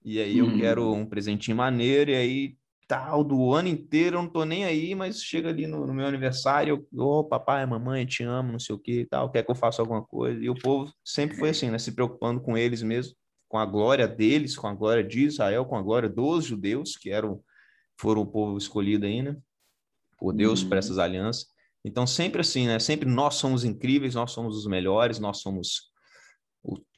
e 0.05 0.21
aí 0.21 0.39
eu 0.39 0.57
quero 0.57 0.85
uhum. 0.85 1.01
um 1.01 1.07
presentinho 1.07 1.57
maneiro, 1.57 2.11
e 2.11 2.15
aí 2.15 2.57
tal, 2.93 3.25
do 3.25 3.55
ano 3.55 3.69
inteiro, 3.69 4.19
eu 4.19 4.23
não 4.23 4.29
tô 4.29 4.45
nem 4.45 4.67
aí, 4.67 4.95
mas 4.95 5.23
chega 5.23 5.49
ali 5.49 5.67
no, 5.67 5.87
no 5.87 5.95
meu 5.95 6.07
aniversário, 6.07 6.87
ô 6.93 7.21
oh, 7.21 7.25
papai, 7.25 7.65
mamãe, 7.65 8.05
te 8.05 8.23
amo, 8.23 8.53
não 8.53 8.59
sei 8.59 8.75
o 8.75 8.79
que 8.79 9.01
e 9.01 9.07
tal, 9.07 9.31
quer 9.31 9.43
que 9.43 9.51
eu 9.51 9.55
faça 9.55 9.81
alguma 9.81 10.05
coisa. 10.05 10.39
E 10.45 10.51
o 10.51 10.55
povo 10.55 10.93
sempre 11.03 11.37
foi 11.39 11.49
assim, 11.49 11.71
né? 11.71 11.79
Se 11.79 11.93
preocupando 11.93 12.43
com 12.43 12.55
eles 12.55 12.83
mesmo, 12.83 13.15
com 13.49 13.57
a 13.57 13.65
glória 13.65 14.07
deles, 14.07 14.57
com 14.57 14.67
a 14.67 14.75
glória 14.75 15.03
de 15.03 15.25
Israel, 15.25 15.65
com 15.65 15.75
a 15.75 15.81
glória 15.83 16.07
dos 16.07 16.45
judeus, 16.45 16.95
que 16.95 17.11
eram, 17.11 17.43
foram 17.99 18.21
o 18.21 18.27
povo 18.27 18.59
escolhido 18.59 19.07
aí, 19.07 19.23
né? 19.23 19.39
Por 20.19 20.35
Deus 20.35 20.63
uhum. 20.63 20.69
para 20.69 20.79
essas 20.79 20.99
alianças. 20.99 21.47
Então, 21.83 22.07
sempre 22.07 22.43
assim, 22.43 22.67
né? 22.67 22.79
Sempre 22.79 23.09
nós 23.09 23.37
somos 23.37 23.65
incríveis, 23.65 24.15
nós 24.15 24.33
somos 24.33 24.55
os 24.55 24.67
melhores, 24.67 25.19
nós 25.19 25.39
somos 25.39 25.92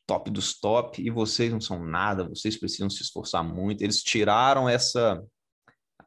top 0.06 0.30
dos 0.30 0.58
top, 0.58 1.02
e 1.02 1.10
vocês 1.10 1.52
não 1.52 1.60
são 1.60 1.84
nada, 1.84 2.28
vocês 2.28 2.56
precisam 2.58 2.90
se 2.90 3.02
esforçar 3.02 3.42
muito. 3.42 3.82
Eles 3.82 4.02
tiraram 4.02 4.68
essa 4.68 5.22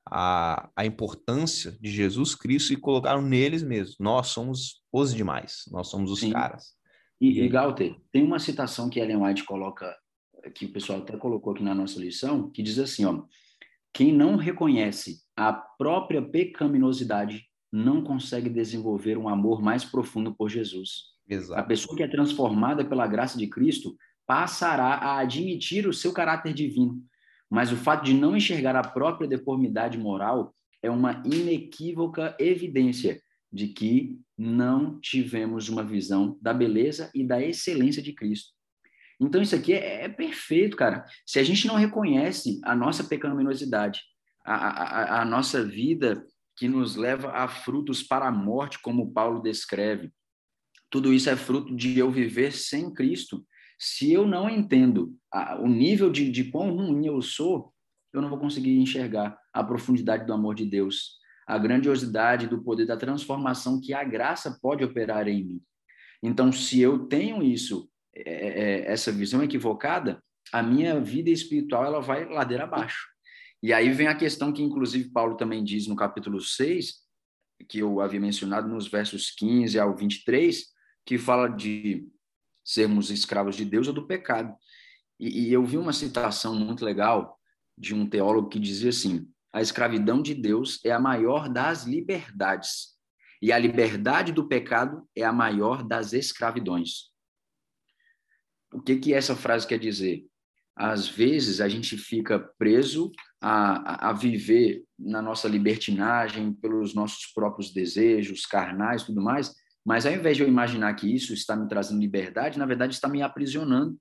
a, 0.06 0.70
a 0.76 0.86
importância 0.86 1.78
de 1.80 1.90
Jesus 1.92 2.36
Cristo 2.36 2.74
e 2.74 2.78
colocaram 2.78 3.22
neles 3.22 3.64
mesmos. 3.64 3.98
Nós 4.00 4.28
somos 4.28 4.82
os 4.92 5.14
demais, 5.14 5.64
nós 5.72 5.90
somos 5.90 6.12
os 6.12 6.20
Sim. 6.20 6.32
caras. 6.32 6.76
E, 7.20 7.42
e, 7.42 7.50
Galter, 7.50 7.96
tem 8.12 8.24
uma 8.24 8.40
citação 8.40 8.90
que 8.90 9.00
Ellen 9.00 9.24
White 9.24 9.44
coloca, 9.44 9.96
que 10.54 10.66
o 10.66 10.72
pessoal 10.72 11.00
até 11.00 11.18
colocou 11.18 11.54
aqui 11.54 11.64
na 11.64 11.74
nossa 11.74 12.00
lição, 12.00 12.50
que 12.52 12.62
diz 12.62 12.78
assim, 12.78 13.06
ó, 13.06 13.24
quem 13.94 14.14
não 14.14 14.36
reconhece 14.36 15.24
a 15.36 15.52
própria 15.52 16.22
pecaminosidade 16.22 17.48
não 17.72 18.04
consegue 18.04 18.50
desenvolver 18.50 19.18
um 19.18 19.28
amor 19.28 19.62
mais 19.62 19.84
profundo 19.84 20.34
por 20.34 20.50
Jesus. 20.50 21.17
Exato. 21.28 21.60
A 21.60 21.64
pessoa 21.64 21.96
que 21.96 22.04
é 22.04 22.08
transformada 22.08 22.86
pela 22.86 23.08
graça 23.08 23.38
de 23.38 23.48
Cristo 23.48 23.96
passará 24.26 24.96
a 24.96 25.20
admitir 25.20 25.88
o 25.88 25.94
seu 25.94 26.14
caráter 26.14 26.54
divino, 26.54 27.02
mas 27.50 27.72
o 27.72 27.78
fato 27.78 28.04
de 28.04 28.14
não 28.14 28.36
enxergar 28.36 28.76
a 28.76 28.88
própria 28.88 29.28
deformidade 29.28 29.98
moral 29.98 30.54
é 30.82 30.90
uma 30.90 31.22
inequívoca 31.26 32.36
evidência 32.40 33.22
de 33.52 33.70
que 33.70 34.20
não 34.38 35.00
tivemos 35.00 35.70
uma 35.70 35.84
visão 35.84 36.38
da 36.42 36.54
beleza 36.54 37.10
e 37.16 37.24
da 37.24 37.42
excelência 37.42 38.02
de 38.02 38.14
Cristo. 38.14 38.52
Então, 39.20 39.42
isso 39.42 39.56
aqui 39.56 39.74
é, 39.74 40.04
é 40.04 40.10
perfeito, 40.10 40.78
cara. 40.78 41.06
Se 41.26 41.40
a 41.40 41.44
gente 41.44 41.66
não 41.66 41.76
reconhece 41.76 42.60
a 42.64 42.76
nossa 42.76 43.04
pecaminosidade, 43.04 44.02
a, 44.46 44.54
a, 44.56 45.22
a 45.22 45.26
nossa 45.26 45.64
vida 45.64 46.24
que 46.56 46.68
nos 46.68 46.96
leva 46.96 47.32
a 47.32 47.48
frutos 47.48 48.04
para 48.04 48.28
a 48.28 48.32
morte, 48.32 48.80
como 48.82 49.12
Paulo 49.12 49.42
descreve, 49.42 50.12
tudo 50.90 51.14
isso 51.14 51.30
é 51.30 51.36
fruto 51.36 51.76
de 51.76 51.98
eu 51.98 52.10
viver 52.10 52.52
sem 52.52 52.94
Cristo. 52.94 53.46
Se 53.80 54.12
eu 54.12 54.26
não 54.26 54.50
entendo 54.50 55.16
a, 55.32 55.60
o 55.60 55.68
nível 55.68 56.10
de, 56.10 56.32
de 56.32 56.46
quão 56.46 56.76
ruim 56.76 57.06
eu 57.06 57.22
sou, 57.22 57.74
eu 58.14 58.22
não 58.22 58.30
vou 58.30 58.40
conseguir 58.40 58.78
enxergar 58.78 59.38
a 59.54 59.64
profundidade 59.64 60.26
do 60.26 60.34
amor 60.34 60.56
de 60.56 60.66
Deus, 60.66 61.18
a 61.46 61.58
grandiosidade 61.58 62.48
do 62.48 62.64
poder 62.64 62.86
da 62.86 62.98
transformação 62.98 63.80
que 63.80 63.94
a 63.94 64.04
graça 64.04 64.58
pode 64.62 64.84
operar 64.84 65.28
em 65.28 65.44
mim. 65.44 65.62
Então, 66.22 66.52
se 66.52 66.80
eu 66.80 67.06
tenho 67.08 67.44
isso, 67.44 67.90
é, 68.16 68.22
é, 68.22 68.48
é 68.48 68.92
essa 68.92 69.12
visão 69.12 69.44
equivocada, 69.44 70.22
a 70.52 70.64
minha 70.64 71.00
vida 71.00 71.30
espiritual 71.30 71.86
ela 71.86 72.02
vai 72.02 72.26
ladeira 72.26 72.64
abaixo. 72.64 73.08
E 73.62 73.74
aí 73.74 73.92
vem 73.92 74.08
a 74.08 74.16
questão 74.16 74.54
que, 74.54 74.62
inclusive, 74.62 75.12
Paulo 75.12 75.36
também 75.36 75.64
diz 75.64 75.88
no 75.88 75.96
capítulo 75.96 76.40
6, 76.40 76.94
que 77.68 77.80
eu 77.80 78.00
havia 78.00 78.20
mencionado 78.20 78.68
nos 78.68 78.88
versos 78.88 79.32
15 79.32 79.80
ao 79.80 79.96
23, 79.96 80.66
que 81.08 81.18
fala 81.18 81.48
de 81.48 82.06
sermos 82.64 83.10
escravos 83.10 83.56
de 83.56 83.64
Deus 83.64 83.88
ou 83.88 83.94
do 83.94 84.06
pecado. 84.06 84.54
E, 85.18 85.48
e 85.48 85.54
eu 85.54 85.66
vi 85.66 85.78
uma 85.78 85.94
citação 85.94 86.54
muito 86.54 86.84
legal 86.84 87.40
de 87.78 87.96
um 87.96 88.08
teólogo 88.08 88.50
que 88.50 88.60
dizia 88.60 88.90
assim: 88.90 89.26
a 89.54 89.62
escravidão 89.62 90.22
de 90.22 90.36
Deus 90.36 90.80
é 90.84 90.92
a 90.92 91.00
maior 91.00 91.48
das 91.48 91.86
liberdades, 91.86 92.98
e 93.42 93.54
a 93.54 93.58
liberdade 93.58 94.34
do 94.34 94.48
pecado 94.48 95.08
é 95.16 95.24
a 95.24 95.32
maior 95.32 95.82
das 95.82 96.12
escravidões. 96.12 97.06
O 98.74 98.82
que, 98.82 98.98
que 98.98 99.14
essa 99.14 99.36
frase 99.36 99.66
quer 99.66 99.80
dizer? 99.80 100.26
Às 100.76 101.08
vezes 101.08 101.62
a 101.62 101.70
gente 101.70 101.98
fica 101.98 102.38
preso 102.60 103.12
a, 103.42 104.08
a, 104.08 104.10
a 104.10 104.14
viver 104.14 104.84
na 105.00 105.22
nossa 105.22 105.48
libertinagem, 105.48 106.54
pelos 106.54 106.94
nossos 106.94 107.28
próprios 107.28 107.72
desejos 107.72 108.46
carnais 108.46 109.04
tudo 109.04 109.22
mais, 109.22 109.56
mas 109.88 110.06
ao 110.06 110.12
invés 110.12 110.36
de 110.36 110.44
eu 110.44 110.50
imaginar 110.50 110.94
que 110.96 111.08
isso 111.08 111.34
está 111.34 111.56
me 111.56 111.66
trazendo 111.66 112.02
liberdade, 112.02 112.60
na 112.60 112.66
verdade 112.66 112.94
está 112.94 113.08
me 113.08 113.22
aprisionando 113.22 113.98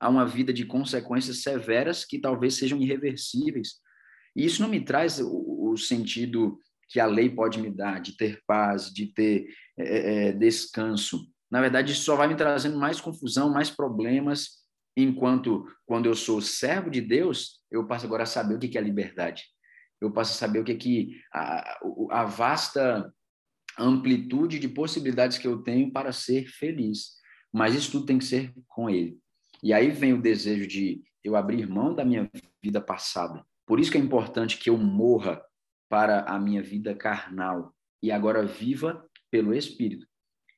a 0.00 0.08
uma 0.08 0.26
vida 0.26 0.52
de 0.52 0.66
consequências 0.66 1.40
severas 1.40 2.04
que 2.04 2.18
talvez 2.18 2.54
sejam 2.54 2.80
irreversíveis. 2.82 3.74
E 4.34 4.44
isso 4.44 4.60
não 4.60 4.68
me 4.68 4.84
traz 4.84 5.20
o, 5.20 5.70
o 5.70 5.76
sentido 5.76 6.58
que 6.88 6.98
a 6.98 7.06
lei 7.06 7.30
pode 7.30 7.60
me 7.60 7.70
dar, 7.70 8.00
de 8.00 8.16
ter 8.16 8.42
paz, 8.44 8.92
de 8.92 9.06
ter 9.06 9.46
é, 9.78 10.30
é, 10.30 10.32
descanso. 10.32 11.24
Na 11.48 11.60
verdade, 11.60 11.92
isso 11.92 12.02
só 12.02 12.16
vai 12.16 12.26
me 12.26 12.34
trazendo 12.34 12.76
mais 12.76 13.00
confusão, 13.00 13.48
mais 13.48 13.70
problemas, 13.70 14.64
enquanto 14.96 15.64
quando 15.86 16.06
eu 16.06 16.16
sou 16.16 16.40
servo 16.40 16.90
de 16.90 17.00
Deus, 17.00 17.60
eu 17.70 17.86
passo 17.86 18.04
agora 18.04 18.24
a 18.24 18.26
saber 18.26 18.56
o 18.56 18.58
que 18.58 18.76
é 18.76 18.80
liberdade. 18.80 19.44
Eu 20.00 20.10
passo 20.10 20.32
a 20.32 20.34
saber 20.34 20.58
o 20.58 20.64
que 20.64 20.72
é 20.72 20.76
que 20.76 21.20
a, 21.32 21.78
a 22.10 22.24
vasta 22.24 23.14
amplitude 23.78 24.58
de 24.58 24.68
possibilidades 24.68 25.38
que 25.38 25.46
eu 25.46 25.62
tenho 25.62 25.92
para 25.92 26.12
ser 26.12 26.46
feliz. 26.46 27.14
Mas 27.52 27.74
isso 27.74 27.92
tudo 27.92 28.06
tem 28.06 28.18
que 28.18 28.24
ser 28.24 28.52
com 28.68 28.88
Ele. 28.90 29.18
E 29.62 29.72
aí 29.72 29.90
vem 29.90 30.12
o 30.12 30.22
desejo 30.22 30.66
de 30.66 31.02
eu 31.22 31.36
abrir 31.36 31.68
mão 31.68 31.94
da 31.94 32.04
minha 32.04 32.30
vida 32.62 32.80
passada. 32.80 33.44
Por 33.66 33.80
isso 33.80 33.90
que 33.90 33.96
é 33.96 34.00
importante 34.00 34.58
que 34.58 34.68
eu 34.68 34.76
morra 34.76 35.42
para 35.88 36.20
a 36.22 36.38
minha 36.38 36.62
vida 36.62 36.94
carnal 36.94 37.74
e 38.02 38.10
agora 38.10 38.44
viva 38.44 39.04
pelo 39.30 39.54
Espírito. 39.54 40.06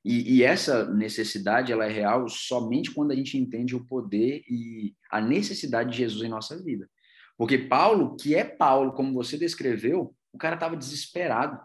E, 0.05 0.37
e, 0.37 0.43
essa 0.45 0.93
necessidade 0.93 1.73
ela 1.73 1.85
é 1.85 1.91
real 1.91 2.29
somente 2.29 2.93
quando 2.93 3.11
a 3.11 3.17
gente 3.17 3.37
entende 3.37 3.75
o 3.75 3.85
poder 3.85 4.41
e 4.49 4.95
a 5.11 5.21
necessidade 5.21 5.91
de 5.91 5.99
Jesus 5.99 6.23
em 6.23 6.29
nossa 6.29 6.63
vida. 6.63 6.89
Porque 7.37 7.59
Paulo, 7.59 8.17
que 8.17 8.35
é 8.35 8.45
Paulo, 8.45 8.93
como 8.93 9.13
você 9.13 9.37
descreveu, 9.37 10.15
o 10.33 10.39
cara 10.39 10.55
estava 10.55 10.77
desesperado. 10.77 11.61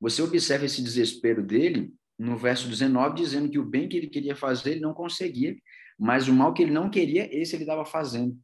Você 0.00 0.22
observa 0.22 0.64
esse 0.64 0.82
desespero 0.82 1.42
dele 1.42 1.92
no 2.18 2.36
verso 2.36 2.68
19, 2.68 3.16
dizendo 3.16 3.50
que 3.50 3.58
o 3.58 3.64
bem 3.64 3.88
que 3.88 3.96
ele 3.96 4.08
queria 4.08 4.36
fazer, 4.36 4.72
ele 4.72 4.80
não 4.80 4.94
conseguia, 4.94 5.56
mas 5.98 6.28
o 6.28 6.32
mal 6.32 6.52
que 6.52 6.62
ele 6.62 6.72
não 6.72 6.90
queria, 6.90 7.28
esse 7.36 7.56
ele 7.56 7.64
estava 7.64 7.84
fazendo. 7.84 8.38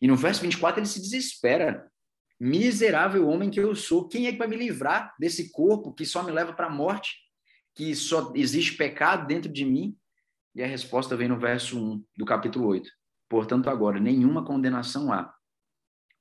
E 0.00 0.06
no 0.06 0.16
verso 0.16 0.42
24, 0.42 0.80
ele 0.80 0.86
se 0.86 1.00
desespera. 1.00 1.90
Miserável 2.38 3.26
homem 3.28 3.48
que 3.48 3.58
eu 3.58 3.74
sou, 3.74 4.06
quem 4.08 4.26
é 4.26 4.32
que 4.32 4.38
vai 4.38 4.46
me 4.46 4.56
livrar 4.56 5.14
desse 5.18 5.50
corpo 5.50 5.94
que 5.94 6.04
só 6.04 6.22
me 6.22 6.30
leva 6.30 6.52
para 6.52 6.66
a 6.66 6.70
morte? 6.70 7.16
Que 7.74 7.94
só 7.94 8.32
existe 8.34 8.76
pecado 8.76 9.26
dentro 9.26 9.50
de 9.50 9.64
mim? 9.64 9.96
E 10.54 10.62
a 10.62 10.66
resposta 10.66 11.16
vem 11.16 11.28
no 11.28 11.38
verso 11.38 11.78
1 11.78 12.04
do 12.16 12.24
capítulo 12.26 12.66
8. 12.68 12.90
Portanto, 13.28 13.68
agora, 13.68 13.98
nenhuma 13.98 14.44
condenação 14.44 15.12
há 15.12 15.34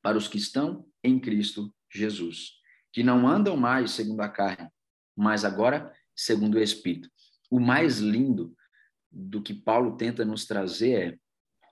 para 0.02 0.18
os 0.18 0.28
que 0.28 0.38
estão 0.38 0.86
em 1.04 1.20
Cristo 1.20 1.74
Jesus, 1.92 2.52
que 2.95 3.03
não 3.03 3.27
andam 3.27 3.58
mais 3.58 3.91
segundo 3.91 4.21
a 4.21 4.29
carne, 4.29 4.69
mas 5.13 5.43
agora 5.43 5.91
segundo 6.15 6.55
o 6.55 6.62
Espírito. 6.62 7.10
O 7.51 7.60
mais 7.60 7.99
lindo 7.99 8.55
do 9.12 9.41
que 9.41 9.53
Paulo 9.53 9.97
tenta 9.97 10.23
nos 10.23 10.45
trazer 10.45 10.93
é, 10.93 11.17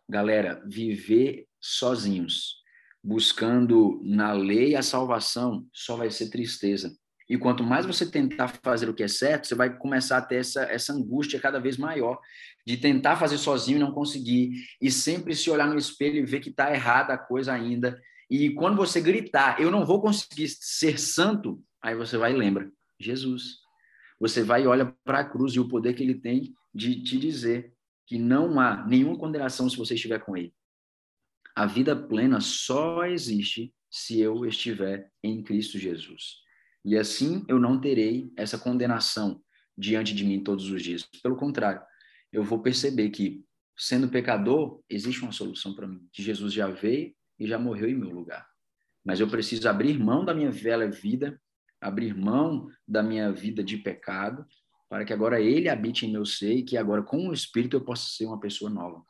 galera, 0.10 0.62
viver 0.68 1.48
sozinhos, 1.62 2.58
buscando 3.02 4.02
na 4.04 4.34
lei 4.34 4.76
a 4.76 4.82
salvação, 4.84 5.66
só 5.72 5.96
vai 5.96 6.12
ser 6.12 6.30
tristeza. 6.30 6.94
E 7.30 7.38
quanto 7.38 7.64
mais 7.64 7.86
você 7.86 8.06
tentar 8.06 8.50
fazer 8.62 8.90
o 8.90 8.94
que 8.94 9.04
é 9.04 9.08
certo, 9.08 9.48
você 9.48 9.56
vai 9.56 9.78
começar 9.78 10.18
a 10.18 10.22
ter 10.22 10.42
essa, 10.42 10.64
essa 10.64 10.92
angústia 10.92 11.40
cada 11.40 11.58
vez 11.58 11.78
maior 11.78 12.20
de 12.68 12.76
tentar 12.76 13.16
fazer 13.16 13.38
sozinho 13.38 13.78
e 13.78 13.80
não 13.80 13.94
conseguir, 13.94 14.52
e 14.82 14.92
sempre 14.92 15.34
se 15.34 15.50
olhar 15.50 15.70
no 15.70 15.78
espelho 15.78 16.18
e 16.18 16.26
ver 16.26 16.42
que 16.42 16.50
está 16.50 16.74
errada 16.74 17.14
a 17.14 17.18
coisa 17.18 17.54
ainda. 17.54 17.98
E 18.30 18.50
quando 18.52 18.78
você 18.78 19.02
gritar, 19.02 19.60
eu 19.60 19.70
não 19.70 19.86
vou 19.86 20.02
conseguir 20.02 20.48
ser 20.48 21.00
santo, 21.00 21.64
aí 21.82 21.96
você 21.96 22.18
vai 22.18 22.34
e 22.34 22.38
lembra, 22.38 22.72
Jesus. 23.00 23.58
Você 24.20 24.44
vai 24.44 24.64
e 24.64 24.68
olha 24.68 24.96
para 25.04 25.20
a 25.20 25.30
cruz 25.30 25.54
e 25.54 25.60
o 25.60 25.68
poder 25.68 25.94
que 25.94 26.04
ele 26.04 26.16
tem 26.16 26.54
de 26.74 27.04
te 27.04 27.18
dizer 27.18 27.74
que 28.08 28.18
não 28.18 28.60
há 28.60 28.86
nenhuma 28.86 29.18
condenação 29.18 29.70
se 29.70 29.78
você 29.78 29.96
estiver 29.96 30.20
com 30.20 30.36
ele. 30.36 30.54
A 31.56 31.66
vida 31.66 31.96
plena 31.96 32.42
só 32.42 33.06
existe 33.06 33.74
se 33.90 34.20
eu 34.20 34.46
estiver 34.46 35.12
em 35.24 35.44
Cristo 35.44 35.78
Jesus. 35.78 36.38
E 36.84 36.98
assim 36.98 37.46
eu 37.48 37.60
não 37.60 37.80
terei 37.80 38.32
essa 38.36 38.58
condenação 38.58 39.42
diante 39.78 40.14
de 40.14 40.24
mim 40.24 40.44
todos 40.44 40.70
os 40.70 40.82
dias. 40.82 41.04
Pelo 41.22 41.36
contrário, 41.36 41.82
eu 42.32 42.44
vou 42.44 42.62
perceber 42.62 43.10
que, 43.10 43.44
sendo 43.78 44.10
pecador, 44.10 44.82
existe 44.90 45.22
uma 45.22 45.32
solução 45.32 45.76
para 45.76 45.88
mim. 45.88 46.08
Que 46.12 46.24
Jesus 46.24 46.54
já 46.54 46.68
veio 46.68 47.14
e 47.44 47.48
já 47.48 47.60
morreu 47.60 47.90
em 47.90 47.96
meu 47.96 48.10
lugar. 48.10 48.48
Mas 49.04 49.20
eu 49.20 49.28
preciso 49.28 49.68
abrir 49.68 50.00
mão 50.00 50.24
da 50.24 50.34
minha 50.34 50.52
velha 50.52 50.90
vida 50.90 51.40
abrir 51.84 52.16
mão 52.16 52.70
da 52.88 53.04
minha 53.04 53.32
vida 53.32 53.64
de 53.64 53.78
pecado 53.78 54.46
para 54.90 55.04
que 55.04 55.14
agora 55.14 55.42
ele 55.42 55.70
habite 55.70 56.06
em 56.06 56.12
meu 56.12 56.26
ser 56.26 56.54
e 56.54 56.64
que 56.64 56.78
agora 56.78 57.04
com 57.04 57.28
o 57.28 57.34
Espírito 57.34 57.76
eu 57.76 57.84
possa 57.84 58.08
ser 58.10 58.26
uma 58.26 58.40
pessoa 58.40 58.70
nova. 58.70 59.04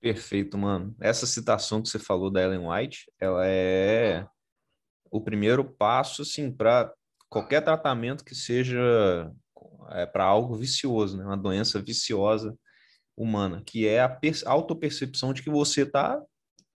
Perfeito, 0.00 0.58
mano. 0.58 0.94
Essa 1.00 1.26
citação 1.26 1.80
que 1.80 1.88
você 1.88 1.98
falou 1.98 2.30
da 2.30 2.42
Ellen 2.42 2.66
White, 2.68 3.10
ela 3.20 3.46
é 3.46 4.26
o 5.10 5.20
primeiro 5.20 5.64
passo, 5.64 6.22
assim, 6.22 6.50
para 6.50 6.92
qualquer 7.28 7.62
tratamento 7.62 8.24
que 8.24 8.34
seja 8.34 9.30
é, 9.90 10.06
para 10.06 10.24
algo 10.24 10.56
vicioso, 10.56 11.16
né? 11.16 11.24
Uma 11.24 11.36
doença 11.36 11.80
viciosa 11.80 12.56
humana, 13.16 13.62
que 13.64 13.86
é 13.86 14.00
a 14.00 14.18
autopercepção 14.46 15.32
de 15.32 15.42
que 15.42 15.50
você 15.50 15.86
tá 15.86 16.20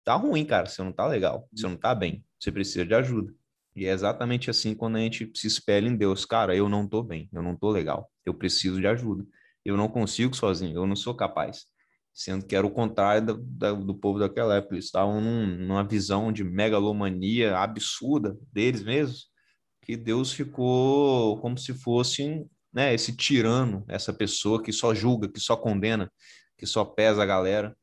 tá 0.04 0.14
ruim, 0.14 0.44
cara, 0.44 0.66
você 0.66 0.82
não 0.82 0.92
tá 0.92 1.06
legal, 1.06 1.48
você 1.54 1.66
não 1.66 1.76
tá 1.76 1.94
bem, 1.94 2.24
você 2.38 2.50
precisa 2.50 2.84
de 2.84 2.94
ajuda. 2.94 3.32
E 3.74 3.86
é 3.86 3.90
exatamente 3.90 4.50
assim 4.50 4.74
quando 4.74 4.96
a 4.96 5.00
gente 5.00 5.30
se 5.34 5.46
espelha 5.46 5.88
em 5.88 5.96
Deus, 5.96 6.24
cara, 6.24 6.54
eu 6.54 6.68
não 6.68 6.86
tô 6.86 7.02
bem, 7.02 7.28
eu 7.32 7.42
não 7.42 7.56
tô 7.56 7.70
legal, 7.70 8.10
eu 8.24 8.34
preciso 8.34 8.80
de 8.80 8.86
ajuda. 8.86 9.26
Eu 9.64 9.76
não 9.76 9.88
consigo 9.88 10.34
sozinho, 10.34 10.76
eu 10.76 10.86
não 10.86 10.96
sou 10.96 11.14
capaz. 11.14 11.66
Sendo 12.12 12.44
que 12.44 12.54
era 12.54 12.66
o 12.66 12.70
contrário 12.70 13.26
do, 13.28 13.36
do, 13.38 13.76
do 13.86 13.94
povo 13.94 14.18
daquela 14.18 14.56
época, 14.56 14.74
eles 14.74 14.86
estavam 14.86 15.20
num, 15.20 15.46
numa 15.46 15.84
visão 15.84 16.32
de 16.32 16.44
megalomania 16.44 17.56
absurda 17.56 18.36
deles 18.52 18.82
mesmos, 18.82 19.28
que 19.82 19.96
Deus 19.96 20.32
ficou 20.32 21.40
como 21.40 21.56
se 21.56 21.72
fosse 21.74 22.46
né, 22.72 22.94
esse 22.94 23.16
tirano, 23.16 23.84
essa 23.88 24.12
pessoa 24.12 24.62
que 24.62 24.72
só 24.72 24.94
julga, 24.94 25.28
que 25.28 25.40
só 25.40 25.56
condena, 25.56 26.10
que 26.56 26.66
só 26.66 26.84
pesa 26.84 27.22
a 27.22 27.26
galera. 27.26 27.76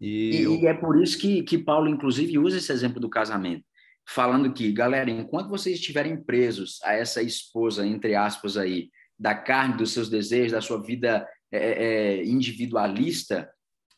E, 0.00 0.42
e, 0.42 0.62
e 0.62 0.66
é 0.66 0.74
por 0.74 1.00
isso 1.02 1.18
que, 1.18 1.42
que 1.42 1.58
Paulo, 1.58 1.88
inclusive, 1.88 2.38
usa 2.38 2.56
esse 2.56 2.72
exemplo 2.72 2.98
do 2.98 3.10
casamento, 3.10 3.64
falando 4.08 4.52
que, 4.52 4.72
galera, 4.72 5.10
enquanto 5.10 5.50
vocês 5.50 5.76
estiverem 5.76 6.22
presos 6.22 6.78
a 6.82 6.94
essa 6.94 7.22
esposa, 7.22 7.86
entre 7.86 8.14
aspas, 8.14 8.56
aí, 8.56 8.88
da 9.18 9.34
carne, 9.34 9.76
dos 9.76 9.92
seus 9.92 10.08
desejos, 10.08 10.52
da 10.52 10.62
sua 10.62 10.82
vida 10.82 11.28
é, 11.52 11.58
é, 11.58 11.84
é 11.84 12.24
individualista, 12.24 13.50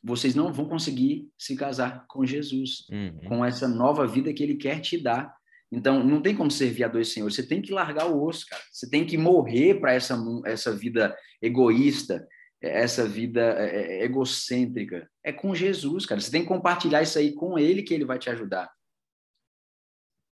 vocês 0.03 0.35
não 0.35 0.53
vão 0.53 0.67
conseguir 0.67 1.29
se 1.39 1.55
casar 1.55 2.05
com 2.09 2.27
Jesus, 2.27 2.87
uhum. 2.91 3.21
com 3.29 3.45
essa 3.45 3.69
nova 3.69 4.05
vida 4.07 4.33
que 4.33 4.43
ele 4.43 4.57
quer 4.57 4.81
te 4.81 4.99
dar. 5.01 5.33
Então, 5.71 6.03
não 6.05 6.21
tem 6.21 6.35
como 6.35 6.51
servir 6.51 6.85
a 6.85 6.89
dois 6.89 7.09
senhores. 7.09 7.37
Você 7.37 7.47
tem 7.47 7.63
que 7.63 7.73
largar 7.73 8.11
o 8.11 8.23
osso, 8.25 8.47
cara. 8.51 8.63
Você 8.71 8.91
tem 8.91 9.07
que 9.07 9.17
morrer 9.17 9.81
para 9.81 9.95
essa, 9.95 10.19
essa 10.45 10.75
vida 10.75 11.17
egoísta, 11.41 12.27
essa 12.63 13.07
vida 13.07 13.41
é, 13.59 14.01
é, 14.01 14.05
egocêntrica. 14.05 15.11
É 15.23 15.33
com 15.33 15.55
Jesus, 15.55 16.07
cara. 16.07 16.21
Você 16.21 16.31
tem 16.31 16.43
que 16.43 16.49
compartilhar 16.49 17.03
isso 17.03 17.19
aí 17.19 17.33
com 17.33 17.59
ele 17.59 17.83
que 17.83 17.93
ele 17.93 18.05
vai 18.05 18.19
te 18.19 18.31
ajudar. 18.31 18.71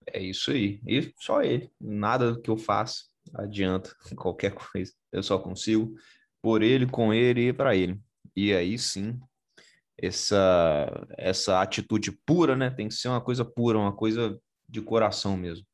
É 0.06 0.20
isso 0.20 0.50
aí. 0.50 0.80
E 0.86 1.12
só 1.18 1.42
ele. 1.42 1.70
Nada 1.80 2.40
que 2.40 2.50
eu 2.50 2.56
faça 2.56 3.04
adianta 3.34 3.94
qualquer 4.16 4.52
coisa. 4.54 4.92
Eu 5.12 5.22
só 5.22 5.38
consigo 5.38 5.94
por 6.42 6.62
ele, 6.62 6.86
com 6.86 7.12
ele 7.12 7.48
e 7.48 7.52
para 7.52 7.74
ele. 7.74 8.00
E 8.34 8.52
aí 8.52 8.78
sim, 8.78 9.18
essa 9.98 11.06
essa 11.16 11.60
atitude 11.60 12.12
pura, 12.12 12.54
né? 12.54 12.70
Tem 12.70 12.88
que 12.88 12.94
ser 12.94 13.08
uma 13.08 13.20
coisa 13.20 13.44
pura, 13.44 13.78
uma 13.78 13.94
coisa 13.94 14.38
de 14.68 14.80
coração 14.80 15.36
mesmo. 15.36 15.66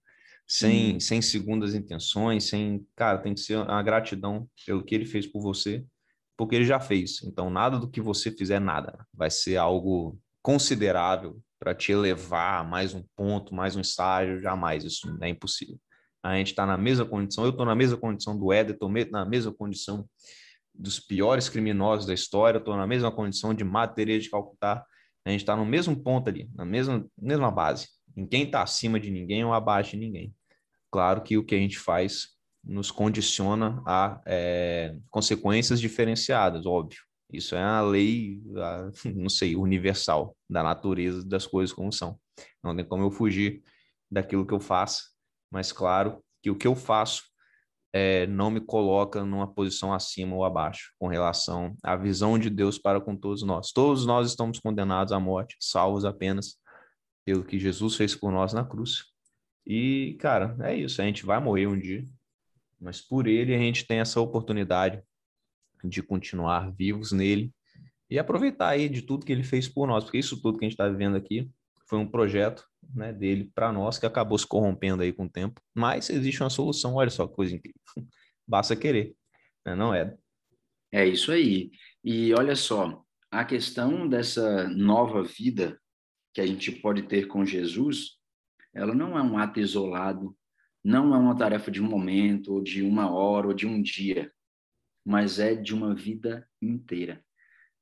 Sem, 0.47 0.97
hum. 0.97 1.01
sem 1.01 1.23
segundas 1.23 1.75
intenções, 1.75 2.45
sem. 2.45 2.87
Cara, 2.95 3.19
tem 3.19 3.35
que 3.35 3.41
ser 3.41 3.57
uma 3.57 3.83
gratidão 3.83 4.49
pelo 4.67 4.85
que 4.85 4.95
ele 4.95 5.07
fez 5.07 5.27
por 5.27 5.41
você, 5.41 5.85
porque 6.37 6.57
ele 6.57 6.65
já 6.65 6.81
fez. 6.81 7.23
Então, 7.25 7.51
nada 7.51 7.79
do 7.79 7.89
que 7.89 8.01
você 8.01 8.31
fizer, 8.31 8.61
nada. 8.61 9.07
Vai 9.13 9.31
ser 9.31 9.57
algo 9.57 10.19
considerável 10.43 11.41
para 11.59 11.75
te 11.75 11.93
elevar 11.93 12.61
a 12.61 12.65
mais 12.65 12.95
um 12.95 13.05
ponto, 13.17 13.55
mais 13.55 13.77
um 13.77 13.81
estágio, 13.81 14.41
jamais. 14.41 14.85
Isso 14.85 15.17
é 15.21 15.29
impossível. 15.29 15.79
A 16.23 16.37
gente 16.37 16.49
está 16.49 16.65
na 16.65 16.77
mesma 16.77 17.05
condição, 17.05 17.45
eu 17.45 17.51
estou 17.51 17.67
na 17.67 17.75
mesma 17.75 17.97
condição 17.97 18.39
do 18.39 18.53
Éder, 18.53 18.75
estou 18.75 18.91
na 19.11 19.25
mesma 19.25 19.53
condição 19.53 20.09
dos 20.75 20.99
piores 20.99 21.49
criminosos 21.49 22.07
da 22.07 22.15
história, 22.15 22.59
estou 22.59 22.77
na 22.77 22.87
mesma 22.87 23.11
condição 23.11 23.53
de 23.53 23.65
Madre 23.65 24.19
de 24.19 24.31
Calcutá. 24.31 24.85
A 25.25 25.31
gente 25.31 25.41
está 25.41 25.57
no 25.57 25.65
mesmo 25.65 25.97
ponto 25.97 26.29
ali, 26.29 26.49
na 26.55 26.65
mesma, 26.65 27.07
mesma 27.17 27.51
base. 27.51 27.89
Ninguém 28.17 28.45
está 28.45 28.63
acima 28.63 28.99
de 28.99 29.11
ninguém 29.11 29.45
ou 29.45 29.53
abaixo 29.53 29.93
de 29.93 29.99
ninguém. 29.99 30.35
Claro 30.91 31.23
que 31.23 31.39
o 31.39 31.45
que 31.45 31.55
a 31.55 31.59
gente 31.59 31.79
faz 31.79 32.29
nos 32.65 32.91
condiciona 32.91 33.83
a 33.87 34.21
é, 34.27 34.97
consequências 35.11 35.81
diferenciadas, 35.81 36.67
óbvio. 36.67 37.01
Isso 37.33 37.55
é 37.55 37.63
a 37.63 37.81
lei, 37.81 38.41
a, 38.57 38.91
não 39.15 39.29
sei, 39.29 39.57
universal 39.57 40.37
da 40.49 40.63
natureza 40.63 41.25
das 41.25 41.47
coisas 41.47 41.75
como 41.75 41.93
são. 41.93 42.19
Não 42.63 42.77
tem 42.77 42.85
como 42.85 43.03
eu 43.03 43.11
fugir 43.11 43.63
daquilo 44.11 44.47
que 44.47 44.55
eu 44.55 44.61
faço, 44.61 45.05
mas 45.51 45.73
claro 45.73 46.23
que 46.43 46.51
o 46.51 46.57
que 46.57 46.67
eu 46.67 46.77
faço 46.77 47.23
é, 47.93 48.27
não 48.27 48.51
me 48.51 48.61
coloca 48.61 49.25
numa 49.25 49.53
posição 49.53 49.93
acima 49.93 50.35
ou 50.35 50.45
abaixo 50.45 50.93
com 50.99 51.09
relação 51.09 51.77
à 51.83 51.95
visão 51.95 52.39
de 52.39 52.49
Deus 52.49 52.79
para 52.79 53.01
com 53.01 53.15
todos 53.17 53.43
nós. 53.43 53.71
Todos 53.73 54.07
nós 54.07 54.29
estamos 54.29 54.59
condenados 54.59 55.13
à 55.13 55.21
morte, 55.21 55.57
salvos 55.61 56.05
apenas 56.05 56.57
pelo 57.25 57.45
que 57.45 57.59
Jesus 57.59 57.97
fez 57.97 58.15
por 58.15 58.33
nós 58.33 58.53
na 58.53 58.65
cruz. 58.65 59.05
E, 59.67 60.17
cara, 60.21 60.57
é 60.61 60.75
isso. 60.75 61.01
A 61.01 61.05
gente 61.05 61.25
vai 61.25 61.39
morrer 61.41 61.67
um 61.67 61.79
dia, 61.79 62.07
mas 62.83 63.01
por 63.01 63.29
ele 63.29 63.55
a 63.55 63.59
gente 63.59 63.87
tem 63.87 64.01
essa 64.01 64.21
oportunidade 64.21 65.01
de 65.85 66.03
continuar 66.03 66.71
vivos 66.73 67.13
nele 67.13 67.53
e 68.11 68.19
aproveitar 68.19 68.71
aí 68.71 68.89
de 68.89 69.03
tudo 69.03 69.25
que 69.25 69.33
ele 69.33 69.45
fez 69.45 69.69
por 69.69 69.87
nós, 69.87 70.05
porque 70.05 70.19
isso 70.19 70.41
tudo 70.43 70.59
que 70.59 70.65
a 70.65 70.69
gente 70.69 70.75
está 70.75 70.89
vivendo 70.89 71.17
aqui 71.17 71.49
foi 71.89 71.99
um 71.99 72.07
projeto 72.07 72.67
né, 72.95 73.13
dele 73.13 73.51
para 73.55 73.73
nós 73.73 73.99
que 73.99 74.07
acabou 74.07 74.37
se 74.37 74.47
corrompendo 74.47 75.03
aí 75.03 75.13
com 75.13 75.25
o 75.25 75.31
tempo, 75.31 75.61
mas 75.75 76.11
existe 76.11 76.43
uma 76.43 76.51
solução. 76.51 76.95
Olha 76.95 77.11
só 77.11 77.27
que 77.27 77.35
coisa 77.35 77.55
incrível. 77.55 77.81
Basta 78.47 78.75
querer, 78.77 79.15
né? 79.65 79.75
não 79.75 79.95
é? 79.95 80.15
É 80.91 81.07
isso 81.07 81.33
aí. 81.33 81.71
E 82.05 82.35
olha 82.35 82.57
só, 82.57 83.03
a 83.31 83.45
questão 83.45 84.09
dessa 84.09 84.69
nova 84.69 85.23
vida 85.23 85.81
que 86.35 86.41
a 86.41 86.47
gente 86.47 86.73
pode 86.73 87.03
ter 87.05 87.27
com 87.27 87.47
Jesus, 87.47 88.19
ela 88.75 88.95
não 88.95 89.17
é 89.17 89.23
um 89.23 89.39
ato 89.39 89.61
isolado, 89.61 90.37
não 90.85 91.15
é 91.15 91.19
uma 91.19 91.37
tarefa 91.37 91.71
de 91.71 91.83
um 91.83 91.89
momento, 91.89 92.55
ou 92.55 92.63
de 92.63 92.83
uma 92.83 93.11
hora, 93.11 93.49
ou 93.49 93.55
de 93.55 93.67
um 93.67 93.81
dia, 93.81 94.33
mas 95.05 95.39
é 95.39 95.55
de 95.55 95.75
uma 95.75 95.95
vida 95.95 96.49
inteira. 96.61 97.23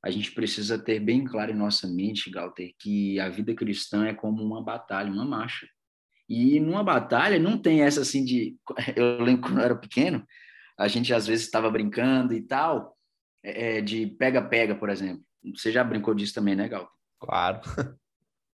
A 0.03 0.11
gente 0.11 0.33
precisa 0.33 0.79
ter 0.79 0.99
bem 0.99 1.25
claro 1.25 1.51
em 1.51 1.57
nossa 1.57 1.87
mente, 1.87 2.31
Galter, 2.31 2.73
que 2.79 3.21
a 3.21 3.29
vida 3.29 3.55
cristã 3.55 4.07
é 4.07 4.15
como 4.15 4.43
uma 4.43 4.63
batalha, 4.63 5.13
uma 5.13 5.25
marcha. 5.25 5.69
E 6.29 6.59
numa 6.61 6.83
batalha 6.83 7.39
não 7.39 7.59
tem 7.59 7.83
essa 7.83 8.01
assim 8.01 8.25
de. 8.25 8.57
Eu 8.97 9.23
lembro 9.23 9.43
quando 9.43 9.59
eu 9.59 9.65
era 9.65 9.75
pequeno, 9.75 10.25
a 10.79 10.89
gente 10.89 11.13
às 11.13 11.27
vezes 11.27 11.45
estava 11.45 11.71
brincando 11.71 12.33
e 12.33 12.41
tal, 12.41 12.97
é, 13.43 13.81
de 13.81 14.07
pega-pega, 14.07 14.75
por 14.75 14.89
exemplo. 14.89 15.23
Você 15.55 15.73
já 15.73 15.83
brincou 15.83 16.15
disso 16.15 16.35
também, 16.35 16.55
né, 16.55 16.69
Galter? 16.69 16.93
Claro. 17.19 17.61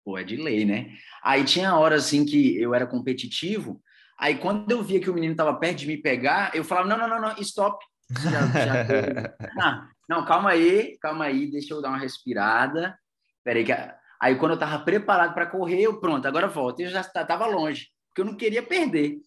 Pô, 0.04 0.18
é 0.18 0.24
de 0.24 0.36
lei, 0.36 0.66
né? 0.66 0.96
Aí 1.24 1.44
tinha 1.44 1.76
horas 1.76 2.06
assim 2.06 2.26
que 2.26 2.58
eu 2.60 2.74
era 2.74 2.88
competitivo, 2.88 3.82
aí 4.18 4.38
quando 4.38 4.70
eu 4.72 4.84
via 4.84 5.00
que 5.00 5.10
o 5.10 5.14
menino 5.14 5.34
estava 5.34 5.54
perto 5.56 5.80
de 5.80 5.88
me 5.88 5.98
pegar, 5.98 6.56
eu 6.56 6.64
falava: 6.64 6.88
não, 6.88 6.98
não, 6.98 7.08
não, 7.08 7.22
não, 7.22 7.42
stop. 7.42 7.84
Já, 8.10 8.30
já 8.30 9.36
ah, 9.62 9.88
não, 10.08 10.26
calma 10.26 10.52
aí, 10.52 10.98
calma 11.00 11.26
aí, 11.26 11.50
deixa 11.50 11.74
eu 11.74 11.82
dar 11.82 11.90
uma 11.90 11.98
respirada. 11.98 12.98
Peraí, 13.44 13.64
que... 13.64 13.74
aí 14.22 14.36
quando 14.36 14.52
eu 14.52 14.56
estava 14.56 14.84
preparado 14.84 15.34
para 15.34 15.48
correr, 15.48 15.82
eu 15.82 16.00
pronto, 16.00 16.28
agora 16.28 16.48
volta. 16.48 16.82
Eu 16.82 16.90
já 16.90 17.02
estava 17.02 17.46
longe, 17.46 17.88
porque 18.10 18.22
eu 18.22 18.26
não 18.26 18.36
queria 18.36 18.64
perder. 18.64 19.18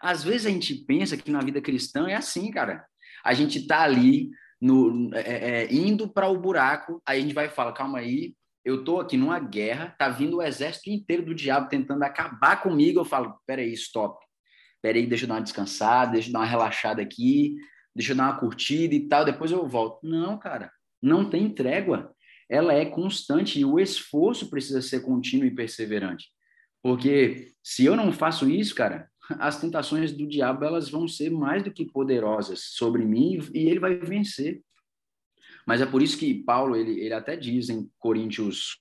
Às 0.00 0.22
vezes 0.22 0.46
a 0.46 0.50
gente 0.50 0.74
pensa 0.74 1.16
que 1.16 1.30
na 1.30 1.40
vida 1.40 1.60
cristã 1.60 2.08
é 2.08 2.14
assim, 2.14 2.50
cara. 2.50 2.84
A 3.24 3.34
gente 3.34 3.58
está 3.58 3.82
ali 3.82 4.30
no, 4.60 5.10
é, 5.14 5.64
é, 5.64 5.74
indo 5.74 6.08
para 6.08 6.28
o 6.28 6.38
buraco, 6.38 7.02
aí 7.06 7.18
a 7.18 7.22
gente 7.22 7.34
vai 7.34 7.46
e 7.46 7.50
fala, 7.50 7.72
calma 7.72 7.98
aí, 7.98 8.34
eu 8.64 8.82
tô 8.84 8.98
aqui 9.00 9.16
numa 9.16 9.38
guerra, 9.38 9.94
tá 9.96 10.08
vindo 10.08 10.38
o 10.38 10.42
exército 10.42 10.90
inteiro 10.90 11.24
do 11.24 11.34
diabo 11.34 11.68
tentando 11.68 12.02
acabar 12.02 12.60
comigo. 12.60 12.98
Eu 12.98 13.04
falo, 13.04 13.38
peraí, 13.46 13.72
stop. 13.74 14.18
Peraí, 14.86 15.04
deixa 15.04 15.24
eu 15.24 15.28
dar 15.28 15.34
uma 15.34 15.42
descansada, 15.42 16.12
deixa 16.12 16.28
eu 16.28 16.32
dar 16.32 16.38
uma 16.38 16.46
relaxada 16.46 17.02
aqui, 17.02 17.56
deixa 17.92 18.12
eu 18.12 18.16
dar 18.16 18.30
uma 18.30 18.38
curtida 18.38 18.94
e 18.94 19.08
tal, 19.08 19.24
depois 19.24 19.50
eu 19.50 19.66
volto. 19.66 19.98
Não, 20.06 20.38
cara, 20.38 20.70
não 21.02 21.28
tem 21.28 21.50
trégua. 21.50 22.14
Ela 22.48 22.72
é 22.72 22.84
constante 22.84 23.58
e 23.58 23.64
o 23.64 23.80
esforço 23.80 24.48
precisa 24.48 24.80
ser 24.80 25.00
contínuo 25.00 25.44
e 25.44 25.50
perseverante. 25.50 26.28
Porque 26.80 27.48
se 27.64 27.84
eu 27.84 27.96
não 27.96 28.12
faço 28.12 28.48
isso, 28.48 28.76
cara, 28.76 29.10
as 29.40 29.60
tentações 29.60 30.12
do 30.12 30.24
diabo 30.24 30.64
elas 30.64 30.88
vão 30.88 31.08
ser 31.08 31.30
mais 31.30 31.64
do 31.64 31.72
que 31.72 31.84
poderosas 31.84 32.60
sobre 32.60 33.04
mim 33.04 33.40
e 33.52 33.68
ele 33.68 33.80
vai 33.80 33.96
vencer. 33.96 34.62
Mas 35.66 35.80
é 35.80 35.86
por 35.86 36.00
isso 36.00 36.16
que 36.16 36.32
Paulo, 36.44 36.76
ele, 36.76 37.00
ele 37.00 37.12
até 37.12 37.36
diz 37.36 37.70
em 37.70 37.90
Coríntios, 37.98 38.78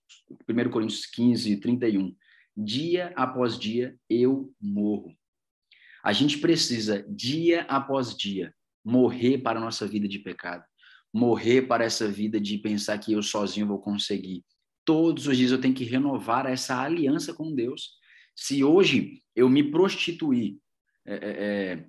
1 0.48 0.70
Coríntios 0.70 1.08
15, 1.08 1.58
31, 1.58 2.16
dia 2.56 3.12
após 3.16 3.58
dia 3.58 3.98
eu 4.08 4.54
morro. 4.62 5.12
A 6.06 6.14
gente 6.14 6.38
precisa, 6.38 7.04
dia 7.10 7.64
após 7.64 8.16
dia, 8.16 8.54
morrer 8.84 9.40
para 9.40 9.60
a 9.60 9.62
nossa 9.62 9.88
vida 9.88 10.08
de 10.08 10.20
pecado, 10.20 10.64
morrer 11.12 11.64
para 11.64 11.84
essa 11.84 12.08
vida 12.08 12.40
de 12.40 12.60
pensar 12.60 13.00
que 13.00 13.14
eu 13.14 13.24
sozinho 13.24 13.66
vou 13.66 13.80
conseguir. 13.80 14.46
Todos 14.86 15.26
os 15.26 15.36
dias 15.36 15.50
eu 15.50 15.60
tenho 15.60 15.74
que 15.74 15.84
renovar 15.84 16.46
essa 16.46 16.80
aliança 16.80 17.34
com 17.34 17.52
Deus. 17.52 17.94
Se 18.36 18.64
hoje 18.64 19.24
eu 19.36 19.50
me 19.50 19.64
prostituir 19.72 20.60
é, 21.08 21.16
é, 21.16 21.30
é 21.74 21.86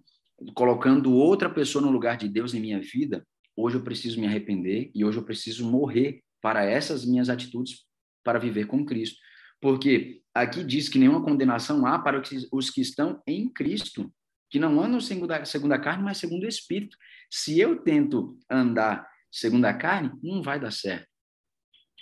colocando 0.54 1.12
outra 1.12 1.50
pessoa 1.50 1.84
no 1.84 1.90
lugar 1.90 2.16
de 2.16 2.26
Deus 2.26 2.54
em 2.54 2.60
minha 2.60 2.80
vida, 2.80 3.22
hoje 3.54 3.76
eu 3.76 3.82
preciso 3.82 4.18
me 4.18 4.26
arrepender 4.26 4.90
e 4.94 5.04
hoje 5.04 5.18
eu 5.18 5.24
preciso 5.24 5.70
morrer 5.70 6.22
para 6.40 6.64
essas 6.64 7.04
minhas 7.04 7.28
atitudes 7.28 7.84
para 8.24 8.38
viver 8.38 8.66
com 8.66 8.82
Cristo. 8.82 9.18
Porque 9.60 10.22
aqui 10.40 10.62
diz 10.62 10.88
que 10.88 10.98
nenhuma 10.98 11.22
condenação 11.22 11.86
há 11.86 11.98
para 11.98 12.22
os 12.52 12.70
que 12.70 12.80
estão 12.80 13.22
em 13.26 13.48
Cristo, 13.48 14.12
que 14.50 14.58
não 14.58 14.80
andam 14.80 15.00
segundo 15.00 15.32
a, 15.32 15.44
segundo 15.44 15.72
a 15.72 15.78
carne, 15.78 16.04
mas 16.04 16.18
segundo 16.18 16.44
o 16.44 16.48
Espírito. 16.48 16.96
Se 17.30 17.58
eu 17.58 17.82
tento 17.82 18.38
andar 18.50 19.08
segundo 19.32 19.64
a 19.64 19.74
carne, 19.74 20.12
não 20.22 20.42
vai 20.42 20.60
dar 20.60 20.70
certo. 20.70 21.08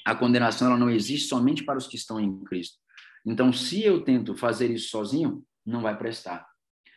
A 0.05 0.14
condenação 0.14 0.68
ela 0.68 0.76
não 0.76 0.91
existe 0.91 1.28
somente 1.28 1.64
para 1.64 1.78
os 1.78 1.87
que 1.87 1.97
estão 1.97 2.20
em 2.20 2.43
Cristo. 2.45 2.76
Então, 3.24 3.53
se 3.53 3.82
eu 3.82 4.03
tento 4.03 4.37
fazer 4.37 4.70
isso 4.70 4.91
sozinho, 4.91 5.43
não 5.64 5.80
vai 5.80 5.97
prestar. 5.97 6.47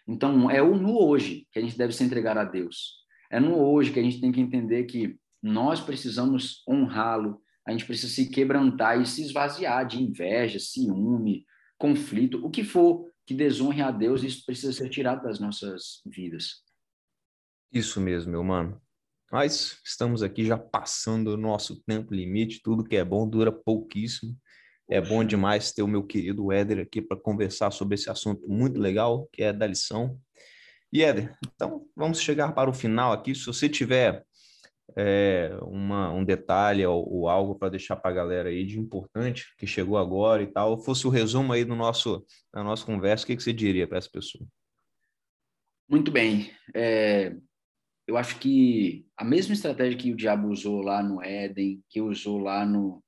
Então, 0.05 0.49
é 0.51 0.61
no 0.61 0.99
hoje 0.99 1.47
que 1.51 1.59
a 1.59 1.61
gente 1.61 1.77
deve 1.77 1.93
se 1.93 2.03
entregar 2.03 2.37
a 2.37 2.43
Deus. 2.43 3.05
É 3.29 3.39
no 3.39 3.57
hoje 3.57 3.93
que 3.93 3.99
a 3.99 4.03
gente 4.03 4.19
tem 4.19 4.31
que 4.31 4.41
entender 4.41 4.83
que 4.85 5.17
nós 5.41 5.79
precisamos 5.79 6.63
honrá-lo, 6.67 7.41
a 7.67 7.71
gente 7.71 7.85
precisa 7.85 8.13
se 8.13 8.29
quebrantar 8.29 8.99
e 9.01 9.05
se 9.05 9.21
esvaziar 9.21 9.85
de 9.85 10.01
inveja, 10.01 10.57
ciúme, 10.57 11.45
conflito, 11.77 12.43
o 12.45 12.49
que 12.49 12.63
for 12.63 13.11
que 13.25 13.33
desonre 13.33 13.81
a 13.81 13.91
Deus, 13.91 14.23
isso 14.23 14.45
precisa 14.45 14.71
ser 14.71 14.89
tirado 14.89 15.23
das 15.23 15.37
nossas 15.37 16.01
vidas. 16.05 16.63
Isso 17.69 17.99
mesmo, 17.99 18.31
meu 18.31 18.41
mano. 18.41 18.81
Mas 19.29 19.81
estamos 19.83 20.23
aqui 20.23 20.45
já 20.45 20.57
passando 20.57 21.33
o 21.33 21.37
nosso 21.37 21.83
tempo 21.83 22.13
limite, 22.13 22.61
tudo 22.63 22.85
que 22.85 22.95
é 22.95 23.03
bom 23.03 23.29
dura 23.29 23.51
pouquíssimo. 23.51 24.33
É 24.89 25.01
bom 25.01 25.21
demais 25.25 25.73
ter 25.73 25.81
o 25.81 25.87
meu 25.89 26.05
querido 26.05 26.49
Éder 26.53 26.79
aqui 26.79 27.01
para 27.01 27.19
conversar 27.19 27.71
sobre 27.71 27.95
esse 27.95 28.09
assunto 28.09 28.47
muito 28.47 28.79
legal, 28.79 29.27
que 29.33 29.43
é 29.43 29.51
da 29.51 29.67
lição. 29.67 30.17
E 30.93 31.03
Éder, 31.03 31.37
então 31.43 31.85
vamos 31.93 32.21
chegar 32.21 32.53
para 32.53 32.69
o 32.69 32.73
final 32.73 33.11
aqui. 33.11 33.35
Se 33.35 33.45
você 33.45 33.67
tiver 33.67 34.25
é, 34.95 35.57
uma, 35.61 36.11
um 36.11 36.23
detalhe 36.23 36.85
ou, 36.85 37.07
ou 37.11 37.29
algo 37.29 37.55
para 37.55 37.69
deixar 37.69 37.95
para 37.95 38.11
a 38.11 38.13
galera 38.13 38.49
aí 38.49 38.65
de 38.65 38.79
importante 38.79 39.53
que 39.57 39.67
chegou 39.67 39.97
agora 39.97 40.41
e 40.41 40.47
tal, 40.47 40.79
fosse 40.79 41.05
o 41.05 41.09
resumo 41.09 41.53
aí 41.53 41.65
do 41.65 41.75
nosso, 41.75 42.25
da 42.53 42.63
nossa 42.63 42.85
conversa, 42.85 43.23
o 43.23 43.27
que, 43.27 43.35
que 43.35 43.43
você 43.43 43.53
diria 43.53 43.87
para 43.87 43.97
essa 43.97 44.09
pessoa? 44.09 44.45
Muito 45.89 46.11
bem. 46.11 46.51
É, 46.73 47.35
eu 48.07 48.17
acho 48.17 48.39
que 48.39 49.05
a 49.17 49.23
mesma 49.23 49.53
estratégia 49.53 49.97
que 49.97 50.11
o 50.11 50.15
diabo 50.15 50.49
usou 50.49 50.81
lá 50.81 51.03
no 51.03 51.21
Éden, 51.21 51.81
que 51.89 52.01
usou 52.01 52.39
lá 52.39 52.65
no, 52.65 53.03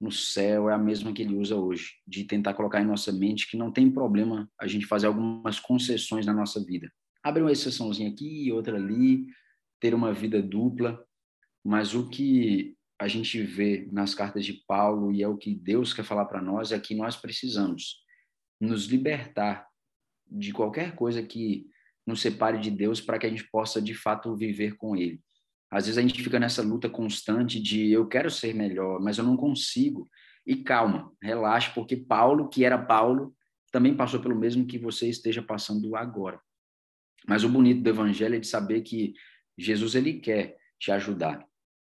no 0.00 0.10
céu, 0.10 0.70
é 0.70 0.74
a 0.74 0.78
mesma 0.78 1.12
que 1.12 1.22
ele 1.22 1.34
usa 1.34 1.56
hoje, 1.56 1.94
de 2.06 2.24
tentar 2.24 2.54
colocar 2.54 2.80
em 2.80 2.86
nossa 2.86 3.12
mente 3.12 3.48
que 3.50 3.56
não 3.56 3.72
tem 3.72 3.90
problema 3.90 4.50
a 4.58 4.66
gente 4.66 4.86
fazer 4.86 5.06
algumas 5.06 5.60
concessões 5.60 6.26
na 6.26 6.32
nossa 6.32 6.64
vida. 6.64 6.90
Abre 7.22 7.42
uma 7.42 7.52
exceçãozinha 7.52 8.08
aqui, 8.08 8.50
outra 8.50 8.76
ali, 8.76 9.26
ter 9.80 9.94
uma 9.94 10.12
vida 10.12 10.42
dupla, 10.42 11.04
mas 11.64 11.94
o 11.94 12.08
que 12.08 12.76
a 13.00 13.08
gente 13.08 13.42
vê 13.42 13.88
nas 13.90 14.14
cartas 14.14 14.44
de 14.44 14.52
Paulo 14.66 15.10
e 15.10 15.22
é 15.22 15.28
o 15.28 15.36
que 15.36 15.54
Deus 15.54 15.92
quer 15.94 16.04
falar 16.04 16.26
para 16.26 16.42
nós 16.42 16.70
é 16.70 16.78
que 16.78 16.94
nós 16.94 17.16
precisamos 17.16 18.04
nos 18.60 18.86
libertar 18.86 19.66
de 20.30 20.52
qualquer 20.52 20.94
coisa 20.94 21.22
que 21.22 21.66
nos 22.06 22.20
separe 22.20 22.58
de 22.58 22.70
Deus 22.70 23.00
para 23.00 23.18
que 23.18 23.26
a 23.26 23.30
gente 23.30 23.48
possa 23.50 23.80
de 23.80 23.94
fato 23.94 24.36
viver 24.36 24.76
com 24.76 24.94
Ele. 24.94 25.20
Às 25.70 25.86
vezes 25.86 25.98
a 25.98 26.02
gente 26.02 26.22
fica 26.22 26.38
nessa 26.38 26.62
luta 26.62 26.90
constante 26.90 27.60
de 27.60 27.90
eu 27.90 28.06
quero 28.06 28.30
ser 28.30 28.54
melhor, 28.54 29.00
mas 29.00 29.18
eu 29.18 29.24
não 29.24 29.36
consigo. 29.36 30.10
E 30.44 30.56
calma, 30.56 31.12
relaxe, 31.22 31.72
porque 31.74 31.96
Paulo, 31.96 32.48
que 32.48 32.64
era 32.64 32.76
Paulo, 32.76 33.34
também 33.70 33.96
passou 33.96 34.20
pelo 34.20 34.36
mesmo 34.36 34.66
que 34.66 34.78
você 34.78 35.08
esteja 35.08 35.42
passando 35.42 35.94
agora. 35.94 36.40
Mas 37.26 37.44
o 37.44 37.48
bonito 37.48 37.82
do 37.82 37.90
evangelho 37.90 38.34
é 38.34 38.40
de 38.40 38.46
saber 38.46 38.80
que 38.82 39.14
Jesus 39.58 39.94
ele 39.94 40.14
quer 40.14 40.56
te 40.78 40.90
ajudar. 40.90 41.46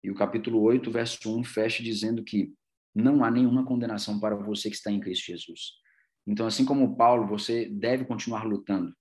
E 0.02 0.10
o 0.10 0.14
capítulo 0.14 0.60
8, 0.62 0.90
verso 0.90 1.36
1 1.36 1.44
fecha 1.44 1.82
dizendo 1.82 2.22
que 2.22 2.52
não 2.94 3.24
há 3.24 3.30
nenhuma 3.30 3.64
condenação 3.64 4.18
para 4.18 4.36
você 4.36 4.70
que 4.70 4.76
está 4.76 4.90
em 4.90 5.00
Cristo 5.00 5.26
Jesus. 5.26 5.72
Então, 6.26 6.46
assim 6.46 6.64
como 6.64 6.96
Paulo, 6.96 7.26
você 7.26 7.68
deve 7.68 8.04
continuar 8.04 8.44
lutando, 8.44 8.94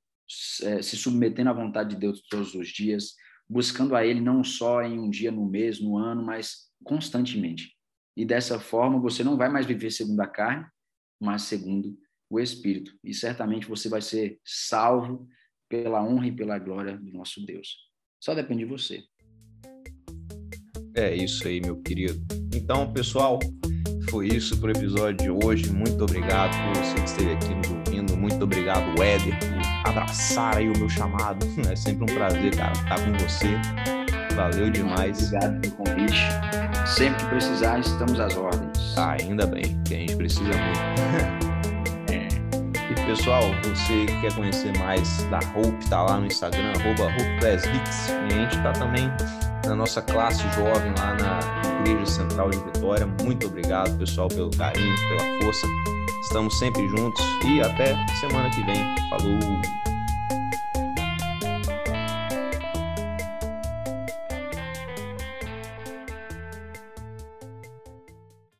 é, 0.63 0.81
se 0.81 0.97
submetendo 0.97 1.49
à 1.49 1.53
vontade 1.53 1.91
de 1.91 1.95
Deus 1.95 2.21
todos 2.29 2.53
os 2.53 2.67
dias, 2.69 3.15
buscando 3.49 3.95
a 3.95 4.05
Ele 4.05 4.19
não 4.19 4.43
só 4.43 4.81
em 4.81 4.99
um 4.99 5.09
dia 5.09 5.31
no 5.31 5.45
mês, 5.45 5.79
no 5.79 5.97
ano, 5.97 6.23
mas 6.23 6.69
constantemente. 6.83 7.75
E 8.17 8.25
dessa 8.25 8.59
forma 8.59 8.99
você 8.99 9.23
não 9.23 9.37
vai 9.37 9.49
mais 9.49 9.65
viver 9.65 9.91
segundo 9.91 10.19
a 10.21 10.27
carne, 10.27 10.65
mas 11.19 11.43
segundo 11.43 11.97
o 12.29 12.39
Espírito. 12.39 12.97
E 13.03 13.13
certamente 13.13 13.67
você 13.67 13.89
vai 13.89 14.01
ser 14.01 14.39
salvo 14.43 15.27
pela 15.69 16.03
honra 16.03 16.27
e 16.27 16.35
pela 16.35 16.59
glória 16.59 16.97
do 16.97 17.11
nosso 17.11 17.45
Deus. 17.45 17.77
Só 18.19 18.33
depende 18.33 18.63
de 18.63 18.69
você. 18.69 19.03
É 20.95 21.13
isso 21.13 21.47
aí, 21.47 21.59
meu 21.59 21.75
querido. 21.81 22.25
Então, 22.53 22.91
pessoal, 22.93 23.39
foi 24.09 24.27
isso 24.27 24.57
para 24.59 24.69
o 24.69 24.71
episódio 24.71 25.17
de 25.17 25.45
hoje. 25.45 25.71
Muito 25.71 26.01
obrigado 26.03 26.51
por 26.51 26.83
você 26.83 26.95
que 26.95 27.09
esteve 27.09 27.31
aqui 27.33 27.53
nos 27.53 27.69
ouvindo. 27.69 28.17
Muito 28.17 28.43
obrigado, 28.43 29.01
Éder, 29.01 29.37
por 29.39 29.89
abraçar 29.89 30.57
aí 30.57 30.69
o 30.69 30.77
meu 30.77 30.89
chamado. 30.89 31.45
É 31.69 31.75
sempre 31.75 32.03
um 32.03 32.15
prazer, 32.15 32.55
cara, 32.55 32.71
estar 32.71 33.03
com 33.03 33.11
você. 33.17 33.49
Valeu 34.35 34.69
demais. 34.69 35.27
Obrigado 35.27 35.61
pelo 35.61 35.75
convite. 35.75 36.17
Sempre 36.85 37.23
que 37.23 37.29
precisar, 37.29 37.79
estamos 37.79 38.19
às 38.19 38.37
ordens. 38.37 38.97
Ah, 38.97 39.17
ainda 39.19 39.45
bem, 39.45 39.81
que 39.83 39.95
a 39.95 39.97
gente 39.97 40.15
precisa 40.15 40.43
muito. 40.43 41.45
Pessoal, 43.05 43.43
você 43.63 44.05
que 44.07 44.21
quer 44.21 44.33
conhecer 44.33 44.75
mais 44.79 45.23
da 45.29 45.37
Hope, 45.55 45.89
tá 45.89 46.01
lá 46.01 46.17
no 46.19 46.25
Instagram, 46.25 46.73
arroba 46.79 47.11
E 47.11 48.33
a 48.33 48.37
gente 48.37 48.61
tá 48.63 48.71
também 48.73 49.11
na 49.65 49.75
nossa 49.75 50.01
classe 50.01 50.41
jovem 50.55 50.91
lá 50.97 51.15
na 51.15 51.81
Igreja 51.81 52.05
Central 52.07 52.49
de 52.49 52.57
Vitória. 52.57 53.05
Muito 53.23 53.45
obrigado, 53.45 53.95
pessoal, 53.97 54.27
pelo 54.27 54.49
carinho, 54.49 54.95
pela 55.07 55.43
força. 55.43 55.67
Estamos 56.23 56.57
sempre 56.57 56.87
juntos 56.89 57.23
e 57.45 57.61
até 57.61 57.95
semana 58.19 58.49
que 58.49 58.63
vem. 58.63 58.83
Falou! 59.09 59.94